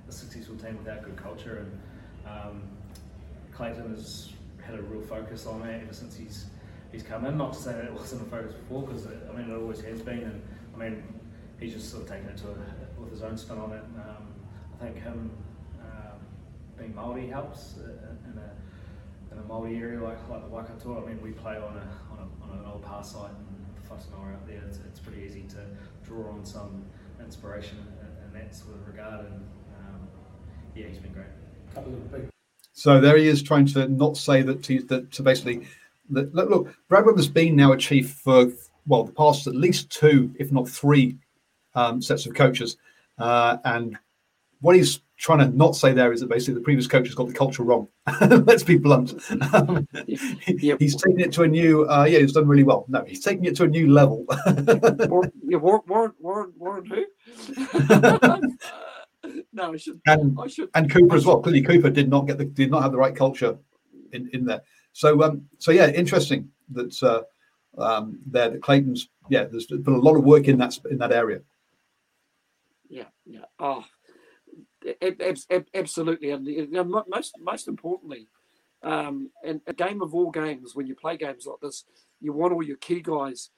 a, 0.08 0.12
successful 0.12 0.56
team 0.56 0.76
without 0.76 1.04
good 1.04 1.16
culture, 1.16 1.64
and 1.64 2.32
um, 2.32 2.62
Clayton 3.52 3.90
has 3.94 4.30
had 4.60 4.78
a 4.78 4.82
real 4.82 5.02
focus 5.02 5.46
on 5.46 5.60
that 5.60 5.82
ever 5.82 5.92
since 5.92 6.16
he's 6.16 6.46
he's 6.90 7.04
come 7.04 7.24
in. 7.26 7.38
Not 7.38 7.52
to 7.52 7.58
say 7.60 7.72
that 7.72 7.84
it 7.84 7.92
wasn't 7.92 8.22
a 8.22 8.24
focus 8.24 8.54
before, 8.54 8.82
because 8.82 9.06
I 9.06 9.36
mean 9.36 9.48
it 9.48 9.54
always 9.54 9.80
has 9.82 10.02
been, 10.02 10.18
and 10.18 10.42
I 10.74 10.78
mean 10.78 11.02
he's 11.60 11.74
just 11.74 11.90
sort 11.90 12.02
of 12.02 12.08
taken 12.08 12.28
it 12.28 12.36
to 12.38 12.48
a, 12.48 13.00
with 13.00 13.12
his 13.12 13.22
own 13.22 13.36
spin 13.36 13.58
on 13.58 13.72
it. 13.72 13.84
Um, 13.96 14.26
I 14.80 14.84
think 14.84 15.00
him 15.00 15.30
being 16.78 16.94
Maori 16.94 17.26
helps 17.26 17.74
uh, 17.78 17.90
in 18.30 18.38
a 18.38 18.50
in 19.32 19.38
a 19.38 19.44
Maori 19.46 19.76
area 19.76 20.00
like 20.00 20.18
like 20.28 20.42
the 20.42 20.48
Waikato. 20.48 21.02
I 21.02 21.08
mean 21.08 21.20
we 21.22 21.32
play 21.32 21.56
on 21.56 21.76
a 21.76 22.12
on, 22.12 22.18
a, 22.18 22.44
on 22.44 22.58
an 22.58 22.66
old 22.70 22.84
pass 22.84 23.12
site 23.12 23.30
and 23.30 23.64
the 23.76 23.94
Whatanora 23.94 24.34
out 24.34 24.46
there. 24.46 24.62
It's, 24.66 24.78
it's 24.78 25.00
pretty 25.00 25.22
easy 25.22 25.42
to 25.50 25.64
draw 26.04 26.30
on 26.30 26.44
some 26.44 26.84
inspiration 27.20 27.78
in, 28.00 28.26
in 28.26 28.46
that 28.46 28.54
sort 28.54 28.74
of 28.74 28.86
regard, 28.86 29.26
and 29.26 29.34
um, 29.78 30.08
yeah, 30.74 30.86
he's 30.86 30.98
been 30.98 31.12
great. 31.12 31.26
Couple 31.74 31.92
of 31.92 32.12
big 32.12 32.28
So 32.72 33.00
there 33.00 33.16
he 33.16 33.26
is 33.26 33.42
trying 33.42 33.66
to 33.66 33.88
not 33.88 34.16
say 34.16 34.42
that 34.42 34.66
he's 34.66 34.86
that 34.86 35.12
to 35.12 35.22
basically 35.22 35.66
look, 36.10 36.30
look, 36.32 36.74
Brad 36.88 37.06
Weber's 37.06 37.28
been 37.28 37.56
now 37.56 37.72
a 37.72 37.76
chief 37.76 38.10
for 38.10 38.52
well 38.86 39.04
the 39.04 39.12
past 39.12 39.46
at 39.46 39.54
least 39.54 39.90
two, 39.90 40.34
if 40.38 40.52
not 40.52 40.68
three, 40.68 41.18
um, 41.74 42.02
sets 42.02 42.26
of 42.26 42.34
coaches, 42.34 42.76
uh, 43.18 43.56
and 43.64 43.96
what 44.60 44.76
he's 44.76 45.00
trying 45.16 45.38
to 45.38 45.56
not 45.56 45.76
say 45.76 45.92
there 45.92 46.12
is 46.12 46.20
that 46.20 46.28
basically 46.28 46.54
the 46.54 46.60
previous 46.60 46.86
coach 46.86 47.06
has 47.06 47.14
got 47.14 47.28
the 47.28 47.34
culture 47.34 47.62
wrong. 47.62 47.88
Let's 48.20 48.62
be 48.62 48.76
blunt. 48.76 49.14
Um, 49.52 49.86
yep. 50.06 50.80
He's 50.80 50.96
taken 50.96 51.20
it 51.20 51.32
to 51.32 51.42
a 51.42 51.48
new. 51.48 51.88
Uh, 51.88 52.04
yeah, 52.04 52.18
he's 52.18 52.32
done 52.32 52.48
really 52.48 52.64
well. 52.64 52.84
No, 52.88 53.04
he's 53.04 53.22
taking 53.22 53.44
it 53.44 53.56
to 53.56 53.64
a 53.64 53.68
new 53.68 53.92
level. 53.92 54.26
Warren, 55.08 55.32
Warren, 55.42 56.12
Warren, 56.18 56.52
Warren, 56.58 56.86
who? 56.86 57.04
no, 59.52 59.72
I 59.72 59.76
should. 59.76 60.00
And, 60.06 60.38
I 60.40 60.46
should. 60.48 60.68
And 60.74 60.90
Cooper 60.90 61.16
as 61.16 61.26
well. 61.26 61.40
Clearly, 61.40 61.62
Cooper 61.62 61.90
did 61.90 62.08
not 62.08 62.26
get 62.26 62.38
the 62.38 62.44
did 62.44 62.70
not 62.70 62.82
have 62.82 62.92
the 62.92 62.98
right 62.98 63.14
culture 63.14 63.56
in 64.12 64.28
in 64.32 64.44
there. 64.44 64.62
So, 64.92 65.22
um, 65.22 65.46
so 65.58 65.70
yeah, 65.70 65.88
interesting 65.88 66.50
that 66.72 67.02
uh, 67.02 67.22
um, 67.80 68.18
there 68.26 68.50
that 68.50 68.62
Clayton's 68.62 69.08
yeah, 69.28 69.44
there's 69.44 69.66
been 69.66 69.94
a 69.94 69.98
lot 69.98 70.16
of 70.16 70.24
work 70.24 70.48
in 70.48 70.58
that 70.58 70.78
in 70.90 70.98
that 70.98 71.12
area. 71.12 71.40
Yeah, 72.88 73.06
yeah. 73.24 73.44
Oh, 73.58 73.84
absolutely, 75.74 76.30
and 76.30 76.46
most 77.08 77.34
most 77.40 77.68
importantly, 77.68 78.28
um, 78.82 79.30
in 79.42 79.60
a 79.66 79.72
game 79.72 80.02
of 80.02 80.14
all 80.14 80.30
games, 80.30 80.74
when 80.74 80.86
you 80.86 80.94
play 80.94 81.16
games 81.16 81.46
like 81.46 81.60
this, 81.62 81.84
you 82.20 82.32
want 82.32 82.52
all 82.52 82.62
your 82.62 82.76
key 82.76 83.00
guys 83.00 83.50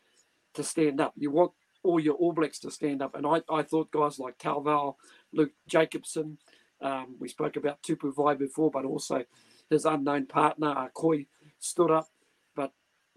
to 0.55 0.63
stand 0.63 1.01
up. 1.01 1.13
You 1.17 1.31
want 1.31 1.53
all 1.83 2.01
your 2.01 2.15
All 2.15 2.33
Blacks 2.33 2.59
to 2.61 2.71
stand 2.71 3.03
up, 3.03 3.15
and 3.15 3.27
I, 3.27 3.43
I 3.49 3.63
thought 3.63 3.91
guys 3.91 4.19
like 4.19 4.39
Talval, 4.39 4.97
Luke 5.33 5.53
Jacobson, 5.69 6.39
um, 6.81 7.17
we 7.19 7.29
spoke 7.29 7.57
about 7.57 7.83
Tupou 7.83 8.13
Vaa'i 8.13 8.39
before, 8.39 8.71
but 8.71 8.85
also 8.85 9.25
his 9.71 9.85
unknown 9.85 10.27
partner, 10.27 10.75
Akoi, 10.75 11.27
stood 11.59 11.91
up, 11.91 12.09
but 12.55 12.73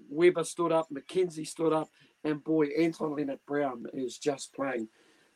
Weber 0.10 0.43
stood 0.43 0.72
up, 0.72 0.88
McKenzie 0.93 1.47
stood 1.47 1.74
up, 1.74 1.89
and 2.24 2.43
boy, 2.43 2.68
Anton 2.78 3.16
Lienert-Brown 3.16 3.88
is 3.93 4.18
just 4.18 4.53
playing 4.53 4.88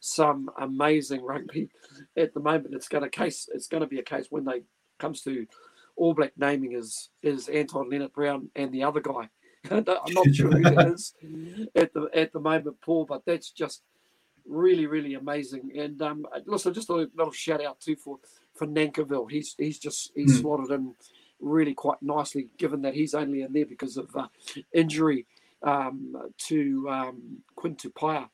some 0.04 0.49
amazing 0.60 1.24
rugby 1.24 1.70
at 2.18 2.34
the 2.34 2.39
moment. 2.41 2.74
It's 2.74 2.89
going 2.89 3.06
to 3.06 3.10
case. 3.10 3.47
It's 3.54 3.68
going 3.68 3.82
to 3.82 3.88
be 3.88 3.99
a 3.99 4.04
case 4.04 4.28
when 4.30 4.43
they 4.43 4.64
comes 4.99 5.22
to 5.22 5.47
All 5.95 6.14
Black 6.14 6.34
naming 6.38 6.74
is 6.74 7.10
is 7.22 7.47
Anton 7.47 7.89
Lienert-Brown 7.89 8.49
and 8.56 8.72
the 8.74 8.84
other 8.84 8.99
guy. 8.99 9.30
I'm 9.72 9.86
not 9.86 10.36
sure 10.36 10.51
who 10.51 10.62
that 10.62 10.88
is 10.93 11.14
at 11.74 11.93
the 11.93 12.10
at 12.14 12.34
the 12.34 12.41
moment, 12.41 12.82
Paul, 12.82 13.06
but 13.06 13.24
that's 13.26 13.51
just 13.51 13.84
really 14.45 14.88
really 14.88 15.14
amazing. 15.14 15.72
And 15.78 16.01
um, 16.01 16.26
listen, 16.45 16.74
just 16.74 16.89
a 16.89 16.93
little 17.16 17.32
shout 17.32 17.64
out 17.64 17.80
too 17.80 17.95
for 17.95 18.20
for 18.54 18.68
Nankivell. 18.68 19.32
He's 19.32 19.56
he's 19.58 19.80
just 19.80 20.12
he's 20.16 20.38
mm. 20.38 20.41
slotted 20.41 20.72
in 20.72 20.95
really 21.39 21.74
quite 21.74 22.01
nicely, 22.01 22.49
given 22.58 22.82
that 22.82 22.93
he's 22.93 23.14
only 23.14 23.43
in 23.43 23.54
there 23.54 23.66
because 23.66 23.95
of 23.95 24.14
uh, 24.18 24.28
injury 24.74 25.26
um, 25.62 26.30
to 26.39 26.89
um, 26.89 27.38
Quinn 27.56 27.78
Tupaea 27.78 28.28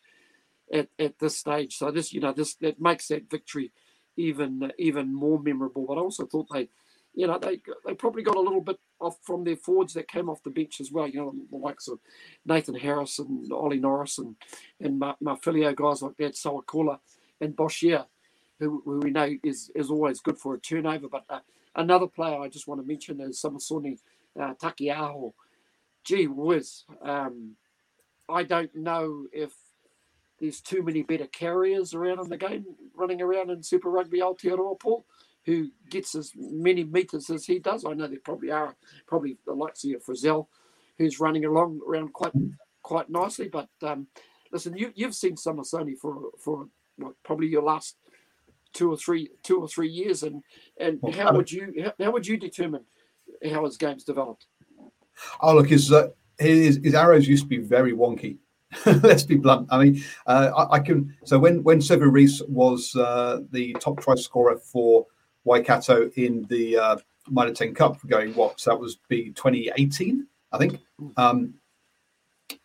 at, 0.74 0.90
at 0.98 1.20
this 1.20 1.38
stage. 1.38 1.76
So 1.78 1.92
this, 1.92 2.14
you 2.14 2.22
know, 2.22 2.34
this 2.34 2.56
that 2.56 2.80
makes 2.82 3.08
that 3.08 3.30
victory 3.30 3.72
even 4.18 4.72
even 4.78 5.14
more 5.14 5.40
memorable. 5.40 5.86
But 5.88 5.98
I 5.98 6.02
also 6.02 6.26
thought 6.26 6.48
they, 6.52 6.70
you 7.14 7.28
know, 7.28 7.40
they 7.40 7.62
they 7.86 7.94
probably 7.94 8.24
got 8.24 8.36
a 8.36 8.42
little 8.42 8.62
bit 8.62 8.80
off 9.00 9.18
from 9.24 9.44
their 9.44 9.56
forwards 9.56 9.94
that 9.94 10.08
came 10.08 10.30
off 10.30 10.44
the 10.44 10.50
bench 10.50 10.80
as 10.82 10.92
well. 10.92 11.08
You 11.08 11.20
know, 11.22 11.34
the 11.50 11.58
likes 11.58 11.88
of 11.88 12.00
Nathan 12.46 12.76
Harris 12.76 13.20
and 13.20 13.52
Ollie 13.52 13.80
Norris 13.80 14.18
and 14.18 14.36
and 14.80 15.02
Mafilio 15.02 15.76
guys 15.76 16.02
like 16.02 16.18
that, 16.18 16.34
Sowakula 16.34 17.00
and 17.42 17.56
Boshier, 17.56 18.06
who, 18.60 18.82
who 18.86 19.00
we 19.00 19.12
know 19.12 19.30
is 19.44 19.72
is 19.76 19.90
always 19.90 20.20
good 20.20 20.38
for 20.38 20.54
a 20.54 20.60
turnover. 20.60 21.08
But 21.10 21.26
uh, 21.30 21.40
another 21.76 22.08
player 22.08 22.40
I 22.40 22.50
just 22.50 22.68
want 22.68 22.82
to 22.82 22.88
mention 22.88 23.22
is 23.22 23.42
Samisoni 23.42 24.00
uh, 24.40 24.54
Taukei'aho. 24.56 25.34
Gee 26.04 26.28
whiz. 26.28 26.86
Um, 27.02 27.56
I 28.30 28.44
don't 28.44 28.74
know 28.76 29.26
if 29.32 29.52
there's 30.40 30.62
too 30.62 30.84
many 30.84 31.04
better 31.04 31.28
carriers 31.28 31.94
around 31.94 32.20
in 32.20 32.30
the 32.30 32.38
game, 32.38 32.66
running 32.96 33.22
around 33.22 33.50
in 33.50 33.64
Super 33.64 33.90
Rugby 33.90 34.20
Aotearoa, 34.20 34.80
Paul, 34.80 35.06
who 35.46 35.70
gets 35.90 36.16
as 36.16 36.32
many 36.36 36.84
metres 36.84 37.30
as 37.30 37.46
he 37.46 37.60
does. 37.60 37.86
I 37.86 37.94
know 37.94 38.08
there 38.08 38.20
probably 38.24 38.52
are, 38.52 38.76
probably 39.08 39.38
the 39.46 39.54
likes 39.54 39.84
of 39.84 40.04
Frizell, 40.06 40.48
who's 40.98 41.20
running 41.20 41.46
along 41.46 41.82
around 41.88 42.14
quite 42.14 42.34
quite 42.84 43.10
nicely. 43.10 43.48
But 43.48 43.70
um, 43.82 44.08
listen, 44.52 44.78
you, 44.78 44.92
you've 44.96 45.16
seen 45.16 45.36
Samisoni 45.36 45.98
for 45.98 46.32
for 46.40 46.68
what, 46.98 47.16
probably 47.24 47.48
your 47.48 47.64
last 47.64 47.98
two 48.74 48.92
or 48.92 48.98
three 48.98 49.30
two 49.44 49.60
or 49.60 49.68
three 49.68 49.90
years, 49.90 50.24
and 50.24 50.44
and 50.80 51.00
well, 51.02 51.14
how 51.14 51.34
would 51.34 51.52
you 51.52 51.74
how, 51.84 52.06
how, 52.06 52.12
would 52.12 52.28
you 52.28 52.38
determine 52.38 52.86
how 53.52 53.66
his 53.66 53.78
game's 53.78 54.04
developed? 54.04 54.46
Oh, 55.42 55.56
look, 55.56 55.70
his 55.70 55.92
uh, 55.92 56.10
his, 56.38 56.80
his 56.84 56.96
arrows 56.96 57.28
used 57.28 57.44
to 57.44 57.50
be 57.50 57.58
very 57.58 57.94
wonky. 57.94 58.38
Let's 58.86 59.24
be 59.24 59.36
blunt. 59.36 59.68
I 59.72 59.84
mean, 59.84 60.04
uh, 60.28 60.52
I, 60.56 60.76
I, 60.76 60.80
can. 60.80 61.16
So 61.24 61.40
when 61.40 61.64
when 61.64 61.80
Sevu 61.80 62.12
Reece 62.12 62.42
was 62.48 62.96
uh, 62.96 63.42
the 63.52 63.74
top 63.80 64.00
try 64.00 64.16
scorer 64.16 64.58
for 64.58 65.08
Waikato 65.44 66.10
in 66.16 66.46
the 66.50 66.78
uh, 66.78 66.98
Mitre 67.30 67.54
10 67.54 67.74
Cup, 67.74 67.98
going 68.08 68.34
what? 68.36 68.60
So 68.60 68.72
that 68.72 68.80
was 68.80 68.98
be 69.08 69.32
2018, 69.32 70.28
I 70.52 70.58
think. 70.58 70.80
Um, 71.18 71.56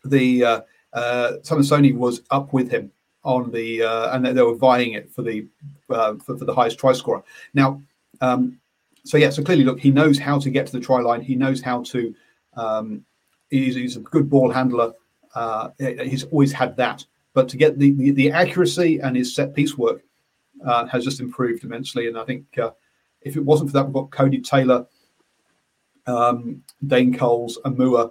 the 0.05 0.45
uh, 0.45 0.61
uh, 0.93 1.33
Samisoni 1.43 1.97
was 1.97 2.23
up 2.31 2.53
with 2.53 2.71
him 2.71 2.91
on 3.25 3.51
the, 3.51 3.83
uh, 3.83 4.15
and 4.15 4.25
they 4.25 4.43
were 4.43 4.55
vying 4.55 4.93
it 4.93 5.11
for 5.11 5.23
the 5.23 5.47
uh, 5.91 6.15
for, 6.17 6.37
for 6.37 6.45
the 6.45 6.55
highest 6.55 6.79
try 6.79 6.93
scorer. 6.93 7.23
Now, 7.55 7.81
um, 8.21 8.59
so 9.05 9.17
yeah, 9.17 9.31
so 9.31 9.43
clearly, 9.43 9.65
look, 9.65 9.81
he 9.81 9.91
knows 9.91 10.19
how 10.19 10.39
to 10.39 10.51
get 10.51 10.67
to 10.67 10.73
the 10.73 10.81
try 10.81 11.01
line. 11.01 11.21
He 11.21 11.35
knows 11.35 11.63
how 11.63 11.83
to. 11.85 12.15
Um, 12.57 13.05
he's, 13.51 13.75
he's 13.75 13.97
a 13.97 14.01
good 14.01 14.31
ball 14.31 14.51
handler. 14.51 14.93
Uh, 15.35 15.71
he's 15.79 16.25
always 16.25 16.53
had 16.53 16.77
that, 16.77 17.05
but 17.33 17.49
to 17.49 17.57
get 17.57 17.79
the, 17.79 17.93
the, 17.93 18.11
the 18.13 18.31
accuracy 18.31 19.01
and 19.01 19.17
his 19.17 19.35
set 19.35 19.55
piece 19.55 19.77
work 19.77 20.03
uh, 20.65 20.87
has 20.87 21.05
just 21.05 21.21
improved 21.21 21.65
immensely. 21.65 22.09
And 22.09 22.19
I 22.19 22.25
think 22.25 22.47
uh, 22.59 22.71
if 23.23 23.37
it 23.37 23.45
wasn't 23.45 23.71
for 23.71 23.75
that, 23.75 23.85
we've 23.85 23.95
got 23.95 24.11
Codie 24.11 24.45
Taylor, 24.45 24.87
um, 26.07 26.63
Dane 26.87 27.17
Coles, 27.17 27.59
and 27.65 27.77
Mua 27.77 28.11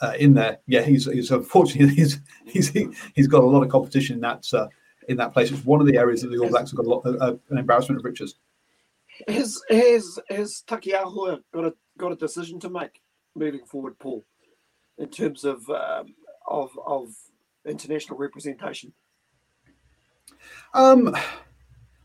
uh, 0.00 0.12
in 0.18 0.34
there. 0.34 0.58
Yeah, 0.66 0.82
he's 0.82 1.06
he's 1.06 1.30
unfortunately 1.30 1.94
he's 1.94 2.20
he's 2.44 2.68
he's 3.14 3.28
got 3.28 3.42
a 3.42 3.46
lot 3.46 3.62
of 3.62 3.70
competition 3.70 4.16
in 4.16 4.20
that 4.22 4.46
uh, 4.52 4.68
in 5.08 5.16
that 5.18 5.32
place. 5.32 5.50
It's 5.50 5.64
one 5.64 5.80
of 5.80 5.86
the 5.86 5.96
areas 5.96 6.22
that 6.22 6.28
the 6.28 6.38
All 6.38 6.48
Blacks 6.48 6.70
have 6.70 6.78
got 6.78 6.86
a 6.86 6.88
lot, 6.88 7.06
uh, 7.06 7.36
an 7.50 7.58
embarrassment 7.58 8.00
of 8.00 8.04
riches. 8.04 8.36
Has 9.28 9.62
has 9.70 10.18
has 10.28 10.62
Taukei'aho 10.66 11.40
got 11.52 11.64
a 11.64 11.74
got 11.96 12.12
a 12.12 12.16
decision 12.16 12.60
to 12.60 12.68
make 12.68 13.00
moving 13.34 13.64
forward, 13.64 13.98
Paul, 13.98 14.24
in 14.98 15.08
terms 15.08 15.44
of 15.44 15.68
um, 15.70 16.14
of 16.46 16.70
of 16.86 17.14
international 17.64 18.18
representation? 18.18 18.92
Um, 20.74 21.16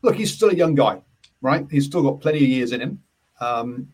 look, 0.02 0.16
he's 0.16 0.32
still 0.32 0.50
a 0.50 0.54
young 0.54 0.74
guy, 0.74 1.00
right? 1.40 1.66
He's 1.70 1.86
still 1.86 2.02
got 2.02 2.20
plenty 2.20 2.38
of 2.38 2.48
years 2.48 2.72
in 2.72 2.80
him. 2.80 3.02
Um, 3.40 3.92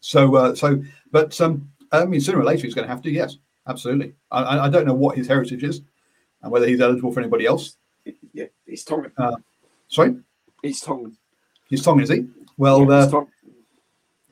so, 0.00 0.36
uh, 0.36 0.54
so, 0.54 0.82
but 1.10 1.38
um, 1.40 1.70
I 1.92 2.04
mean, 2.04 2.20
sooner 2.20 2.40
or 2.40 2.44
later 2.44 2.64
he's 2.64 2.74
going 2.74 2.86
to 2.86 2.92
have 2.92 3.02
to. 3.02 3.10
Yes, 3.10 3.38
absolutely. 3.66 4.14
I, 4.30 4.66
I 4.66 4.68
don't 4.68 4.86
know 4.86 4.94
what 4.94 5.16
his 5.16 5.26
heritage 5.26 5.64
is 5.64 5.82
and 6.42 6.52
whether 6.52 6.66
he's 6.66 6.80
eligible 6.80 7.12
for 7.12 7.20
anybody 7.20 7.46
else. 7.46 7.76
Yeah, 8.32 8.46
he's 8.66 8.84
Tongan. 8.84 9.12
Uh, 9.16 9.36
sorry, 9.88 10.14
he's 10.62 10.80
Tongan. 10.82 11.16
He's 11.70 11.82
Tongan, 11.82 12.02
is 12.02 12.10
he? 12.10 12.26
Well, 12.58 12.82
yeah, 12.82 12.98
uh, 12.98 13.24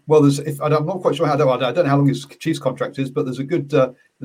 well, 0.07 0.21
there's. 0.21 0.39
If 0.41 0.61
I 0.61 0.67
am 0.67 0.85
not 0.85 1.01
quite 1.01 1.17
sure 1.17 1.27
how. 1.27 1.35
I 1.35 1.37
don't 1.73 1.75
know 1.75 1.85
how 1.85 1.97
long 1.97 2.07
his 2.07 2.27
Chiefs 2.27 2.59
contract 2.59 2.99
is, 2.99 3.11
but 3.11 3.25
there's 3.25 3.39
a 3.39 3.45
good. 3.45 3.73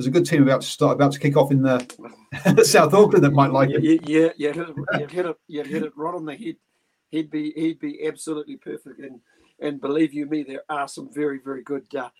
Uh, 0.00 0.02
there's 0.02 0.06
a 0.06 0.10
good 0.10 0.26
team 0.26 0.42
about 0.42 0.62
to 0.62 0.66
start, 0.66 0.94
about 0.94 1.12
to 1.12 1.18
kick 1.18 1.36
off 1.36 1.50
in 1.50 1.62
the 1.62 2.64
South 2.64 2.94
Auckland 2.94 3.24
that 3.24 3.32
might 3.32 3.52
like 3.52 3.70
him. 3.70 3.82
Yeah, 3.82 3.98
yeah, 4.04 4.28
yeah. 4.36 4.52
You 4.98 5.06
hit 5.06 5.26
it. 5.26 5.36
You 5.46 5.62
hit 5.62 5.82
it 5.82 5.92
right 5.96 6.14
on 6.14 6.24
the 6.24 6.36
head. 6.36 6.56
He'd 7.10 7.30
be. 7.30 7.52
He'd 7.52 7.80
be 7.80 8.06
absolutely 8.06 8.56
perfect. 8.56 9.00
And 9.00 9.20
and 9.60 9.80
believe 9.80 10.14
you 10.14 10.26
me, 10.26 10.42
there 10.42 10.64
are 10.68 10.88
some 10.88 11.12
very 11.12 11.38
very 11.44 11.62
good. 11.62 11.94
Uh, 11.94 12.10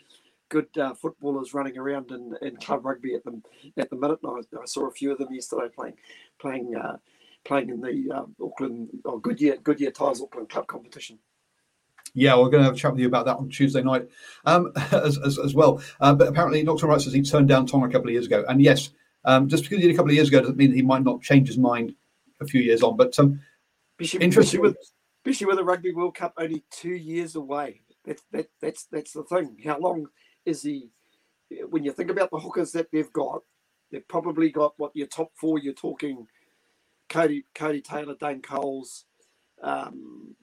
good 0.51 0.77
uh, 0.79 0.93
footballers 0.95 1.55
running 1.55 1.79
around 1.79 2.11
in, 2.11 2.35
in 2.43 2.57
club 2.57 2.85
rugby 2.85 3.15
at 3.15 3.23
the 3.25 3.41
at 3.77 3.89
the 3.89 3.95
minute. 3.95 4.19
I, 4.27 4.41
I, 4.61 4.65
saw 4.65 4.89
a 4.89 4.91
few 4.91 5.13
of 5.13 5.19
them 5.19 5.33
yesterday 5.33 5.69
playing 5.73 5.95
playing 6.41 6.75
uh, 6.75 6.97
playing 7.45 7.71
in 7.71 7.81
the 7.81 8.13
uh, 8.13 8.45
Auckland 8.45 8.89
or 9.05 9.21
Goodyear 9.21 9.59
Goodyear 9.59 9.93
Tires 9.93 10.21
Auckland 10.21 10.49
Club 10.49 10.67
competition. 10.67 11.21
Yeah, 12.15 12.37
we're 12.37 12.51
going 12.51 12.63
to 12.63 12.65
have 12.65 12.75
a 12.75 12.79
chat 12.79 12.93
with 12.93 13.01
you 13.01 13.07
about 13.07 13.27
that 13.27 13.37
on 13.37 13.49
Tuesday 13.49 13.83
night 13.83 14.09
um, 14.45 14.73
as, 14.93 15.19
as, 15.19 15.39
as, 15.39 15.55
well. 15.55 15.83
Uh, 16.01 16.15
but 16.15 16.29
apparently, 16.29 16.63
Dr. 16.63 16.87
Wright 16.87 17.01
says 17.01 17.13
he 17.13 17.23
turned 17.23 17.49
down 17.49 17.67
Tonga 17.67 17.87
a 17.87 17.91
couple 17.91 18.09
of 18.09 18.13
years 18.13 18.27
ago. 18.27 18.45
And 18.49 18.61
yes, 18.61 18.91
um, 19.25 19.49
just 19.49 19.65
because 19.65 19.79
he 19.79 19.87
did 19.87 19.95
a 19.95 19.97
couple 19.97 20.11
of 20.11 20.15
years 20.15 20.29
ago 20.29 20.41
doesn't 20.41 20.57
mean 20.57 20.75
he 20.75 20.83
might 20.83 21.03
not 21.03 21.23
change 21.23 21.49
his 21.49 21.59
mind 21.59 21.95
a 22.41 22.47
few 22.47 22.61
years 22.61 22.83
on. 22.83 22.97
But 22.97 23.19
um, 23.19 23.41
interesting. 23.99 24.61
with, 24.61 24.77
especially 25.25 25.47
with 25.47 25.57
the 25.57 25.65
Rugby 25.65 25.93
World 25.93 26.15
Cup 26.15 26.35
only 26.39 26.65
two 26.71 26.95
years 26.95 27.37
away. 27.37 27.83
That's, 28.05 28.23
that, 28.33 28.49
that's, 28.61 28.85
that's 28.87 29.13
the 29.13 29.25
thing. 29.25 29.57
How 29.65 29.79
long 29.79 30.07
is 30.45 30.63
he? 30.63 30.91
When 31.69 31.85
you 31.85 31.93
think 31.93 32.11
about 32.11 32.31
the 32.31 32.39
hookers 32.39 32.73
that 32.73 32.89
they've 32.93 33.13
got, 33.13 33.43
they've 33.91 34.07
probably 34.07 34.51
got 34.51 34.75
what 34.77 34.93
your 34.95 35.09
top 35.09 35.33
four. 35.35 35.59
You're 35.59 35.75
talking 35.75 36.27
Codie, 37.09 37.45
Codie 37.55 37.83
Taylor, 37.83 38.15
Dane 38.19 38.41
Coles, 38.41 39.05
um, 39.63 40.37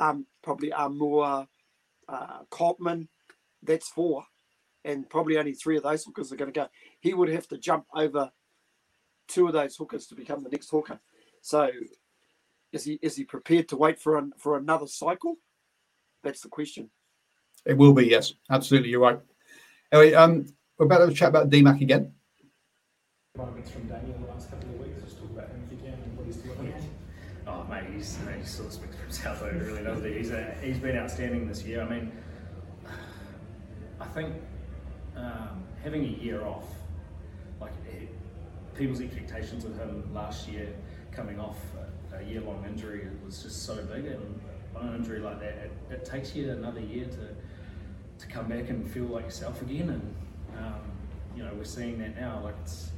um, 0.00 0.26
probably 0.42 0.70
Aumua, 0.70 1.46
uh, 2.08 2.38
Coltman. 2.50 3.06
That's 3.62 3.88
four, 3.88 4.24
and 4.84 5.08
probably 5.08 5.36
only 5.36 5.52
three 5.52 5.76
of 5.76 5.82
those 5.82 6.02
hookers 6.04 6.32
are 6.32 6.36
going 6.36 6.50
to 6.50 6.58
go. 6.58 6.66
He 6.98 7.12
would 7.12 7.28
have 7.28 7.46
to 7.48 7.58
jump 7.58 7.84
over 7.94 8.30
two 9.28 9.46
of 9.46 9.52
those 9.52 9.76
hookers 9.76 10.06
to 10.06 10.14
become 10.14 10.42
the 10.42 10.48
next 10.48 10.70
hooker. 10.70 10.98
So, 11.42 11.70
is 12.72 12.84
he 12.84 12.98
is 13.02 13.16
he 13.16 13.24
prepared 13.24 13.68
to 13.68 13.76
wait 13.76 14.00
for 14.00 14.16
an, 14.16 14.32
for 14.38 14.56
another 14.56 14.86
cycle? 14.86 15.36
That's 16.22 16.40
the 16.40 16.48
question. 16.48 16.90
It 17.66 17.76
will 17.76 17.92
be 17.92 18.06
yes, 18.06 18.32
absolutely. 18.50 18.88
You're 18.88 19.00
right. 19.00 19.20
Anyway, 19.92 20.14
um, 20.14 20.46
we're 20.78 20.86
about 20.86 20.98
to 20.98 21.04
have 21.04 21.10
a 21.10 21.14
chat 21.14 21.28
about 21.28 21.50
DMAC 21.50 21.82
again. 21.82 22.12
Moments 23.36 23.70
from 23.70 23.86
Daniel 23.86 24.18
the 24.18 24.32
last 24.32 24.50
couple 24.50 24.70
of 24.70 24.80
weeks. 24.80 25.02
Just 25.02 25.18
talk 25.18 25.30
about 25.30 25.48
him 25.48 25.68
again 25.70 25.98
and 26.02 26.16
what 26.16 26.26
he's 26.26 26.36
doing. 26.36 26.89
Oh 27.50 27.66
mate, 27.68 27.84
he's, 27.92 28.16
he 28.38 28.44
sort 28.44 28.68
of 28.68 28.74
speaks 28.74 28.96
for 28.96 29.02
himself. 29.02 29.40
He 29.40 29.58
really 29.58 29.82
does. 29.82 30.04
He? 30.04 30.12
He's 30.12 30.30
a, 30.30 30.54
he's 30.62 30.78
been 30.78 30.96
outstanding 30.96 31.48
this 31.48 31.64
year. 31.64 31.82
I 31.82 31.88
mean, 31.88 32.12
I 34.00 34.04
think 34.06 34.34
um, 35.16 35.64
having 35.82 36.04
a 36.04 36.22
year 36.22 36.44
off, 36.44 36.66
like 37.60 37.72
people's 38.74 39.00
expectations 39.00 39.64
of 39.64 39.76
him 39.76 40.08
last 40.14 40.48
year, 40.48 40.68
coming 41.10 41.40
off 41.40 41.58
a, 42.12 42.18
a 42.18 42.22
year-long 42.22 42.64
injury, 42.68 43.08
was 43.24 43.42
just 43.42 43.64
so 43.64 43.76
big. 43.76 44.06
And 44.06 44.40
on 44.76 44.88
an 44.88 44.96
injury 44.96 45.18
like 45.18 45.40
that, 45.40 45.54
it, 45.54 45.72
it 45.90 46.04
takes 46.04 46.34
you 46.34 46.50
another 46.52 46.80
year 46.80 47.06
to 47.06 47.34
to 48.20 48.26
come 48.26 48.48
back 48.48 48.68
and 48.68 48.88
feel 48.90 49.04
like 49.04 49.24
yourself 49.24 49.60
again. 49.62 49.88
And 49.88 50.14
um, 50.58 50.80
you 51.34 51.42
know, 51.42 51.50
we're 51.54 51.64
seeing 51.64 51.98
that 51.98 52.20
now. 52.20 52.42
Like 52.44 52.54
it's 52.62 52.90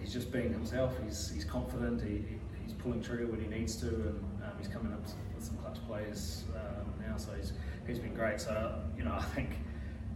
he's 0.00 0.12
just 0.12 0.30
being 0.30 0.52
himself. 0.52 0.94
He's 1.04 1.30
he's 1.30 1.44
confident. 1.44 2.00
He, 2.02 2.22
he's 2.28 2.41
pulling 2.82 3.02
trigger 3.02 3.26
when 3.26 3.40
he 3.40 3.46
needs 3.46 3.76
to, 3.76 3.88
and 3.88 4.24
um, 4.44 4.52
he's 4.58 4.68
coming 4.68 4.92
up 4.92 5.02
with 5.34 5.44
some 5.44 5.56
clutch 5.58 5.78
plays 5.86 6.44
um, 6.54 6.92
now. 7.06 7.16
So 7.16 7.32
he's 7.32 7.52
he's 7.86 7.98
been 7.98 8.14
great. 8.14 8.40
So 8.40 8.80
you 8.96 9.04
know, 9.04 9.12
I 9.18 9.22
think. 9.22 9.50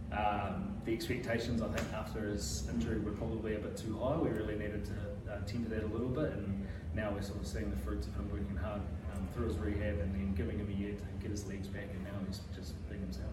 Um, 0.09 0.77
the 0.85 0.93
expectations, 0.93 1.61
I 1.61 1.67
think, 1.67 1.93
after 1.93 2.29
his 2.29 2.65
injury 2.73 2.97
were 2.99 3.11
probably 3.11 3.55
a 3.55 3.59
bit 3.59 3.75
too 3.75 3.99
high. 3.99 4.15
We 4.15 4.29
really 4.29 4.55
needed 4.55 4.85
to 4.85 5.33
uh, 5.33 5.41
temper 5.45 5.67
that 5.75 5.83
a 5.83 5.87
little 5.87 6.07
bit, 6.07 6.31
and 6.31 6.65
now 6.95 7.11
we're 7.11 7.21
sort 7.21 7.41
of 7.41 7.45
seeing 7.45 7.69
the 7.69 7.75
fruits 7.75 8.07
of 8.07 8.15
him 8.15 8.29
working 8.31 8.55
hard 8.55 8.79
um, 9.13 9.27
through 9.33 9.47
his 9.47 9.57
rehab 9.57 9.99
and 9.99 10.15
then 10.15 10.33
giving 10.33 10.59
him 10.59 10.69
a 10.69 10.81
year 10.81 10.93
to 10.93 11.03
get 11.21 11.29
his 11.29 11.45
legs 11.45 11.67
back, 11.67 11.89
and 11.93 12.05
now 12.05 12.11
he's 12.25 12.39
just 12.55 12.73
being 12.87 13.01
himself. 13.01 13.27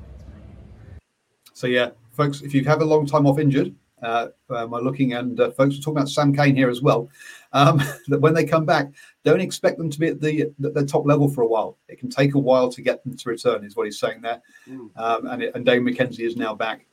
So 1.54 1.68
yeah, 1.68 1.90
folks, 2.10 2.42
if 2.42 2.52
you 2.52 2.64
have 2.64 2.80
had 2.80 2.82
a 2.82 2.84
long 2.84 3.06
time 3.06 3.26
off 3.26 3.38
injured, 3.38 3.74
uh, 4.02 4.28
um, 4.50 4.72
looking 4.72 5.14
and 5.14 5.38
uh, 5.38 5.52
folks 5.52 5.78
are 5.78 5.80
talking 5.80 5.98
about 5.98 6.08
Sam 6.08 6.34
Cane 6.34 6.56
here 6.56 6.68
as 6.68 6.82
well. 6.82 7.08
Um, 7.54 7.80
that 8.08 8.20
when 8.20 8.34
they 8.34 8.44
come 8.44 8.66
back, 8.66 8.92
don't 9.24 9.40
expect 9.40 9.78
them 9.78 9.88
to 9.88 9.98
be 9.98 10.08
at 10.08 10.20
the, 10.20 10.52
the, 10.58 10.70
the 10.70 10.84
top 10.84 11.06
level 11.06 11.30
for 11.30 11.40
a 11.42 11.46
while. 11.46 11.78
It 11.88 11.98
can 11.98 12.10
take 12.10 12.34
a 12.34 12.38
while 12.38 12.68
to 12.68 12.82
get 12.82 13.02
them 13.04 13.16
to 13.16 13.28
return, 13.30 13.64
is 13.64 13.76
what 13.76 13.86
he's 13.86 13.98
saying 13.98 14.20
there. 14.20 14.42
Mm. 14.68 14.90
Um, 14.96 15.26
and 15.28 15.42
it, 15.42 15.54
and 15.54 15.64
Dave 15.64 15.80
McKenzie 15.80 16.26
is 16.26 16.36
now 16.36 16.54
back 16.54 16.84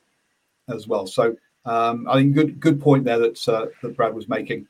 as 0.68 0.88
well. 0.88 1.06
So 1.06 1.36
um, 1.66 2.08
I 2.08 2.14
think 2.14 2.34
good 2.34 2.58
good 2.58 2.80
point 2.80 3.04
there 3.04 3.18
that 3.18 3.48
uh, 3.48 3.66
that 3.82 3.96
Brad 3.96 4.14
was 4.14 4.28
making. 4.28 4.66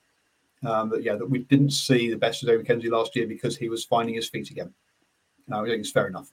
um, 0.65 0.89
that 0.91 1.03
yeah 1.03 1.17
that 1.17 1.29
we 1.29 1.41
didn't 1.41 1.71
see 1.71 2.11
the 2.11 2.17
best 2.17 2.43
of 2.43 2.49
Dave 2.49 2.61
McKenzie 2.61 2.91
last 2.91 3.17
year 3.17 3.27
because 3.27 3.57
he 3.57 3.69
was 3.69 3.85
finding 3.85 4.15
his 4.15 4.29
feet 4.29 4.51
again. 4.51 4.73
No, 5.49 5.63
I 5.63 5.69
think 5.69 5.81
it's 5.81 5.91
fair 5.91 6.09
enough. 6.09 6.31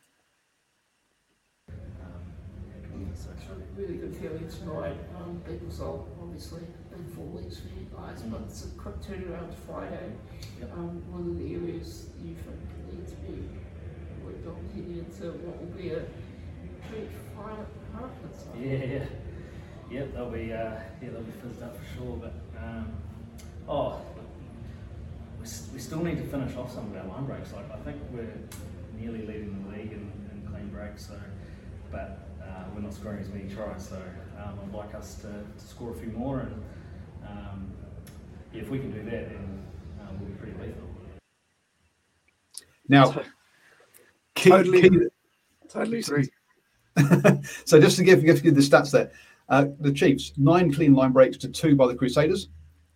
Really 3.75 3.95
good 3.95 4.15
feeling 4.17 4.49
tonight. 4.49 4.97
Um, 5.17 5.41
big 5.47 5.63
result, 5.63 6.09
obviously, 6.21 6.59
in 6.59 6.67
four 6.73 6.78
weeks 7.29 7.57
for 7.59 7.67
you 7.67 7.87
guys, 7.95 8.21
but 8.23 8.41
it's 8.41 8.65
a 8.65 8.69
quick 8.69 8.99
turnaround 9.01 9.49
to 9.51 9.57
Friday. 9.67 10.11
Um, 10.73 11.01
one 11.11 11.29
of 11.29 11.37
the 11.37 11.53
areas 11.53 12.07
you 12.23 12.35
think 12.35 12.59
need 12.91 13.07
to 13.07 13.15
be 13.25 13.49
worked 14.23 14.47
on 14.47 14.57
heading 14.73 14.99
into 14.99 15.37
what 15.45 15.59
will 15.59 15.77
be 15.77 15.89
a 15.89 16.01
treat 16.89 17.09
final 17.35 17.65
half. 17.93 18.09
Yeah, 18.59 19.05
yeah, 19.91 20.05
they'll 20.13 20.29
be 20.29 20.53
uh, 20.53 20.79
yeah 21.01 21.09
they'll 21.09 21.21
be 21.21 21.31
fizzed 21.43 21.61
up 21.63 21.75
for 21.77 21.85
sure. 21.97 22.17
But 22.17 22.33
um, 22.57 22.91
oh, 23.67 24.01
we, 25.39 25.45
we 25.73 25.79
still 25.79 26.03
need 26.03 26.17
to 26.17 26.25
finish 26.25 26.55
off 26.55 26.73
some 26.73 26.91
of 26.91 26.97
our 26.97 27.05
line 27.05 27.25
breaks. 27.25 27.53
Like 27.53 27.71
I 27.71 27.77
think 27.77 27.97
we're 28.11 28.33
nearly 28.99 29.25
leading 29.25 29.63
the 29.63 29.77
league 29.77 29.91
in, 29.91 30.11
in 30.31 30.47
clean 30.51 30.69
breaks. 30.69 31.07
So, 31.07 31.19
but 31.91 32.27
uh, 32.41 32.63
we're 32.73 32.81
not 32.81 32.93
scoring 32.93 33.19
as 33.19 33.29
many 33.29 33.49
tries. 33.49 33.87
So 33.87 34.01
um, 34.43 34.59
I'd 34.63 34.73
like 34.73 34.95
us 34.95 35.15
to, 35.15 35.27
to 35.27 35.67
score 35.67 35.91
a 35.91 35.95
few 35.95 36.11
more. 36.11 36.39
And 36.39 36.63
um, 37.29 37.71
if 38.53 38.69
we 38.69 38.79
can 38.79 38.91
do 38.91 39.03
that, 39.09 39.29
then 39.29 39.63
um, 40.01 40.19
we'll 40.19 40.29
be 40.29 40.35
pretty 40.35 40.57
lethal. 40.59 40.89
Now, 42.87 43.21
key- 44.35 44.49
Totally, 44.49 44.81
key- 44.89 45.07
totally 45.69 45.99
agree. 45.99 46.29
so 47.65 47.79
just 47.79 47.97
to 47.97 48.03
give, 48.03 48.23
give 48.25 48.43
you 48.43 48.51
the 48.51 48.61
stats 48.61 48.91
there, 48.91 49.11
uh, 49.49 49.65
the 49.79 49.91
Chiefs 49.91 50.33
nine 50.37 50.73
clean 50.73 50.93
line 50.93 51.11
breaks 51.11 51.37
to 51.37 51.47
two 51.47 51.75
by 51.75 51.87
the 51.87 51.95
Crusaders, 51.95 52.49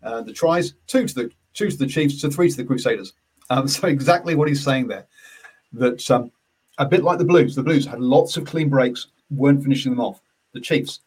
uh, 0.04 0.22
the 0.22 0.34
tries 0.34 0.74
two 0.88 1.08
to 1.08 1.14
the 1.14 1.32
two 1.54 1.70
to 1.70 1.78
the 1.78 1.88
Chiefs 1.88 2.20
to 2.22 2.30
three 2.30 2.50
to 2.50 2.58
the 2.58 2.64
Crusaders. 2.64 3.14
Um, 3.50 3.68
so 3.68 3.88
exactly 3.88 4.36
what 4.36 4.48
he's 4.48 4.64
saying 4.64 4.88
there, 4.88 5.08
that 5.74 6.10
um, 6.12 6.32
a 6.78 6.86
bit 6.86 7.04
like 7.04 7.18
the 7.18 7.26
Blues, 7.26 7.56
the 7.56 7.64
Blues 7.64 7.86
had 7.86 8.00
lots 8.00 8.38
of 8.38 8.46
clean 8.46 8.70
breaks, 8.70 9.08
weren't 9.30 9.62
finishing 9.64 9.92
them 9.92 10.02
off. 10.02 10.22
The 10.54 10.60
Chiefs, 10.60 11.02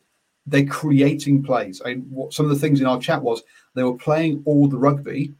they're 0.46 0.66
creating 0.66 1.42
plays. 1.42 1.82
I 1.84 1.88
mean, 1.94 2.06
what, 2.10 2.32
some 2.32 2.46
of 2.46 2.50
the 2.50 2.58
things 2.58 2.80
in 2.80 2.86
our 2.86 3.00
chat 3.00 3.22
was 3.22 3.42
they 3.74 3.82
were 3.82 3.96
playing 3.96 4.42
all 4.46 4.68
the 4.68 4.78
rugby, 4.78 5.34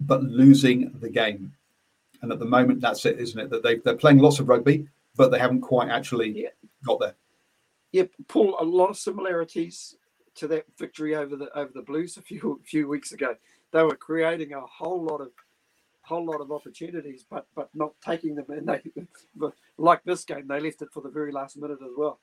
but 0.00 0.22
losing 0.24 0.92
the 1.00 1.08
game. 1.08 1.52
And 2.22 2.32
at 2.32 2.38
the 2.40 2.44
moment, 2.44 2.80
that's 2.80 3.06
it, 3.06 3.20
isn't 3.20 3.38
it? 3.38 3.50
That 3.50 3.62
they 3.62 3.76
they're 3.76 3.94
playing 3.96 4.18
lots 4.18 4.40
of 4.40 4.48
rugby, 4.48 4.88
but 5.16 5.30
they 5.30 5.38
haven't 5.38 5.60
quite 5.60 5.88
actually 5.88 6.30
Yeah. 6.42 6.48
got 6.84 6.98
there. 7.00 7.14
Yeah, 7.92 8.04
Paul, 8.26 8.56
a 8.60 8.64
lot 8.64 8.90
of 8.90 8.98
similarities 8.98 9.96
to 10.34 10.48
that 10.48 10.66
victory 10.76 11.14
over 11.14 11.36
the 11.36 11.56
over 11.56 11.70
the 11.72 11.82
Blues 11.82 12.16
a 12.16 12.22
few 12.22 12.60
few 12.64 12.88
weeks 12.88 13.12
ago. 13.12 13.36
They 13.72 13.82
were 13.82 13.96
creating 13.96 14.52
a 14.54 14.60
whole 14.60 15.02
lot 15.02 15.20
of 15.20 15.30
whole 16.02 16.24
lot 16.24 16.40
of 16.40 16.50
opportunities, 16.50 17.24
but 17.28 17.46
but 17.54 17.68
not 17.74 17.92
taking 18.04 18.34
them. 18.34 18.46
And 18.48 18.66
they, 18.68 18.82
like 19.78 20.02
this 20.04 20.24
game, 20.24 20.48
they 20.48 20.58
left 20.58 20.82
it 20.82 20.88
for 20.92 21.02
the 21.02 21.10
very 21.10 21.30
last 21.30 21.56
minute 21.56 21.78
as 21.82 21.92
well. 21.96 22.18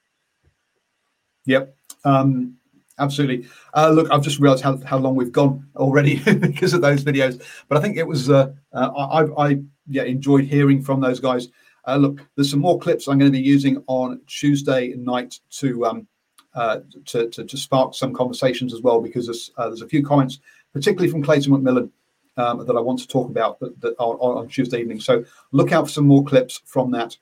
Yep, 1.45 1.75
um, 2.05 2.55
absolutely. 2.99 3.47
Uh, 3.73 3.89
look, 3.89 4.09
I've 4.11 4.21
just 4.21 4.39
realised 4.39 4.63
how, 4.63 4.77
how 4.77 4.97
long 4.97 5.15
we've 5.15 5.31
gone 5.31 5.67
already 5.75 6.19
because 6.35 6.73
of 6.73 6.81
those 6.81 7.03
videos. 7.03 7.43
But 7.67 7.77
I 7.77 7.81
think 7.81 7.97
it 7.97 8.07
was 8.07 8.29
uh, 8.29 8.53
uh, 8.71 8.89
I, 8.89 9.47
I 9.47 9.61
yeah 9.87 10.03
enjoyed 10.03 10.45
hearing 10.45 10.81
from 10.81 11.01
those 11.01 11.19
guys. 11.19 11.49
Uh, 11.87 11.97
look, 11.97 12.21
there's 12.35 12.49
some 12.49 12.61
more 12.61 12.79
clips 12.79 13.07
I'm 13.07 13.19
going 13.19 13.31
to 13.31 13.37
be 13.37 13.43
using 13.43 13.83
on 13.87 14.21
Tuesday 14.27 14.93
night 14.97 15.39
to 15.51 15.85
um, 15.85 16.07
uh, 16.53 16.79
to, 17.05 17.29
to 17.29 17.43
to 17.43 17.57
spark 17.57 17.95
some 17.95 18.13
conversations 18.13 18.73
as 18.73 18.81
well 18.81 19.01
because 19.01 19.25
there's 19.25 19.51
uh, 19.57 19.67
there's 19.67 19.81
a 19.81 19.87
few 19.87 20.03
comments, 20.03 20.39
particularly 20.73 21.11
from 21.11 21.23
Clayton 21.23 21.51
McMillan. 21.51 21.89
Um, 22.37 22.65
that 22.65 22.75
I 22.75 22.81
want 22.81 22.99
to 22.99 23.07
talk 23.07 23.29
about 23.29 23.61
that, 23.61 23.79
that 23.79 23.95
on, 23.97 24.17
on 24.17 24.49
Tuesday 24.49 24.81
evening. 24.81 24.99
So 24.99 25.23
look 25.53 25.71
out 25.71 25.85
for 25.85 25.91
some 25.93 26.05
more 26.05 26.21
clips 26.21 26.61
from 26.65 26.91
that, 26.91 27.15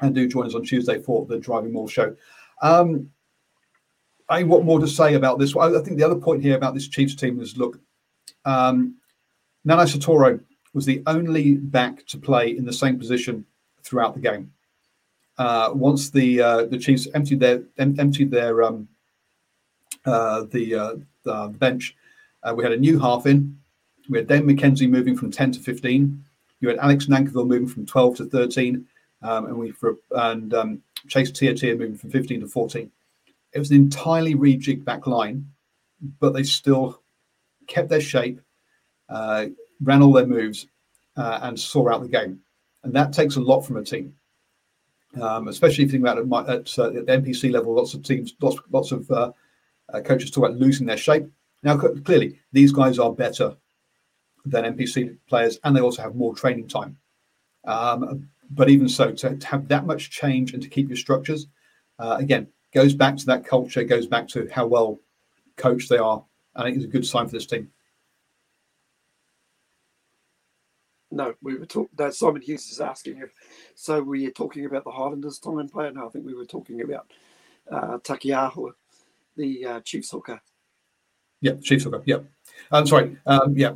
and 0.00 0.14
do 0.14 0.28
join 0.28 0.46
us 0.46 0.54
on 0.54 0.62
Tuesday 0.62 1.02
for 1.02 1.26
the 1.26 1.36
Driving 1.36 1.72
More 1.72 1.88
show. 1.88 2.14
Um, 2.62 3.10
I 4.28 4.42
what 4.42 4.64
more 4.64 4.78
to 4.80 4.88
say 4.88 5.14
about 5.14 5.38
this? 5.38 5.56
I 5.56 5.70
think 5.80 5.96
the 5.96 6.04
other 6.04 6.16
point 6.16 6.42
here 6.42 6.56
about 6.56 6.74
this 6.74 6.88
Chiefs 6.88 7.14
team 7.14 7.40
is 7.40 7.56
look, 7.56 7.80
um, 8.44 8.96
Nanai-Seturo 9.66 10.40
was 10.74 10.84
the 10.84 11.02
only 11.06 11.54
back 11.54 12.06
to 12.06 12.18
play 12.18 12.56
in 12.56 12.64
the 12.64 12.72
same 12.72 12.98
position 12.98 13.44
throughout 13.82 14.14
the 14.14 14.20
game. 14.20 14.52
Uh, 15.38 15.70
once 15.72 16.10
the 16.10 16.42
uh, 16.42 16.64
the 16.66 16.78
Chiefs 16.78 17.08
emptied 17.14 17.40
their 17.40 17.62
em- 17.78 17.98
emptied 17.98 18.30
their 18.30 18.62
um, 18.62 18.88
uh, 20.04 20.44
the, 20.50 20.74
uh, 20.74 20.94
the 21.24 21.48
bench, 21.58 21.96
uh, 22.42 22.52
we 22.54 22.64
had 22.64 22.72
a 22.72 22.76
new 22.76 22.98
half 22.98 23.26
in. 23.26 23.58
We 24.08 24.18
had 24.18 24.26
Dan 24.26 24.42
McKenzie 24.44 24.88
moving 24.88 25.16
from 25.16 25.30
ten 25.30 25.52
to 25.52 25.60
fifteen. 25.60 26.24
You 26.60 26.68
had 26.68 26.78
Alex 26.78 27.06
Nankivell 27.06 27.46
moving 27.46 27.68
from 27.68 27.86
twelve 27.86 28.16
to 28.16 28.24
thirteen, 28.24 28.86
um, 29.22 29.46
and 29.46 29.56
we 29.56 29.70
for 29.70 29.96
and 30.10 30.52
um, 30.52 30.82
Chase 31.06 31.30
Tiatia 31.30 31.76
moving 31.76 31.96
from 31.96 32.10
fifteen 32.10 32.40
to 32.40 32.48
fourteen 32.48 32.90
it 33.52 33.58
was 33.58 33.70
an 33.70 33.76
entirely 33.76 34.34
rejigged 34.34 34.84
back 34.84 35.06
line, 35.06 35.46
but 36.20 36.32
they 36.32 36.42
still 36.42 37.02
kept 37.66 37.88
their 37.88 38.00
shape, 38.00 38.40
uh, 39.08 39.46
ran 39.82 40.02
all 40.02 40.12
their 40.12 40.26
moves, 40.26 40.66
uh, 41.16 41.40
and 41.42 41.58
saw 41.58 41.90
out 41.90 42.02
the 42.02 42.08
game. 42.08 42.40
And 42.84 42.92
that 42.94 43.12
takes 43.12 43.36
a 43.36 43.40
lot 43.40 43.62
from 43.62 43.76
a 43.76 43.84
team, 43.84 44.14
um, 45.20 45.48
especially 45.48 45.84
if 45.84 45.92
you 45.92 46.00
think 46.00 46.04
about 46.04 46.18
it 46.18 46.50
at, 46.50 46.60
at, 46.60 46.78
uh, 46.78 46.98
at 46.98 47.06
the 47.06 47.18
NPC 47.18 47.52
level. 47.52 47.74
Lots 47.74 47.94
of 47.94 48.02
teams, 48.02 48.34
lots, 48.40 48.58
lots 48.70 48.92
of 48.92 49.10
uh, 49.10 49.32
uh, 49.92 50.00
coaches 50.00 50.30
talk 50.30 50.44
about 50.44 50.58
losing 50.58 50.86
their 50.86 50.96
shape. 50.96 51.26
Now, 51.62 51.76
clearly, 51.76 52.38
these 52.52 52.72
guys 52.72 52.98
are 52.98 53.12
better 53.12 53.56
than 54.44 54.76
NPC 54.76 55.16
players, 55.28 55.58
and 55.64 55.74
they 55.74 55.80
also 55.80 56.02
have 56.02 56.14
more 56.14 56.34
training 56.34 56.68
time. 56.68 56.96
Um, 57.64 58.28
but 58.50 58.70
even 58.70 58.88
so, 58.88 59.12
to, 59.12 59.36
to 59.36 59.46
have 59.46 59.68
that 59.68 59.86
much 59.86 60.10
change 60.10 60.54
and 60.54 60.62
to 60.62 60.68
keep 60.68 60.88
your 60.88 60.96
structures, 60.96 61.48
uh, 61.98 62.16
again, 62.18 62.46
goes 62.72 62.94
back 62.94 63.16
to 63.16 63.26
that 63.26 63.44
culture, 63.44 63.82
goes 63.84 64.06
back 64.06 64.28
to 64.28 64.48
how 64.52 64.66
well 64.66 64.98
coached 65.56 65.88
they 65.88 65.98
are. 65.98 66.24
I 66.54 66.62
think 66.62 66.76
it's 66.76 66.84
a 66.84 66.88
good 66.88 67.06
sign 67.06 67.26
for 67.26 67.32
this 67.32 67.46
team. 67.46 67.70
No, 71.10 71.34
we 71.42 71.56
were 71.56 71.66
talking. 71.66 71.90
No, 71.98 72.10
Simon 72.10 72.42
Hughes 72.42 72.70
is 72.70 72.80
asking 72.80 73.18
if. 73.18 73.30
So 73.74 74.02
we 74.02 74.26
are 74.26 74.30
talking 74.30 74.66
about 74.66 74.84
the 74.84 74.90
Highlanders 74.90 75.38
time 75.38 75.58
and 75.58 75.70
player. 75.70 75.90
No, 75.90 76.06
I 76.06 76.10
think 76.10 76.26
we 76.26 76.34
were 76.34 76.44
talking 76.44 76.82
about 76.82 77.10
uh, 77.70 77.98
Taukei'aho, 77.98 78.72
the 79.36 79.64
uh, 79.64 79.80
Chiefs 79.80 80.10
hooker. 80.10 80.40
Yeah, 81.40 81.54
Chiefs 81.62 81.84
hooker. 81.84 82.02
Yeah, 82.04 82.18
I'm 82.70 82.86
sorry. 82.86 83.16
Um, 83.24 83.56
yeah, 83.56 83.72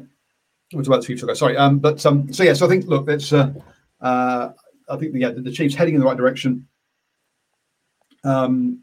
talking 0.71 0.87
about 0.87 1.01
the 1.01 1.07
Chiefs 1.07 1.23
hooker. 1.23 1.35
Sorry. 1.35 1.57
Um, 1.57 1.79
but 1.79 2.05
um, 2.05 2.31
so 2.33 2.43
yeah, 2.43 2.53
so 2.53 2.67
I 2.67 2.69
think 2.69 2.87
look, 2.87 3.09
it's 3.09 3.33
uh, 3.33 3.53
uh, 4.01 4.51
I 4.89 4.97
think 4.97 5.15
yeah, 5.17 5.31
the, 5.31 5.41
the 5.41 5.53
Chiefs 5.53 5.75
heading 5.75 5.95
in 5.95 6.01
the 6.01 6.07
right 6.07 6.17
direction. 6.17 6.69
Um, 8.25 8.82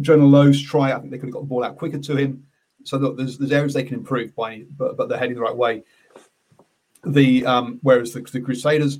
Jonah 0.00 0.24
Lowe's 0.24 0.62
try, 0.62 0.92
I 0.92 0.98
think 0.98 1.10
they 1.10 1.18
could 1.18 1.26
have 1.26 1.34
got 1.34 1.40
the 1.40 1.46
ball 1.46 1.64
out 1.64 1.76
quicker 1.76 1.98
to 1.98 2.16
him. 2.16 2.46
So 2.84 2.96
look, 2.98 3.16
there's 3.16 3.38
there's 3.38 3.52
areas 3.52 3.74
they 3.74 3.84
can 3.84 3.96
improve 3.96 4.34
by, 4.34 4.64
but 4.76 4.96
but 4.96 5.08
they're 5.08 5.18
heading 5.18 5.36
the 5.36 5.42
right 5.42 5.56
way. 5.56 5.84
The 7.04 7.44
um, 7.46 7.78
whereas 7.82 8.12
the, 8.12 8.20
the 8.20 8.40
Crusaders, 8.40 8.98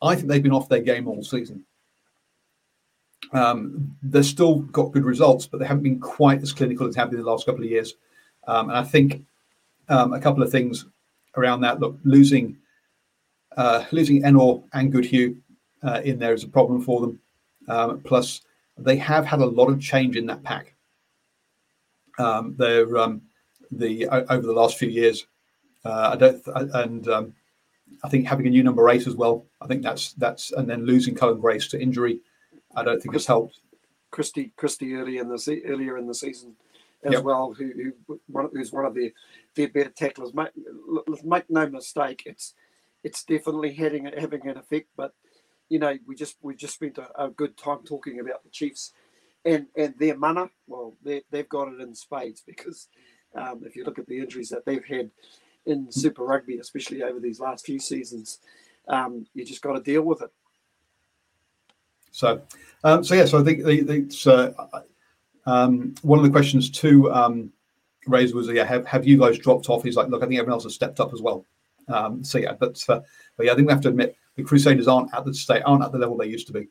I 0.00 0.14
think 0.14 0.28
they've 0.28 0.42
been 0.42 0.52
off 0.52 0.68
their 0.68 0.80
game 0.80 1.08
all 1.08 1.22
season. 1.22 1.64
Um, 3.32 3.96
they've 4.02 4.24
still 4.24 4.60
got 4.60 4.92
good 4.92 5.04
results, 5.04 5.46
but 5.46 5.58
they 5.58 5.66
haven't 5.66 5.82
been 5.82 6.00
quite 6.00 6.42
as 6.42 6.52
clinical 6.52 6.86
as 6.86 6.94
have 6.96 7.10
been 7.10 7.18
in 7.18 7.24
the 7.24 7.30
last 7.30 7.46
couple 7.46 7.64
of 7.64 7.70
years. 7.70 7.94
Um, 8.46 8.68
and 8.68 8.78
I 8.78 8.84
think 8.84 9.24
um, 9.88 10.12
a 10.12 10.20
couple 10.20 10.42
of 10.42 10.50
things 10.50 10.86
around 11.36 11.62
that. 11.62 11.80
Look, 11.80 11.98
losing 12.04 12.56
uh, 13.56 13.84
losing 13.92 14.22
Ennor 14.22 14.64
and 14.72 14.92
Goodhue 14.92 15.36
uh, 15.82 16.00
in 16.04 16.18
there 16.18 16.34
is 16.34 16.44
a 16.44 16.48
problem 16.48 16.80
for 16.80 17.00
them. 17.00 17.20
Um, 17.68 18.00
plus, 18.00 18.42
they 18.76 18.96
have 18.96 19.24
had 19.24 19.40
a 19.40 19.46
lot 19.46 19.68
of 19.70 19.80
change 19.80 20.16
in 20.16 20.26
that 20.26 20.42
pack. 20.42 20.74
Um, 22.18 22.54
they're 22.58 22.96
um, 22.96 23.22
the 23.70 24.06
over 24.08 24.46
the 24.46 24.52
last 24.52 24.78
few 24.78 24.88
years. 24.88 25.26
Uh, 25.84 26.10
I 26.12 26.16
don't, 26.16 26.42
and 26.74 27.08
um, 27.08 27.34
I 28.02 28.08
think 28.08 28.26
having 28.26 28.46
a 28.46 28.50
new 28.50 28.62
number 28.62 28.88
eight 28.88 29.06
as 29.06 29.14
well. 29.14 29.46
I 29.60 29.66
think 29.66 29.82
that's 29.82 30.12
that's, 30.14 30.52
and 30.52 30.68
then 30.68 30.86
losing 30.86 31.14
Cullen 31.14 31.40
Grace 31.40 31.68
to 31.68 31.80
injury. 31.80 32.20
I 32.76 32.82
don't 32.82 33.00
think 33.00 33.14
has 33.14 33.26
helped. 33.26 33.60
Christy 34.10 34.52
Christy 34.56 34.94
early 34.94 35.18
in 35.18 35.28
the 35.28 35.38
se- 35.38 35.62
earlier 35.64 35.98
in 35.98 36.06
the 36.06 36.14
season 36.14 36.54
as 37.04 37.14
Yep. 37.14 37.22
well, 37.24 37.52
who, 37.52 37.92
who 38.06 38.20
one, 38.28 38.48
who's 38.52 38.72
one 38.72 38.86
of 38.86 38.94
their 38.94 39.10
their 39.54 39.68
better 39.68 39.90
tacklers. 39.90 40.32
Make, 40.34 40.50
make 41.24 41.50
no 41.50 41.68
mistake, 41.68 42.22
it's 42.26 42.54
it's 43.02 43.24
definitely 43.24 43.74
having 43.74 44.06
having 44.06 44.46
an 44.48 44.56
effect. 44.56 44.88
But 44.96 45.12
you 45.68 45.78
know, 45.78 45.96
we 46.06 46.14
just 46.14 46.36
we 46.42 46.54
just 46.54 46.74
spent 46.74 46.98
a, 46.98 47.24
a 47.24 47.30
good 47.30 47.56
time 47.56 47.78
talking 47.84 48.20
about 48.20 48.42
the 48.42 48.50
Chiefs 48.50 48.92
and 49.44 49.66
and 49.76 49.94
their 49.98 50.16
mana. 50.16 50.50
Well, 50.66 50.94
they 51.02 51.22
they've 51.30 51.48
got 51.48 51.68
it 51.68 51.80
in 51.80 51.94
spades 51.94 52.42
because 52.46 52.88
um, 53.34 53.62
if 53.64 53.76
you 53.76 53.84
look 53.84 53.98
at 53.98 54.06
the 54.06 54.18
injuries 54.18 54.50
that 54.50 54.64
they've 54.64 54.84
had 54.84 55.10
in 55.66 55.90
Super 55.90 56.24
Rugby, 56.24 56.58
especially 56.58 57.02
over 57.02 57.20
these 57.20 57.40
last 57.40 57.64
few 57.64 57.78
seasons, 57.78 58.38
um, 58.88 59.26
you 59.34 59.44
just 59.44 59.62
got 59.62 59.72
to 59.72 59.80
deal 59.80 60.02
with 60.02 60.22
it. 60.22 60.30
So, 62.10 62.42
um, 62.84 63.02
so 63.02 63.14
yeah. 63.14 63.24
So 63.24 63.40
I 63.40 63.42
think 63.42 63.64
the, 63.64 63.82
the, 63.82 63.94
it's, 63.94 64.26
uh, 64.26 64.52
um, 65.46 65.94
one 66.02 66.18
of 66.18 66.24
the 66.24 66.30
questions 66.30 66.70
to 66.70 67.10
um, 67.12 67.52
raised 68.06 68.34
was, 68.34 68.48
yeah, 68.48 68.64
have, 68.64 68.86
have 68.86 69.06
you 69.06 69.18
guys 69.18 69.38
dropped 69.38 69.68
off? 69.68 69.82
He's 69.82 69.96
like, 69.96 70.08
look, 70.08 70.22
I 70.22 70.26
think 70.26 70.38
everyone 70.38 70.54
else 70.54 70.64
has 70.64 70.74
stepped 70.74 71.00
up 71.00 71.12
as 71.12 71.20
well. 71.20 71.44
Um, 71.88 72.22
so 72.22 72.38
yeah, 72.38 72.52
but 72.52 72.82
uh, 72.88 73.00
but 73.36 73.46
yeah, 73.46 73.52
I 73.52 73.54
think 73.56 73.66
we 73.66 73.72
have 73.72 73.82
to 73.82 73.88
admit 73.88 74.16
the 74.36 74.42
Crusaders 74.42 74.88
aren't 74.88 75.12
at 75.14 75.24
the 75.24 75.34
state, 75.34 75.62
aren't 75.64 75.84
at 75.84 75.92
the 75.92 75.98
level 75.98 76.16
they 76.16 76.26
used 76.26 76.46
to 76.48 76.52
be. 76.52 76.68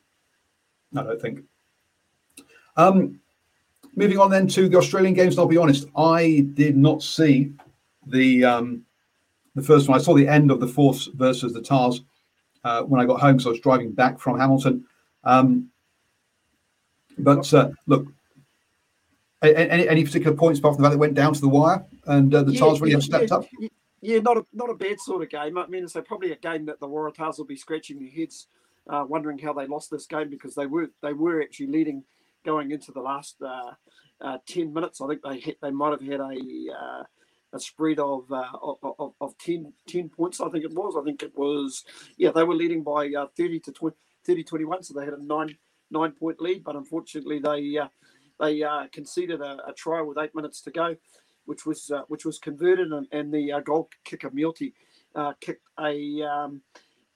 I 0.96 1.02
don't 1.02 1.20
think. 1.20 1.40
Um, 2.76 3.20
moving 3.96 4.18
on 4.18 4.30
then 4.30 4.46
to 4.48 4.68
the 4.68 4.78
Australian 4.78 5.14
games, 5.14 5.34
and 5.34 5.40
I'll 5.40 5.46
be 5.46 5.56
honest, 5.56 5.86
I 5.96 6.46
did 6.54 6.76
not 6.76 7.02
see 7.02 7.52
the 8.06 8.44
um, 8.44 8.84
the 9.54 9.62
first 9.62 9.88
one. 9.88 9.98
I 9.98 10.02
saw 10.02 10.14
the 10.14 10.28
end 10.28 10.50
of 10.50 10.60
the 10.60 10.66
Force 10.66 11.06
versus 11.14 11.52
the 11.52 11.62
Tahs 11.62 12.02
uh, 12.64 12.82
when 12.82 13.00
I 13.00 13.04
got 13.04 13.20
home, 13.20 13.40
so 13.40 13.50
I 13.50 13.52
was 13.52 13.60
driving 13.60 13.92
back 13.92 14.18
from 14.18 14.38
Hamilton. 14.38 14.84
Um, 15.22 15.70
but 17.18 17.52
uh, 17.54 17.70
look, 17.86 18.06
any, 19.42 19.88
any 19.88 20.04
particular 20.04 20.36
points 20.36 20.58
apart 20.58 20.74
from 20.74 20.82
the 20.82 20.88
fact 20.88 20.92
that 20.92 20.96
it 20.96 21.00
went 21.00 21.14
down 21.14 21.32
to 21.34 21.40
the 21.40 21.48
wire 21.48 21.84
and 22.06 22.34
uh, 22.34 22.42
the 22.42 22.52
yeah, 22.52 22.60
Tahs 22.60 22.80
really 22.80 22.92
yeah, 22.92 22.96
have 22.96 23.04
stepped 23.04 23.30
yeah, 23.30 23.36
up? 23.36 23.46
Yeah, 24.04 24.18
not 24.18 24.36
a 24.36 24.44
not 24.52 24.68
a 24.68 24.74
bad 24.74 25.00
sort 25.00 25.22
of 25.22 25.30
game. 25.30 25.56
I 25.56 25.66
mean, 25.66 25.88
so 25.88 26.02
probably 26.02 26.30
a 26.30 26.36
game 26.36 26.66
that 26.66 26.78
the 26.78 26.86
Waratahs 26.86 27.38
will 27.38 27.46
be 27.46 27.56
scratching 27.56 27.98
their 27.98 28.10
heads, 28.10 28.48
uh, 28.86 29.02
wondering 29.08 29.38
how 29.38 29.54
they 29.54 29.66
lost 29.66 29.90
this 29.90 30.04
game 30.04 30.28
because 30.28 30.54
they 30.54 30.66
were 30.66 30.90
they 31.02 31.14
were 31.14 31.40
actually 31.40 31.68
leading 31.68 32.04
going 32.44 32.70
into 32.70 32.92
the 32.92 33.00
last 33.00 33.36
uh, 33.40 33.72
uh, 34.20 34.36
ten 34.46 34.74
minutes. 34.74 35.00
I 35.00 35.08
think 35.08 35.22
they 35.22 35.40
hit, 35.40 35.56
they 35.62 35.70
might 35.70 35.92
have 35.92 36.02
had 36.02 36.20
a 36.20 36.34
uh, 36.78 37.04
a 37.54 37.58
spread 37.58 37.98
of, 37.98 38.30
uh, 38.30 38.48
of, 38.60 39.14
of 39.20 39.38
10, 39.38 39.72
10, 39.86 40.08
points. 40.08 40.40
I 40.40 40.48
think 40.50 40.64
it 40.64 40.74
was. 40.74 40.96
I 41.00 41.04
think 41.04 41.22
it 41.22 41.32
was. 41.38 41.84
Yeah, 42.18 42.32
they 42.32 42.42
were 42.42 42.54
leading 42.54 42.82
by 42.82 43.08
uh, 43.08 43.28
thirty 43.34 43.58
to 43.60 43.72
20, 43.72 43.96
30, 44.26 44.44
21, 44.44 44.82
so 44.82 44.92
they 44.92 45.06
had 45.06 45.14
a 45.14 45.24
nine 45.24 45.56
nine 45.90 46.12
point 46.12 46.42
lead. 46.42 46.62
But 46.62 46.76
unfortunately, 46.76 47.38
they 47.38 47.78
they 48.38 48.64
conceded 48.92 49.40
a, 49.40 49.66
a 49.66 49.72
try 49.72 50.02
with 50.02 50.18
eight 50.18 50.34
minutes 50.34 50.60
to 50.60 50.70
go 50.70 50.94
which 51.46 51.66
was 51.66 51.90
uh, 51.90 52.02
which 52.08 52.24
was 52.24 52.38
converted, 52.38 52.92
and, 52.92 53.06
and 53.12 53.32
the 53.32 53.52
uh, 53.52 53.60
goal 53.60 53.88
kicker 54.04 54.30
Miotti 54.30 54.72
uh, 55.14 55.32
kicked 55.40 55.68
a, 55.78 56.22
um, 56.22 56.60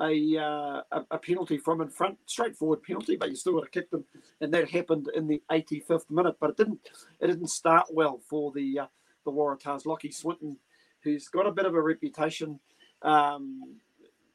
a, 0.00 0.36
uh, 0.36 0.82
a, 0.92 1.04
a 1.10 1.18
penalty 1.18 1.58
from 1.58 1.80
in 1.80 1.88
front, 1.88 2.18
straightforward 2.26 2.82
penalty, 2.82 3.16
but 3.16 3.30
you 3.30 3.36
still 3.36 3.54
got 3.54 3.64
to 3.64 3.70
kick 3.70 3.90
them, 3.90 4.04
and 4.40 4.52
that 4.54 4.70
happened 4.70 5.08
in 5.14 5.26
the 5.26 5.42
85th 5.50 6.10
minute. 6.10 6.36
But 6.40 6.50
it 6.50 6.56
didn't 6.56 6.80
it 7.20 7.26
didn't 7.26 7.48
start 7.48 7.86
well 7.90 8.20
for 8.28 8.52
the 8.52 8.80
uh, 8.80 8.86
the 9.24 9.32
Waratahs. 9.32 9.86
Lockie 9.86 10.10
Swinton, 10.10 10.56
who's 11.02 11.28
got 11.28 11.46
a 11.46 11.52
bit 11.52 11.66
of 11.66 11.74
a 11.74 11.82
reputation, 11.82 12.60
um, 13.02 13.76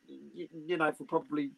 you, 0.07 0.47
you 0.65 0.77
know, 0.77 0.91
for 0.91 1.05
probably 1.05 1.51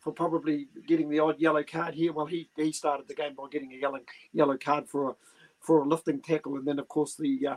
for 0.00 0.12
probably 0.12 0.68
getting 0.86 1.08
the 1.08 1.18
odd 1.18 1.40
yellow 1.40 1.62
card 1.62 1.94
here. 1.94 2.12
Well, 2.12 2.26
he 2.26 2.48
he 2.56 2.72
started 2.72 3.08
the 3.08 3.14
game 3.14 3.34
by 3.34 3.44
getting 3.50 3.72
a 3.72 3.76
yellow 3.76 4.00
yellow 4.32 4.58
card 4.58 4.88
for 4.88 5.10
a 5.10 5.14
for 5.64 5.80
a 5.80 5.88
lifting 5.88 6.20
tackle, 6.20 6.56
and 6.56 6.66
then 6.66 6.78
of 6.78 6.88
course 6.88 7.14
the 7.16 7.46
uh, 7.46 7.56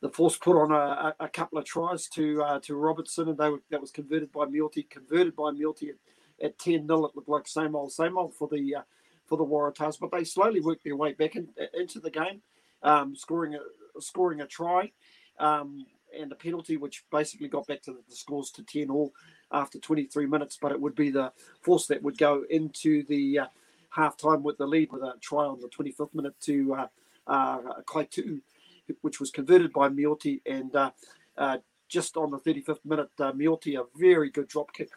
the 0.00 0.10
force 0.10 0.36
put 0.36 0.56
on 0.56 0.72
a, 0.72 1.14
a, 1.20 1.28
couple 1.28 1.58
of 1.58 1.64
tries 1.64 2.08
to 2.08 2.42
uh, 2.42 2.60
to 2.60 2.74
Robertson, 2.74 3.28
and 3.28 3.38
they 3.38 3.50
were, 3.50 3.60
that 3.70 3.80
was 3.80 3.90
converted 3.90 4.32
by 4.32 4.46
Miotti, 4.46 4.88
converted 4.88 5.36
by 5.36 5.50
Miotti 5.50 5.90
at, 6.42 6.58
10 6.58 6.86
0 6.86 7.04
It 7.04 7.16
looked 7.16 7.28
like 7.28 7.46
same 7.46 7.74
old, 7.74 7.92
same 7.92 8.16
old 8.16 8.34
for 8.34 8.48
the 8.48 8.76
uh, 8.76 8.82
for 9.26 9.36
the 9.36 9.44
Waratahs, 9.44 9.98
but 10.00 10.10
they 10.10 10.24
slowly 10.24 10.60
worked 10.60 10.84
their 10.84 10.96
way 10.96 11.12
back 11.12 11.36
in, 11.36 11.48
into 11.74 12.00
the 12.00 12.10
game, 12.10 12.42
um, 12.82 13.14
scoring 13.14 13.54
a 13.54 14.00
scoring 14.00 14.40
a 14.40 14.46
try. 14.46 14.90
Um, 15.38 15.86
and 16.18 16.32
a 16.32 16.34
penalty, 16.34 16.76
which 16.76 17.04
basically 17.12 17.46
got 17.46 17.68
back 17.68 17.80
to 17.82 17.92
the, 17.92 18.00
the 18.08 18.16
scores 18.16 18.50
to 18.50 18.64
10 18.64 18.90
all 18.90 19.12
after 19.52 19.78
23 19.78 20.26
minutes. 20.26 20.58
But 20.60 20.72
it 20.72 20.80
would 20.80 20.96
be 20.96 21.10
the 21.10 21.32
force 21.62 21.86
that 21.86 22.02
would 22.02 22.18
go 22.18 22.44
into 22.50 23.04
the 23.04 23.40
uh, 23.40 23.46
half 23.90 24.16
time 24.16 24.42
with 24.42 24.58
the 24.58 24.66
lead 24.66 24.90
with 24.92 25.02
a 25.02 25.14
try 25.20 25.44
on 25.44 25.60
the 25.60 25.68
25th 25.68 26.14
minute 26.14 26.34
to 26.40 26.74
uh, 26.74 26.86
uh, 27.26 27.58
Kaitu'u, 27.86 28.40
which 29.02 29.20
was 29.20 29.30
converted 29.30 29.72
by 29.72 29.88
Miotti. 29.88 30.40
And 30.46 30.74
uh, 30.74 30.90
uh, 31.36 31.58
just 31.88 32.16
on 32.16 32.30
the 32.30 32.38
35th 32.38 32.84
minute, 32.84 33.10
uh, 33.20 33.32
a 33.32 33.82
very 33.96 34.30
good 34.30 34.48
drop 34.48 34.72
kick. 34.72 34.90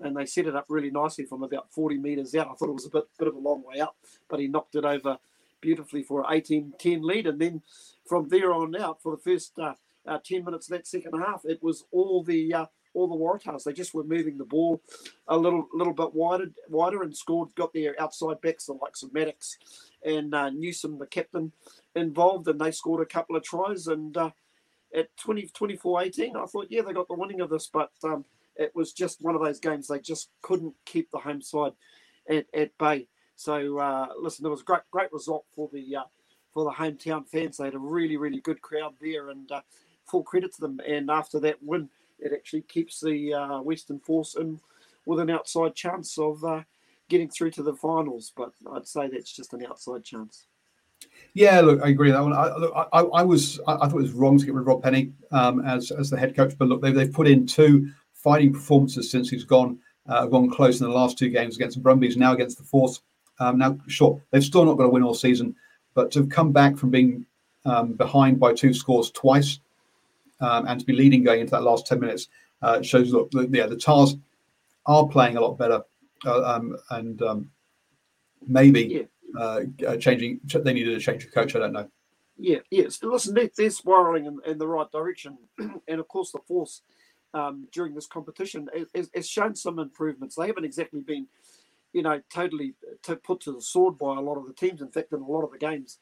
And 0.00 0.16
they 0.16 0.26
set 0.26 0.46
it 0.46 0.54
up 0.54 0.66
really 0.68 0.90
nicely 0.90 1.24
from 1.24 1.42
about 1.42 1.72
40 1.72 1.98
metres 1.98 2.34
out. 2.34 2.48
I 2.50 2.54
thought 2.54 2.68
it 2.68 2.74
was 2.74 2.86
a 2.86 2.90
bit, 2.90 3.04
bit 3.18 3.28
of 3.28 3.34
a 3.34 3.38
long 3.38 3.64
way 3.64 3.80
up, 3.80 3.96
but 4.28 4.38
he 4.38 4.46
knocked 4.46 4.76
it 4.76 4.84
over 4.84 5.18
beautifully 5.60 6.02
for 6.04 6.20
an 6.20 6.26
18 6.30 6.74
10 6.78 7.02
lead. 7.02 7.26
And 7.26 7.40
then 7.40 7.62
from 8.06 8.28
there 8.28 8.52
on 8.52 8.76
out, 8.76 9.02
for 9.02 9.16
the 9.16 9.22
first 9.22 9.58
uh, 9.58 9.74
uh, 10.06 10.18
10 10.24 10.44
minutes 10.44 10.68
of 10.68 10.76
that 10.76 10.86
second 10.86 11.18
half, 11.18 11.42
it 11.44 11.62
was 11.62 11.84
all 11.90 12.22
the 12.22 12.54
uh, 12.54 12.66
all 12.98 13.08
the 13.08 13.16
Waratahs. 13.16 13.64
They 13.64 13.72
just 13.72 13.94
were 13.94 14.04
moving 14.04 14.38
the 14.38 14.44
ball 14.44 14.82
a 15.26 15.36
little 15.36 15.68
little 15.72 15.94
bit 15.94 16.14
wider, 16.14 16.50
wider 16.68 17.02
and 17.02 17.16
scored, 17.16 17.54
got 17.54 17.72
their 17.72 18.00
outside 18.00 18.40
backs, 18.40 18.66
the 18.66 18.74
likes 18.74 19.02
of 19.02 19.12
Maddox 19.12 19.58
and 20.04 20.34
uh, 20.34 20.50
Newsome, 20.50 20.98
the 20.98 21.06
captain, 21.06 21.52
involved, 21.94 22.48
and 22.48 22.60
they 22.60 22.70
scored 22.70 23.02
a 23.02 23.06
couple 23.06 23.36
of 23.36 23.42
tries. 23.42 23.86
And 23.86 24.16
uh, 24.16 24.30
at 24.94 25.16
20, 25.16 25.48
24 25.48 26.02
18, 26.02 26.36
I 26.36 26.44
thought, 26.46 26.66
yeah, 26.70 26.82
they 26.82 26.92
got 26.92 27.08
the 27.08 27.14
winning 27.14 27.40
of 27.40 27.50
this, 27.50 27.68
but 27.72 27.90
um, 28.04 28.24
it 28.56 28.74
was 28.74 28.92
just 28.92 29.22
one 29.22 29.34
of 29.34 29.42
those 29.42 29.60
games 29.60 29.88
they 29.88 30.00
just 30.00 30.30
couldn't 30.42 30.74
keep 30.84 31.10
the 31.10 31.18
home 31.18 31.42
side 31.42 31.72
at, 32.28 32.46
at 32.54 32.76
bay. 32.78 33.06
So 33.36 33.78
uh, 33.78 34.08
listen, 34.20 34.44
it 34.44 34.50
was 34.50 34.62
a 34.62 34.64
great 34.64 34.82
great 34.90 35.12
result 35.12 35.44
for 35.54 35.70
the 35.72 35.96
uh, 35.96 36.04
for 36.52 36.64
the 36.64 36.70
hometown 36.70 37.28
fans. 37.28 37.56
They 37.56 37.66
had 37.66 37.74
a 37.74 37.78
really 37.78 38.16
really 38.16 38.40
good 38.40 38.60
crowd 38.60 38.94
there, 39.00 39.30
and 39.30 39.50
uh, 39.50 39.60
full 40.10 40.24
credit 40.24 40.54
to 40.54 40.60
them. 40.60 40.80
And 40.86 41.10
after 41.10 41.38
that 41.40 41.62
win, 41.62 41.88
it 42.18 42.32
actually 42.32 42.62
keeps 42.62 43.00
the 43.00 43.34
uh, 43.34 43.60
Western 43.60 43.98
Force 44.00 44.36
in 44.36 44.60
with 45.06 45.20
an 45.20 45.30
outside 45.30 45.74
chance 45.74 46.18
of 46.18 46.44
uh, 46.44 46.62
getting 47.08 47.28
through 47.28 47.50
to 47.52 47.62
the 47.62 47.74
finals. 47.74 48.32
But 48.36 48.52
I'd 48.72 48.86
say 48.86 49.08
that's 49.08 49.32
just 49.32 49.54
an 49.54 49.64
outside 49.66 50.04
chance. 50.04 50.46
Yeah, 51.34 51.60
look, 51.60 51.80
I 51.82 51.88
agree 51.88 52.10
that 52.10 52.22
one. 52.22 52.32
I, 52.32 52.54
look, 52.56 52.72
I, 52.92 53.00
I 53.00 53.22
was, 53.22 53.60
I, 53.66 53.74
I, 53.74 53.88
thought 53.88 53.98
it 53.98 54.02
was 54.02 54.12
wrong 54.12 54.38
to 54.38 54.44
get 54.44 54.54
rid 54.54 54.62
of 54.62 54.66
Rob 54.66 54.82
Penney 54.82 55.12
um, 55.30 55.64
as 55.64 55.90
as 55.92 56.10
the 56.10 56.18
head 56.18 56.34
coach, 56.34 56.54
but 56.58 56.68
look, 56.68 56.82
they've, 56.82 56.94
they've 56.94 57.12
put 57.12 57.28
in 57.28 57.46
two 57.46 57.90
fighting 58.14 58.52
performances 58.52 59.10
since 59.10 59.30
he's 59.30 59.44
gone, 59.44 59.78
uh, 60.08 60.26
gone 60.26 60.50
close 60.50 60.80
in 60.80 60.88
the 60.88 60.92
last 60.92 61.16
two 61.16 61.28
games 61.28 61.56
against 61.56 61.76
the 61.76 61.82
Brumbies, 61.82 62.16
now 62.16 62.32
against 62.32 62.58
the 62.58 62.64
Force. 62.64 63.00
Um, 63.38 63.58
now, 63.58 63.78
sure, 63.86 64.20
they've 64.30 64.42
still 64.42 64.64
not 64.64 64.76
got 64.76 64.84
to 64.84 64.88
win 64.88 65.04
all 65.04 65.14
season, 65.14 65.54
but 65.94 66.10
to 66.12 66.20
have 66.20 66.28
come 66.28 66.50
back 66.50 66.76
from 66.76 66.90
being 66.90 67.24
um, 67.64 67.92
behind 67.92 68.40
by 68.40 68.52
two 68.52 68.74
scores 68.74 69.10
twice 69.12 69.60
um, 70.40 70.66
and 70.66 70.80
to 70.80 70.86
be 70.86 70.92
leading 70.92 71.22
going 71.22 71.40
into 71.40 71.50
that 71.52 71.62
last 71.62 71.86
10 71.86 72.00
minutes 72.00 72.28
uh, 72.62 72.82
shows, 72.82 73.12
look, 73.12 73.30
yeah, 73.50 73.66
the 73.66 73.76
Tahs 73.76 74.16
are 74.86 75.06
playing 75.06 75.36
a 75.36 75.40
lot 75.40 75.58
better 75.58 75.82
uh, 76.26 76.42
um, 76.42 76.76
and 76.90 77.22
um, 77.22 77.50
maybe 78.46 79.08
yeah. 79.34 79.40
uh, 79.40 79.60
uh 79.86 79.96
changing, 79.96 80.40
they 80.44 80.72
needed 80.72 80.96
a 80.96 81.00
change 81.00 81.24
of 81.24 81.32
coach. 81.32 81.54
I 81.54 81.60
don't 81.60 81.72
know. 81.72 81.88
Yeah, 82.36 82.58
yes. 82.70 83.02
Listen, 83.02 83.34
they're, 83.34 83.50
they're 83.56 83.70
spiraling 83.70 84.26
in, 84.26 84.38
in, 84.46 84.58
the 84.58 84.66
right 84.66 84.90
direction. 84.90 85.38
and 85.58 86.00
of 86.00 86.06
course, 86.06 86.30
the 86.30 86.38
force 86.46 86.82
um, 87.34 87.66
during 87.72 87.94
this 87.94 88.06
competition 88.06 88.68
has, 88.94 89.10
has, 89.14 89.28
shown 89.28 89.56
some 89.56 89.80
improvements. 89.80 90.36
They 90.36 90.46
haven't 90.46 90.64
exactly 90.64 91.00
been, 91.00 91.26
you 91.92 92.02
know, 92.02 92.20
totally 92.32 92.74
to 93.02 93.16
put 93.16 93.40
to 93.40 93.52
the 93.52 93.60
sword 93.60 93.98
by 93.98 94.16
a 94.16 94.20
lot 94.20 94.38
of 94.38 94.46
the 94.46 94.52
teams. 94.52 94.80
In 94.80 94.88
fact, 94.88 95.12
in 95.12 95.20
a 95.20 95.26
lot 95.26 95.42
of 95.42 95.50
the 95.50 95.58
games, 95.58 95.98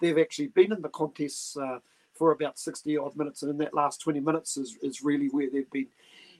they've 0.00 0.18
actually 0.18 0.48
been 0.48 0.72
in 0.72 0.82
the 0.82 0.88
contests 0.88 1.56
uh, 1.56 1.78
for 2.16 2.32
about 2.32 2.58
60 2.58 2.96
odd 2.98 3.16
minutes. 3.16 3.42
And 3.42 3.50
in 3.50 3.58
that 3.58 3.74
last 3.74 4.00
20 4.00 4.20
minutes 4.20 4.56
is, 4.56 4.76
is 4.82 5.02
really 5.02 5.28
where 5.28 5.48
they've 5.50 5.70
been 5.70 5.88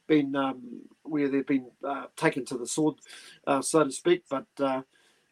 been 0.07 0.37
um, 0.37 0.83
where 1.03 1.29
they've 1.29 1.47
been 1.47 1.71
uh, 1.85 2.05
taken 2.17 2.45
to 2.47 2.57
the 2.57 2.67
sword, 2.67 2.95
uh, 3.47 3.61
so 3.61 3.85
to 3.85 3.91
speak. 3.91 4.23
But 4.31 4.47
uh, 4.59 4.83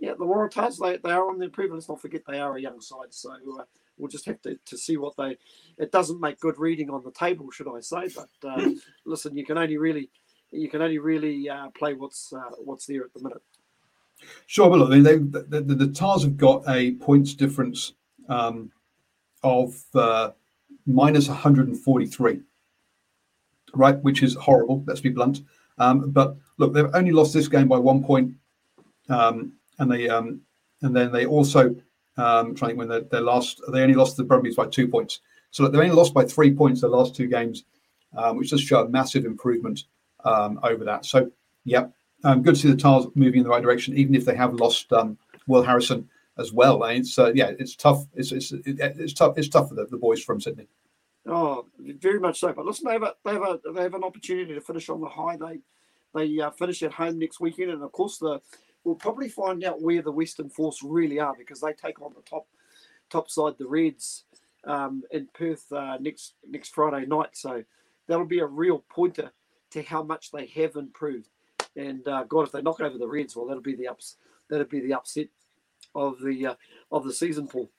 yeah, 0.01 0.13
the 0.19 0.25
Waratahs, 0.25 0.79
they, 0.81 0.97
they 0.97 1.15
are 1.15 1.29
on 1.29 1.39
the 1.39 1.45
improvement. 1.45 1.79
Let's 1.79 1.89
not 1.89 2.01
forget 2.01 2.23
they 2.27 2.41
are 2.41 2.57
a 2.57 2.61
young 2.61 2.81
side. 2.81 3.13
So 3.13 3.31
uh, 3.31 3.65
we'll 3.97 4.09
just 4.09 4.27
have 4.27 4.43
to, 4.43 4.59
to 4.67 4.77
see 4.77 4.97
what 4.97 5.17
they. 5.17 5.37
It 5.79 5.93
doesn't 5.93 6.21
make 6.21 6.41
good 6.41 6.59
reading 6.59 6.91
on 6.91 7.05
the 7.05 7.13
table, 7.13 7.51
should 7.51 7.69
I 7.69 7.81
say? 7.81 8.09
But 8.15 8.49
uh, 8.49 8.71
listen, 9.07 9.37
you 9.37 9.47
can 9.47 9.59
only 9.59 9.77
really 9.77 10.11
you 10.51 10.69
can 10.69 10.83
only 10.83 10.99
really 10.99 11.49
uh, 11.49 11.71
play 11.71 11.95
what's 11.95 12.33
what's 12.59 12.87
there 12.87 13.05
at 13.05 13.15
the 13.15 13.23
minute. 13.23 13.43
Sure, 14.47 14.71
but 14.71 14.79
look, 14.79 14.91
they, 14.91 15.01
they, 15.01 15.19
the, 15.19 15.61
the, 15.61 15.75
the 15.75 15.89
Tahs 15.89 16.23
have 16.23 16.37
got 16.37 16.63
a 16.69 16.93
points 16.93 17.35
difference 17.35 17.95
um, 18.29 18.71
of 19.45 19.81
uh, 19.95 20.31
minus 20.87 21.29
143, 21.29 22.41
right? 23.75 24.03
Which 24.03 24.23
is 24.23 24.35
horrible. 24.35 24.83
Let's 24.87 25.01
be 25.01 25.11
blunt. 25.11 25.43
Um, 25.79 26.11
but 26.11 26.37
look, 26.59 26.73
they've 26.73 26.95
only 26.95 27.13
lost 27.13 27.33
this 27.35 27.47
game 27.47 27.69
by 27.69 27.79
one 27.79 28.03
point, 28.03 28.35
um, 29.09 29.53
and 29.79 29.91
they 29.91 30.09
um, 30.09 30.41
and 30.83 30.97
then 30.97 31.13
they 31.13 31.27
also 31.27 31.77
um, 32.17 32.55
trying 32.55 32.77
when 32.77 32.89
they 32.89 33.21
lost. 33.21 33.61
They 33.73 33.83
only 33.83 33.95
lost 33.95 34.17
the 34.17 34.25
Brumbies 34.25 34.57
by 34.57 34.67
two 34.67 34.89
points. 34.89 35.21
So 35.51 35.63
look, 35.63 35.73
they 35.73 35.79
only 35.79 35.91
lost 35.91 36.15
by 36.15 36.25
three 36.25 36.53
points 36.53 36.81
the 36.81 36.89
last 36.89 37.15
two 37.15 37.29
games, 37.29 37.65
um, 38.17 38.39
which 38.39 38.51
just 38.51 38.65
show 38.65 38.85
a 38.85 38.89
massive 38.89 39.25
improvement 39.25 39.85
um, 40.25 40.59
over 40.63 40.85
that. 40.85 41.07
So 41.07 41.31
yeah, 41.65 41.87
um, 42.25 42.43
good 42.43 42.55
to 42.55 42.61
see 42.61 42.71
the 42.71 42.77
Tahs 42.77 43.07
moving 43.15 43.41
in 43.41 43.45
the 43.45 43.51
right 43.51 43.63
direction, 43.63 43.97
even 43.97 44.15
if 44.15 44.25
they 44.25 44.37
have 44.37 44.55
lost 44.55 44.93
Will 45.47 45.63
Harrison 45.63 46.09
as 46.39 46.53
well. 46.53 46.83
It's 46.85 47.19
uh, 47.19 47.33
yeah, 47.35 47.53
it's 47.59 47.77
tough. 47.77 48.05
It's 48.15 48.33
it's 48.33 48.53
it's 48.53 49.13
tough. 49.13 49.39
It's 49.39 49.49
tough 49.49 49.69
for 49.69 49.75
the, 49.75 49.87
the 49.87 49.97
boys 49.97 50.23
from 50.23 50.41
Sydney. 50.41 50.69
Oh, 51.27 51.67
very 51.79 52.21
much 52.21 52.41
so. 52.41 52.53
But 52.53 52.67
listen, 52.67 52.87
they 52.87 52.93
have 52.93 53.03
a, 53.03 53.15
they 53.25 53.33
have 53.33 53.43
a, 53.43 53.61
they 53.73 53.83
have 53.83 53.95
an 53.95 54.05
opportunity 54.05 54.55
to 54.55 54.61
finish 54.61 54.89
on 54.89 55.01
the 55.01 55.09
high. 55.09 55.37
They 55.37 55.61
they 56.15 56.41
uh, 56.41 56.51
finish 56.51 56.83
at 56.83 56.93
home 56.93 57.19
next 57.19 57.41
weekend, 57.41 57.71
and 57.71 57.83
of 57.83 57.93
course 57.93 58.19
the 58.19 58.41
we'll 58.85 58.95
probably 58.95 59.29
find 59.29 59.65
out 59.65 59.81
where 59.81 60.03
the 60.03 60.13
Western 60.13 60.51
Force 60.51 60.83
really 60.83 61.19
are 61.19 61.35
because 61.39 61.61
they 61.61 61.73
take 61.73 62.01
on 62.03 62.13
the 62.15 62.23
top 62.23 62.47
top 63.11 63.31
side, 63.31 63.55
the 63.59 63.67
Reds, 63.67 64.25
um, 64.65 65.03
in 65.11 65.29
Perth 65.35 65.73
uh, 65.73 65.99
next 66.01 66.35
next 66.49 66.75
Friday 66.75 67.07
night. 67.07 67.31
So 67.33 67.63
that'll 68.07 68.27
be 68.27 68.41
a 68.41 68.47
real 68.47 68.85
pointer 68.91 69.33
to 69.71 69.83
how 69.83 70.03
much 70.03 70.31
they 70.31 70.47
have 70.47 70.77
improved. 70.77 71.29
And 71.77 72.07
uh, 72.07 72.25
God, 72.25 72.47
if 72.47 72.53
they 72.53 72.63
knock 72.63 72.81
over 72.81 72.99
the 72.99 73.09
Reds, 73.09 73.35
well, 73.35 73.47
that'll 73.47 73.63
be 73.63 73.75
the 73.75 73.89
ups. 73.89 74.17
That'll 74.49 74.67
be 74.67 74.81
the 74.81 74.95
upset 74.95 75.29
of 75.95 76.21
the 76.23 76.47
uh, 76.47 76.55
of 76.91 77.05
the 77.05 77.13
season, 77.13 77.49
Paul. 77.49 77.71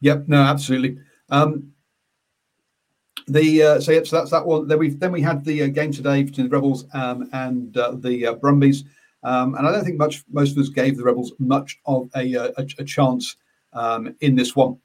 Yep. 0.00 0.28
No, 0.28 0.42
absolutely. 0.42 0.98
Um, 1.30 1.72
the 3.26 3.62
uh, 3.62 3.80
so, 3.80 3.92
yep, 3.92 4.06
so 4.06 4.16
that's 4.16 4.30
that 4.30 4.46
one. 4.46 4.66
Then 4.66 4.78
we 4.78 4.90
then 4.90 5.12
we 5.12 5.20
had 5.20 5.44
the 5.44 5.64
uh, 5.64 5.66
game 5.68 5.92
today 5.92 6.22
between 6.22 6.48
the 6.48 6.54
Rebels 6.54 6.86
um, 6.94 7.28
and 7.32 7.76
uh, 7.76 7.92
the 7.98 8.26
uh, 8.26 8.32
Brumbies, 8.34 8.84
um, 9.22 9.54
and 9.54 9.66
I 9.66 9.72
don't 9.72 9.84
think 9.84 9.98
much 9.98 10.24
most 10.30 10.52
of 10.52 10.58
us 10.58 10.70
gave 10.70 10.96
the 10.96 11.04
Rebels 11.04 11.32
much 11.38 11.78
of 11.84 12.08
a 12.16 12.34
uh, 12.34 12.52
a, 12.56 12.66
a 12.78 12.84
chance 12.84 13.36
um, 13.74 14.14
in 14.20 14.34
this 14.34 14.56
one. 14.56 14.78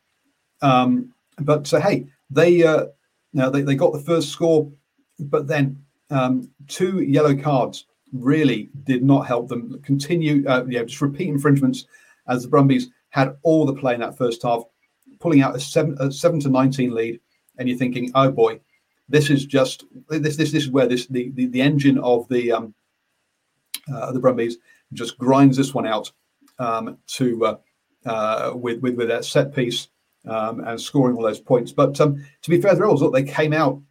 Um, 0.62 1.14
but 1.40 1.68
so 1.68 1.80
hey, 1.80 2.08
they 2.30 2.64
uh, 2.64 2.88
now 3.34 3.50
they, 3.50 3.62
they 3.62 3.76
got 3.76 3.94
the 3.94 4.00
first 4.00 4.30
score, 4.30 4.70
but 5.20 5.48
then 5.48 5.82
um, 6.10 6.50
two 6.68 7.02
yellow 7.02 7.36
cards 7.36 7.86
really 8.12 8.70
did 8.84 9.04
not 9.04 9.26
help 9.26 9.48
them 9.48 9.80
continue. 9.84 10.46
Uh, 10.48 10.66
yeah, 10.68 10.84
just 10.84 11.02
repeat 11.02 11.30
infringements 11.30 11.86
as 12.28 12.44
the 12.44 12.50
Brumbies 12.50 12.90
had 13.10 13.36
all 13.44 13.66
the 13.66 13.74
play 13.74 13.94
in 13.94 14.00
that 14.00 14.18
first 14.18 14.44
half, 14.44 14.64
pulling 15.20 15.42
out 15.42 15.56
a 15.56 15.60
seven 15.60 15.96
a 16.00 16.12
seven 16.12 16.40
to 16.42 16.50
nineteen 16.50 16.94
lead 16.94 17.20
and 17.58 17.70
you're 17.70 17.78
thinking, 17.78 18.12
oh 18.16 18.32
boy, 18.32 18.60
this 19.10 19.30
is 19.30 19.46
just 19.46 19.86
this 20.10 20.38
this 20.38 20.52
this 20.52 20.54
is 20.54 20.72
where 20.72 20.88
this 20.88 21.08
the 21.08 21.32
the, 21.32 21.48
the 21.48 21.62
engine 21.62 21.98
of 22.00 22.28
the 22.30 22.52
um 22.52 22.74
uh, 23.94 24.12
the 24.12 24.20
Brumbies 24.20 24.58
just 24.94 25.18
grinds 25.18 25.58
this 25.58 25.74
one 25.74 25.86
out 25.86 26.12
um, 26.60 26.98
to 27.08 27.46
uh, 27.46 27.58
uh, 28.06 28.54
with 28.56 28.82
with 28.82 28.96
with 28.96 29.08
that 29.10 29.26
set 29.26 29.54
piece 29.54 29.90
um, 30.28 30.62
and 30.62 30.80
scoring 30.80 31.16
all 31.16 31.24
those 31.24 31.40
points. 31.40 31.72
But 31.72 32.00
um, 32.00 32.24
to 32.42 32.50
be 32.50 32.62
fair, 32.62 32.76
the 32.76 32.82
Rebels, 32.82 33.02
look, 33.02 33.14
they 33.14 33.24
came 33.24 33.54
out 33.54 33.82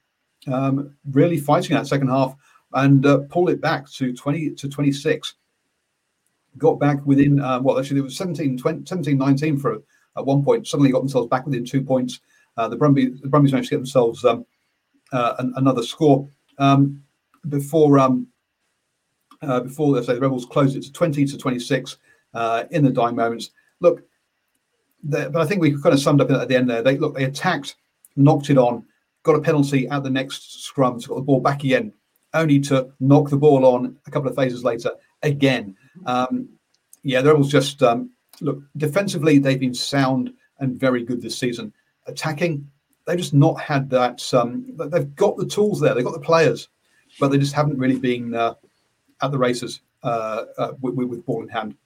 um, 0.51 0.95
really 1.11 1.39
fighting 1.39 1.77
that 1.77 1.87
second 1.87 2.09
half 2.09 2.35
and 2.75 3.05
uh, 3.05 3.19
pulled 3.29 3.51
it 3.51 3.61
back 3.61 3.89
to 3.91 4.15
20 4.15 4.55
to 4.55 4.69
26. 4.69 5.35
Got 6.59 6.79
back 6.79 7.05
within, 7.07 7.41
uh, 7.41 7.61
well, 7.61 7.79
actually, 7.79 8.01
it 8.01 8.05
was 8.05 8.17
17, 8.17 8.59
20, 8.59 8.87
17 8.87 9.17
19 9.17 9.59
for 9.59 9.83
at 10.17 10.27
one 10.27 10.45
point. 10.45 10.67
Suddenly 10.67 10.93
got 10.93 11.01
themselves 11.01 11.29
back 11.29 11.47
within 11.47 11.65
two 11.65 11.83
points. 11.83 12.21
Uh, 12.57 12.69
the, 12.69 12.77
Brumbies, 12.77 13.21
the 13.21 13.29
Brumbies 13.29 13.53
managed 13.53 13.71
to 13.71 13.77
get 13.77 13.79
themselves 13.79 14.25
um, 14.25 14.45
uh, 15.13 15.35
an, 15.39 15.53
another 15.57 15.83
score 15.83 16.29
um, 16.59 17.03
before 17.49 17.99
um, 17.99 18.27
uh, 19.43 19.61
before 19.61 19.89
let's 19.89 20.07
say 20.07 20.15
the 20.15 20.21
Rebels 20.21 20.47
closed 20.47 20.77
it 20.77 20.83
to 20.83 20.93
20 20.93 21.25
to 21.25 21.39
26 21.39 21.97
uh, 22.35 22.65
in 22.71 22.85
the 22.85 22.91
dying 22.91 23.17
moments. 23.17 23.51
Look, 23.81 24.05
but 25.03 25.37
I 25.37 25.47
think 25.47 25.61
we 25.61 25.73
kind 25.73 25.95
of 25.95 26.01
summed 26.01 26.21
up 26.21 26.31
at 26.31 26.49
the 26.49 26.57
end 26.57 26.71
there. 26.71 26.83
They 26.83 26.97
look, 26.97 27.15
they 27.15 27.25
attacked, 27.25 27.77
knocked 28.17 28.51
it 28.51 28.59
on, 28.59 28.85
got 29.23 29.35
a 29.35 29.41
penalty 29.41 29.89
at 29.89 30.03
the 30.03 30.11
next 30.11 30.63
scrum, 30.63 31.01
so 31.01 31.09
got 31.09 31.15
the 31.17 31.23
ball 31.23 31.41
back 31.41 31.65
again, 31.65 31.93
only 32.35 32.61
to 32.61 32.93
knock 33.01 33.31
the 33.31 33.37
ball 33.37 33.67
on 33.67 33.97
a 34.07 34.11
couple 34.11 34.29
of 34.29 34.37
phases 34.37 34.65
later 34.65 34.93
again. 35.23 35.77
Um, 36.07 36.49
yeah, 37.03 37.21
the 37.21 37.31
Rebels 37.31 37.51
just 37.51 37.83
um, 37.83 38.11
look 38.41 38.63
defensively. 38.77 39.39
They've 39.39 39.59
been 39.59 39.75
sound 39.75 40.33
and 40.59 40.79
very 40.79 41.05
good 41.05 41.21
this 41.21 41.39
season 41.39 41.73
attacking, 42.07 42.69
they've 43.07 43.19
just 43.19 43.35
not 43.35 43.61
had 43.61 43.91
that. 43.91 44.23
Um, 44.35 44.67
they've 44.77 45.15
got 45.15 45.37
the 45.37 45.47
tools 45.47 45.81
there, 45.81 45.95
they've 45.95 46.05
got 46.05 46.15
the 46.15 46.21
players, 46.21 46.69
but 47.21 47.29
they 47.29 47.39
just 47.39 47.55
haven't 47.55 47.79
really 47.79 47.99
been 47.99 48.35
uh, 48.35 48.55
at 49.21 49.31
the 49.31 49.39
races 49.39 49.81
uh, 50.03 50.45
uh, 50.59 50.73
with, 50.81 50.95
with, 50.95 51.27
ball 51.27 51.43
in 51.43 51.49
hand. 51.49 51.77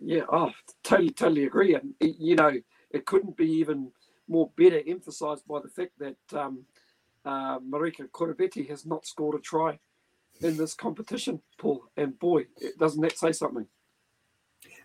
Yeah, 0.00 0.24
oh, 0.30 0.50
totally, 0.82 1.10
totally 1.10 1.44
agree. 1.44 1.74
And 1.74 1.94
you 2.00 2.36
know, 2.36 2.52
it 2.90 3.06
couldn't 3.06 3.36
be 3.36 3.50
even 3.50 3.90
more 4.28 4.50
better 4.56 4.80
emphasised 4.86 5.46
by 5.46 5.60
the 5.60 5.68
fact 5.68 5.92
that 5.98 6.38
um, 6.38 6.64
uh, 7.24 7.58
Marika 7.60 8.08
Koroibete 8.10 8.68
has 8.68 8.86
not 8.86 9.06
scored 9.06 9.36
a 9.36 9.40
try 9.40 9.78
in 10.40 10.56
this 10.56 10.74
competition, 10.74 11.40
Paul. 11.58 11.84
And 11.96 12.18
boy, 12.18 12.46
it, 12.56 12.78
doesn't 12.78 13.00
that 13.02 13.18
say 13.18 13.32
something? 13.32 13.66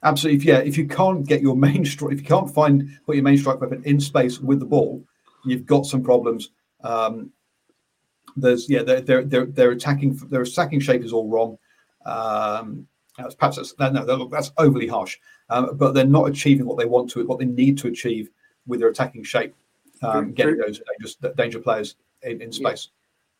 absolutely. 0.03 0.37
If, 0.37 0.45
yeah, 0.45 0.59
if 0.59 0.77
you 0.77 0.87
can't 0.87 1.25
get 1.25 1.41
your 1.41 1.55
main 1.55 1.85
strike, 1.85 2.13
if 2.13 2.19
you 2.19 2.25
can't 2.25 2.53
find 2.53 2.89
put 3.05 3.15
your 3.15 3.23
main 3.23 3.37
strike 3.37 3.61
weapon 3.61 3.83
in 3.85 3.99
space 3.99 4.39
with 4.39 4.59
the 4.59 4.65
ball, 4.65 5.03
you've 5.45 5.65
got 5.65 5.85
some 5.85 6.03
problems. 6.03 6.51
Um, 6.83 7.31
there's 8.35 8.69
yeah, 8.69 8.83
they're 8.83 9.01
they're 9.01 9.23
they're, 9.23 9.45
they're 9.45 9.71
attacking. 9.71 10.15
Their 10.15 10.41
attacking 10.41 10.81
shape 10.81 11.03
is 11.03 11.13
all 11.13 11.29
wrong. 11.29 11.57
Um, 12.05 12.87
perhaps 13.15 13.55
that's 13.57 13.73
no, 13.79 13.89
no, 13.89 14.27
that's 14.27 14.51
overly 14.57 14.87
harsh. 14.87 15.17
Um, 15.49 15.77
but 15.77 15.93
they're 15.93 16.05
not 16.05 16.29
achieving 16.29 16.65
what 16.65 16.77
they 16.77 16.85
want 16.85 17.09
to, 17.11 17.25
what 17.25 17.39
they 17.39 17.45
need 17.45 17.77
to 17.79 17.87
achieve 17.87 18.29
with 18.67 18.79
their 18.79 18.89
attacking 18.89 19.23
shape, 19.23 19.55
um, 20.03 20.33
getting 20.33 20.57
those 20.57 20.81
dangerous, 20.91 21.15
danger 21.35 21.59
players 21.59 21.95
in, 22.21 22.41
in 22.41 22.51
space. 22.51 22.89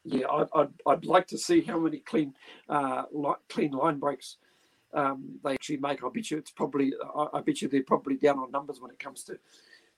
Yeah, 0.08 0.20
yeah 0.20 0.46
I'd, 0.56 0.70
I'd, 0.86 1.06
like 1.06 1.28
to 1.28 1.38
see 1.38 1.62
how 1.62 1.80
many 1.80 2.00
clean 2.00 2.34
uh, 2.70 3.04
clean 3.50 3.72
line 3.72 4.00
breaks 4.00 4.38
um, 4.94 5.40
they 5.44 5.54
actually 5.54 5.78
make. 5.78 6.04
I 6.04 6.10
bet 6.14 6.32
you 6.32 6.38
it's 6.38 6.52
probably. 6.52 6.94
I, 7.16 7.28
I, 7.34 7.42
bet 7.42 7.62
you 7.62 7.68
they're 7.68 7.84
probably 7.84 8.16
down 8.16 8.40
on 8.40 8.52
numbers 8.52 8.80
when 8.82 8.92
it 8.92 9.00
comes 9.00 9.24
to, 9.24 9.38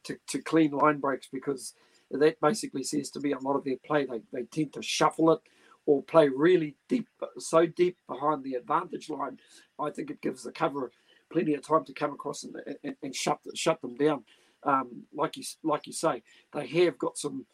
to, 0.05 0.17
to 0.27 0.41
clean 0.41 0.71
line 0.71 0.99
breaks 0.99 1.27
because 1.31 1.73
that 2.11 2.41
basically 2.41 2.83
says 2.83 3.11
to 3.11 3.19
me 3.19 3.33
a 3.33 3.39
lot 3.39 3.55
of 3.55 3.63
their 3.63 3.77
play 3.85 4.05
they, 4.05 4.21
they 4.33 4.43
tend 4.43 4.73
to 4.73 4.81
shuffle 4.81 5.31
it 5.31 5.39
or 5.85 6.03
play 6.03 6.27
really 6.27 6.75
deep, 6.87 7.07
so 7.37 7.65
deep 7.65 7.97
behind 8.07 8.43
the 8.43 8.55
advantage 8.55 9.09
line. 9.09 9.39
I 9.79 9.89
think 9.89 10.11
it 10.11 10.21
gives 10.21 10.43
the 10.43 10.51
cover 10.51 10.91
plenty 11.31 11.53
of 11.53 11.65
time 11.65 11.85
to 11.85 11.93
come 11.93 12.13
across 12.13 12.43
and, 12.43 12.55
and, 12.83 12.95
and 13.01 13.15
shut 13.15 13.39
shut 13.55 13.81
them 13.81 13.95
down. 13.95 14.23
Um, 14.63 15.03
like 15.13 15.37
you 15.37 15.43
like 15.63 15.87
you 15.87 15.93
say, 15.93 16.23
they 16.53 16.67
have 16.67 16.97
got 16.97 17.17
some 17.17 17.45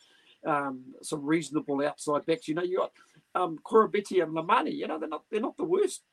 um, 0.45 0.93
some 1.01 1.25
reasonable 1.25 1.85
outside 1.85 2.25
backs. 2.25 2.47
You 2.47 2.55
know, 2.55 2.63
you 2.63 2.77
got 2.77 2.91
um, 3.33 3.59
and 3.71 4.35
Lamani. 4.35 4.73
You 4.73 4.87
know, 4.87 4.99
they're 4.99 5.09
not 5.09 5.23
they're 5.29 5.41
not 5.41 5.57
the 5.57 5.63
worst 5.63 6.03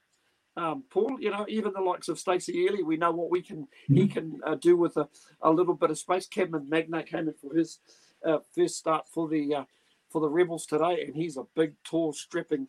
um, 0.56 0.84
Paul. 0.90 1.18
You 1.20 1.30
know, 1.30 1.46
even 1.48 1.72
the 1.72 1.80
likes 1.80 2.08
of 2.08 2.18
Stacey 2.18 2.66
Early, 2.68 2.82
we 2.82 2.96
know 2.96 3.12
what 3.12 3.30
we 3.30 3.42
can 3.42 3.62
mm-hmm. 3.62 3.94
he 3.94 4.08
can 4.08 4.40
uh, 4.46 4.56
do 4.56 4.76
with 4.76 4.96
a, 4.96 5.08
a 5.40 5.50
little 5.50 5.74
bit 5.74 5.90
of 5.90 5.98
space. 5.98 6.26
Cameron 6.26 6.66
Magner 6.70 7.06
came 7.06 7.28
in 7.28 7.34
for 7.34 7.54
his 7.54 7.78
uh, 8.26 8.38
first 8.54 8.76
start 8.76 9.06
for 9.08 9.28
the 9.28 9.54
uh, 9.54 9.64
for 10.10 10.20
the 10.20 10.28
Rebels 10.28 10.66
today, 10.66 11.04
and 11.06 11.16
he's 11.16 11.36
a 11.36 11.44
big, 11.56 11.74
tall, 11.84 12.12
stripping 12.12 12.68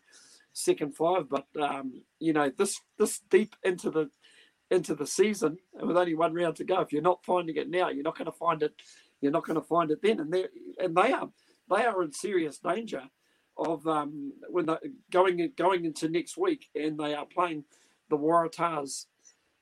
second 0.53 0.95
five. 0.95 1.29
But 1.29 1.47
um, 1.59 2.01
you 2.19 2.33
know, 2.33 2.51
this 2.57 2.79
this 2.97 3.19
deep 3.29 3.55
into 3.63 3.89
the 3.89 4.09
into 4.71 4.95
the 4.95 5.07
season, 5.07 5.57
and 5.77 5.87
with 5.87 5.97
only 5.97 6.15
one 6.15 6.33
round 6.33 6.55
to 6.57 6.63
go, 6.63 6.81
if 6.81 6.93
you're 6.93 7.01
not 7.01 7.25
finding 7.25 7.57
it 7.57 7.69
now, 7.69 7.89
you're 7.89 8.03
not 8.03 8.17
going 8.17 8.25
to 8.25 8.31
find 8.31 8.63
it. 8.63 8.73
You're 9.19 9.31
not 9.31 9.45
going 9.45 9.59
to 9.59 9.67
find 9.67 9.91
it 9.91 10.01
then, 10.01 10.19
and 10.19 10.31
they 10.31 10.45
and 10.79 10.95
they 10.95 11.11
are 11.11 11.29
they 11.69 11.85
are 11.85 12.01
in 12.03 12.11
serious 12.11 12.59
danger 12.59 13.03
of 13.57 13.85
um, 13.87 14.33
when 14.49 14.65
they 14.65 14.75
going 15.11 15.51
going 15.57 15.85
into 15.85 16.09
next 16.09 16.37
week 16.37 16.67
and 16.75 16.97
they 16.97 17.13
are 17.13 17.25
playing 17.25 17.63
the 18.09 18.17
Waratahs 18.17 19.05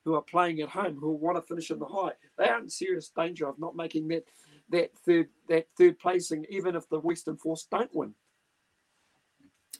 who 0.04 0.14
are 0.14 0.22
playing 0.22 0.60
at 0.60 0.68
home 0.68 0.96
who 0.96 1.12
want 1.12 1.36
to 1.36 1.42
finish 1.42 1.70
in 1.70 1.78
the 1.78 1.86
high. 1.86 2.12
They 2.38 2.48
are 2.48 2.60
in 2.60 2.68
serious 2.68 3.10
danger 3.16 3.48
of 3.48 3.58
not 3.58 3.76
making 3.76 4.08
that 4.08 4.24
that 4.70 4.90
third 5.04 5.28
that 5.48 5.66
third 5.76 5.98
placing 5.98 6.46
even 6.48 6.74
if 6.74 6.88
the 6.88 7.00
Western 7.00 7.36
Force 7.36 7.66
don't 7.70 7.94
win. 7.94 8.14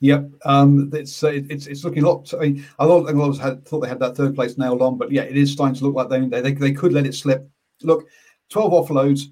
Yep, 0.00 0.32
um, 0.44 0.90
it's, 0.92 1.22
uh, 1.22 1.28
it's 1.28 1.68
it's 1.68 1.84
looking 1.84 2.02
a 2.02 2.08
lot. 2.08 2.34
I 2.34 2.38
mean, 2.38 2.66
a 2.80 2.86
lot, 2.86 3.08
a 3.08 3.12
lot 3.12 3.38
had 3.38 3.64
thought 3.64 3.80
they 3.80 3.88
had 3.88 4.00
that 4.00 4.16
third 4.16 4.34
place 4.34 4.58
nailed 4.58 4.82
on, 4.82 4.98
but 4.98 5.12
yeah, 5.12 5.22
it 5.22 5.36
is 5.36 5.52
starting 5.52 5.76
to 5.76 5.84
look 5.84 5.94
like 5.94 6.08
they 6.08 6.40
they, 6.40 6.52
they 6.52 6.72
could 6.72 6.92
let 6.92 7.06
it 7.06 7.14
slip. 7.14 7.48
Look, 7.82 8.08
twelve 8.50 8.72
offloads, 8.72 9.26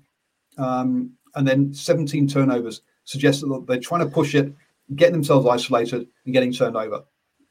um, 0.58 1.14
and 1.34 1.46
then 1.46 1.72
seventeen 1.72 2.26
turnovers 2.28 2.82
suggests 3.04 3.42
that 3.42 3.64
they're 3.66 3.78
trying 3.78 4.04
to 4.04 4.12
push 4.12 4.34
it 4.34 4.54
getting 4.96 5.14
themselves 5.14 5.46
isolated 5.46 6.06
and 6.24 6.34
getting 6.34 6.52
turned 6.52 6.76
over 6.76 7.04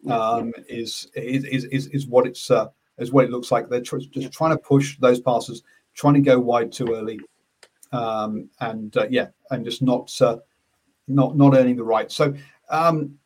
um, 0.07 0.53
is, 0.67 1.09
is 1.15 1.65
is 1.65 1.87
is 1.87 2.07
what 2.07 2.25
it's 2.25 2.49
uh, 2.49 2.67
is 2.97 3.11
what 3.11 3.25
it 3.25 3.31
looks 3.31 3.51
like. 3.51 3.69
They're 3.69 3.81
tr- 3.81 3.97
just 3.97 4.31
trying 4.31 4.51
to 4.51 4.57
push 4.57 4.97
those 4.99 5.19
passes, 5.19 5.63
trying 5.93 6.13
to 6.15 6.21
go 6.21 6.39
wide 6.39 6.71
too 6.71 6.93
early, 6.93 7.19
um, 7.91 8.49
and 8.61 8.95
uh, 8.95 9.07
yeah, 9.09 9.27
and 9.51 9.65
just 9.65 9.81
not 9.81 10.13
uh, 10.21 10.37
not 11.07 11.35
not 11.35 11.55
earning 11.55 11.75
the 11.75 11.83
right. 11.83 12.11
So 12.11 12.33
um, 12.69 13.17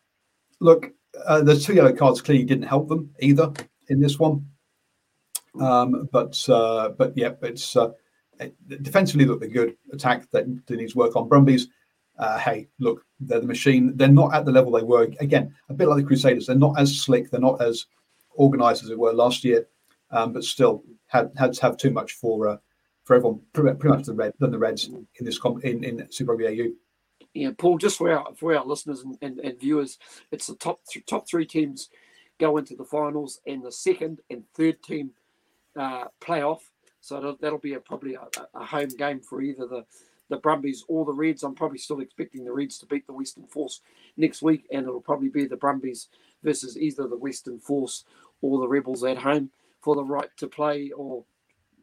look, 0.59 0.91
uh, 1.25 1.41
the 1.41 1.59
two 1.59 1.73
yellow 1.73 1.93
cards 1.93 2.21
clearly 2.21 2.45
didn't 2.45 2.67
help 2.67 2.89
them 2.89 3.13
either 3.19 3.53
in 3.89 3.99
this 3.99 4.17
one. 4.17 4.47
Um, 5.59 6.09
but 6.11 6.37
uh, 6.49 6.89
but 6.89 7.13
yeah, 7.15 7.33
it's 7.43 7.75
uh, 7.75 7.91
defensively 8.81 9.25
look 9.25 9.39
they're 9.39 9.49
good. 9.49 9.75
Attack 9.91 10.29
that, 10.31 10.45
that 10.67 10.75
needs 10.75 10.95
work 10.95 11.15
on. 11.15 11.27
Brumbies 11.27 11.67
uh, 12.17 12.37
hey, 12.37 12.67
look, 12.79 13.05
they're 13.19 13.39
the 13.39 13.47
machine. 13.47 13.95
They're 13.95 14.07
not 14.07 14.33
at 14.33 14.45
the 14.45 14.51
level 14.51 14.71
they 14.71 14.83
were. 14.83 15.09
Again, 15.19 15.53
a 15.69 15.73
bit 15.73 15.87
like 15.87 15.97
the 15.97 16.07
Crusaders. 16.07 16.47
They're 16.47 16.55
not 16.55 16.79
as 16.79 16.99
slick. 16.99 17.29
They're 17.29 17.39
not 17.39 17.61
as 17.61 17.87
organised 18.37 18.83
as 18.83 18.89
it 18.89 18.99
were 18.99 19.13
last 19.13 19.43
year, 19.43 19.67
um, 20.11 20.33
but 20.33 20.43
still 20.43 20.83
had 21.07 21.31
had 21.37 21.53
to 21.53 21.61
have 21.61 21.77
too 21.77 21.91
much 21.91 22.13
for 22.13 22.47
uh, 22.47 22.57
for 23.03 23.15
everyone. 23.15 23.41
Pretty, 23.53 23.75
pretty 23.77 23.95
much 23.95 24.05
the 24.05 24.13
red 24.13 24.33
than 24.39 24.51
the 24.51 24.59
Reds 24.59 24.85
in 24.87 25.07
this 25.21 25.39
comp, 25.39 25.63
in 25.65 25.83
in 25.83 26.07
Super 26.11 26.35
Rugby 26.35 26.61
AU. 26.61 26.73
Yeah, 27.33 27.51
Paul. 27.57 27.79
Just 27.79 27.97
for 27.97 28.11
our 28.11 28.27
for 28.35 28.55
our 28.55 28.65
listeners 28.65 29.01
and, 29.01 29.17
and, 29.21 29.39
and 29.39 29.59
viewers, 29.59 29.97
it's 30.31 30.47
the 30.47 30.55
top 30.55 30.81
th- 30.85 31.05
top 31.07 31.27
three 31.27 31.45
teams 31.45 31.89
go 32.39 32.57
into 32.57 32.75
the 32.75 32.85
finals, 32.85 33.39
and 33.47 33.63
the 33.63 33.71
second 33.71 34.19
and 34.29 34.43
third 34.53 34.83
team 34.83 35.11
uh, 35.79 36.05
play 36.19 36.43
off. 36.43 36.69
So 37.03 37.15
that'll, 37.15 37.35
that'll 37.35 37.59
be 37.59 37.73
a, 37.73 37.81
probably 37.81 38.15
a, 38.15 38.21
a 38.55 38.63
home 38.63 38.87
game 38.87 39.19
for 39.19 39.41
either 39.41 39.67
the 39.67 39.85
the 40.29 40.37
Brumbies 40.37 40.85
or 40.87 41.03
the 41.03 41.11
Reds. 41.11 41.43
I'm 41.43 41.53
probably 41.53 41.77
still 41.77 41.99
expecting 41.99 42.45
the 42.45 42.53
Reds 42.53 42.79
to 42.79 42.85
beat 42.85 43.05
the 43.05 43.13
Western 43.13 43.45
Force 43.45 43.81
next 44.15 44.41
week, 44.41 44.65
and 44.71 44.87
it'll 44.87 45.01
probably 45.01 45.27
be 45.27 45.45
the 45.45 45.57
Brumbies 45.57 46.07
versus 46.41 46.77
either 46.77 47.05
the 47.09 47.17
Western 47.17 47.59
Force 47.59 48.05
or 48.41 48.57
the 48.57 48.69
Rebels 48.69 49.03
at 49.03 49.17
home 49.17 49.51
for 49.81 49.95
the 49.95 50.03
right 50.03 50.29
to 50.37 50.47
play 50.47 50.91
or 50.91 51.25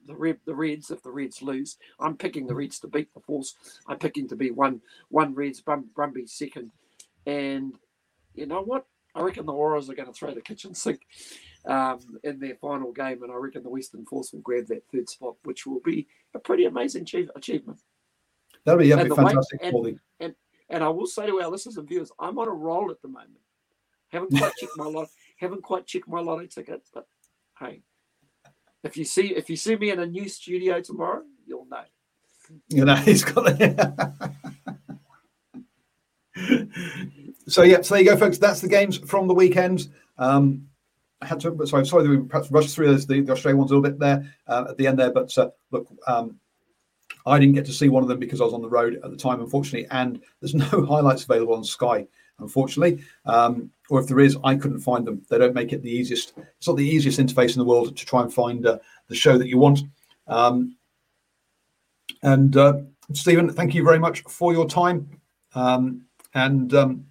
the 0.06 0.16
Red, 0.16 0.38
the 0.46 0.54
Reds 0.54 0.90
if 0.90 1.02
the 1.02 1.10
Reds 1.10 1.42
lose. 1.42 1.76
I'm 2.00 2.16
picking 2.16 2.46
the 2.46 2.54
Reds 2.54 2.80
to 2.80 2.88
beat 2.88 3.12
the 3.12 3.20
Force. 3.20 3.54
I'm 3.86 3.98
picking 3.98 4.26
to 4.28 4.36
be 4.36 4.50
one 4.50 4.80
one 5.10 5.34
Reds, 5.34 5.60
Brum, 5.60 5.90
Brumbies 5.94 6.32
second, 6.32 6.70
and 7.26 7.74
you 8.34 8.46
know 8.46 8.62
what? 8.62 8.86
I 9.14 9.20
reckon 9.20 9.44
the 9.44 9.52
Warriors 9.52 9.90
are 9.90 9.94
going 9.94 10.08
to 10.08 10.14
throw 10.14 10.32
the 10.32 10.40
kitchen 10.40 10.74
sink 10.74 11.02
um, 11.66 12.18
in 12.24 12.38
their 12.38 12.56
final 12.56 12.92
game, 12.92 13.22
and 13.22 13.32
I 13.32 13.36
reckon 13.36 13.62
the 13.62 13.70
Western 13.70 14.04
Force 14.04 14.32
will 14.32 14.40
grab 14.40 14.66
that 14.68 14.84
third 14.92 15.08
spot, 15.08 15.36
which 15.44 15.66
will 15.66 15.80
be 15.80 16.06
a 16.34 16.38
pretty 16.38 16.64
amazing 16.64 17.02
achieve, 17.02 17.30
achievement. 17.36 17.80
That'll 18.64 18.80
be 18.80 18.92
epic, 18.92 19.14
fantastic, 19.14 19.60
way, 19.62 19.70
and, 19.70 20.00
and, 20.20 20.34
and 20.68 20.84
I 20.84 20.88
will 20.88 21.06
say 21.06 21.26
to 21.26 21.40
our 21.40 21.48
listeners 21.48 21.76
and 21.76 21.88
viewers, 21.88 22.12
I'm 22.18 22.38
on 22.38 22.48
a 22.48 22.52
roll 22.52 22.90
at 22.90 23.00
the 23.02 23.08
moment. 23.08 23.40
Haven't 24.10 24.36
quite 24.36 24.52
checked 24.56 24.72
my 24.76 24.86
lot. 24.86 25.08
Haven't 25.38 25.62
quite 25.62 25.86
checked 25.86 26.08
my 26.08 26.20
lotto 26.20 26.46
ticket, 26.46 26.82
but 26.92 27.06
hey, 27.58 27.82
if 28.82 28.96
you 28.96 29.04
see 29.04 29.34
if 29.34 29.48
you 29.48 29.56
see 29.56 29.76
me 29.76 29.90
in 29.90 30.00
a 30.00 30.06
new 30.06 30.28
studio 30.28 30.80
tomorrow, 30.80 31.22
you'll 31.46 31.66
know. 31.66 31.84
You 32.68 32.84
know, 32.84 32.94
he's 32.96 33.24
got. 33.24 33.44
The... 33.44 34.24
so 37.46 37.62
yeah, 37.62 37.82
so 37.82 37.94
there 37.94 38.02
you 38.02 38.10
go, 38.10 38.16
folks. 38.16 38.38
That's 38.38 38.60
the 38.60 38.68
games 38.68 38.98
from 38.98 39.28
the 39.28 39.34
weekend. 39.34 39.88
Um, 40.18 40.66
I 41.22 41.26
had 41.26 41.40
to, 41.40 41.66
sorry, 41.66 41.86
sorry 41.86 42.02
that 42.02 42.08
we 42.08 42.18
perhaps 42.18 42.50
rushed 42.50 42.74
through 42.74 42.96
the, 42.96 43.20
the 43.20 43.32
Australian 43.32 43.58
ones 43.58 43.70
a 43.70 43.74
little 43.74 43.88
bit 43.88 43.98
there 43.98 44.32
uh, 44.46 44.66
at 44.70 44.76
the 44.76 44.86
end 44.86 44.98
there, 44.98 45.12
but 45.12 45.36
uh, 45.36 45.50
look, 45.70 45.86
um, 46.06 46.38
I 47.26 47.38
didn't 47.38 47.54
get 47.54 47.66
to 47.66 47.72
see 47.72 47.88
one 47.88 48.02
of 48.02 48.08
them 48.08 48.18
because 48.18 48.40
I 48.40 48.44
was 48.44 48.54
on 48.54 48.62
the 48.62 48.68
road 48.68 49.00
at 49.04 49.10
the 49.10 49.16
time, 49.16 49.40
unfortunately, 49.40 49.86
and 49.90 50.20
there's 50.40 50.54
no 50.72 50.86
highlights 50.86 51.24
available 51.24 51.54
on 51.54 51.64
Sky, 51.64 52.06
unfortunately. 52.38 53.04
Um, 53.26 53.70
or 53.90 54.00
if 54.00 54.06
there 54.06 54.20
is, 54.20 54.36
I 54.44 54.54
couldn't 54.54 54.80
find 54.80 55.06
them. 55.06 55.22
They 55.28 55.38
don't 55.38 55.54
make 55.54 55.72
it 55.72 55.82
the 55.82 55.90
easiest. 55.90 56.32
It's 56.38 56.68
not 56.68 56.76
the 56.76 56.86
easiest 56.86 57.18
interface 57.18 57.52
in 57.52 57.58
the 57.58 57.64
world 57.64 57.96
to 57.96 58.06
try 58.06 58.22
and 58.22 58.32
find 58.32 58.64
uh, 58.64 58.78
the 59.08 59.14
show 59.14 59.36
that 59.36 59.48
you 59.48 59.58
want. 59.58 59.80
Um, 60.26 60.76
and 62.22 62.56
uh, 62.56 62.80
Stephen, 63.12 63.50
thank 63.50 63.74
you 63.74 63.82
very 63.82 63.98
much 63.98 64.22
for 64.22 64.52
your 64.52 64.68
time. 64.68 65.08
Um, 65.54 66.06
and 66.34 66.72
um, 66.74 67.06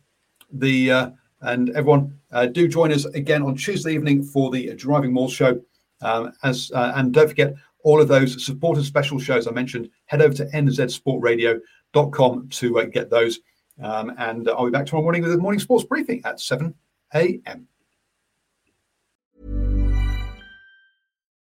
the 0.52 0.92
uh, 0.92 1.10
and 1.42 1.70
everyone 1.72 2.18
uh, 2.32 2.46
do 2.46 2.68
join 2.68 2.92
us 2.92 3.06
again 3.06 3.42
on 3.42 3.56
Tuesday 3.56 3.94
evening 3.94 4.24
for 4.24 4.52
the 4.52 4.74
Driving 4.76 5.14
Maul 5.14 5.30
show. 5.30 5.60
Um, 6.02 6.32
as 6.44 6.72
uh, 6.74 6.94
and 6.96 7.14
don't 7.14 7.28
forget 7.28 7.56
all 7.84 8.02
of 8.02 8.08
those 8.08 8.46
supporter 8.46 8.84
special 8.84 9.20
shows 9.20 9.48
I 9.48 9.52
mentioned. 9.52 9.90
Head 10.06 10.22
over 10.22 10.34
to 10.36 10.46
nzsportradio.com 10.46 12.50
to 12.50 12.80
uh, 12.80 12.86
get 12.86 13.10
those. 13.10 13.40
Um, 13.82 14.14
and 14.18 14.50
I'll 14.50 14.66
be 14.66 14.72
back 14.72 14.86
tomorrow 14.86 15.04
morning 15.04 15.22
with 15.22 15.32
the 15.32 15.38
morning 15.38 15.60
sports 15.60 15.86
briefing 15.86 16.22
at 16.26 16.40
7 16.40 16.74
a.m. 17.16 17.68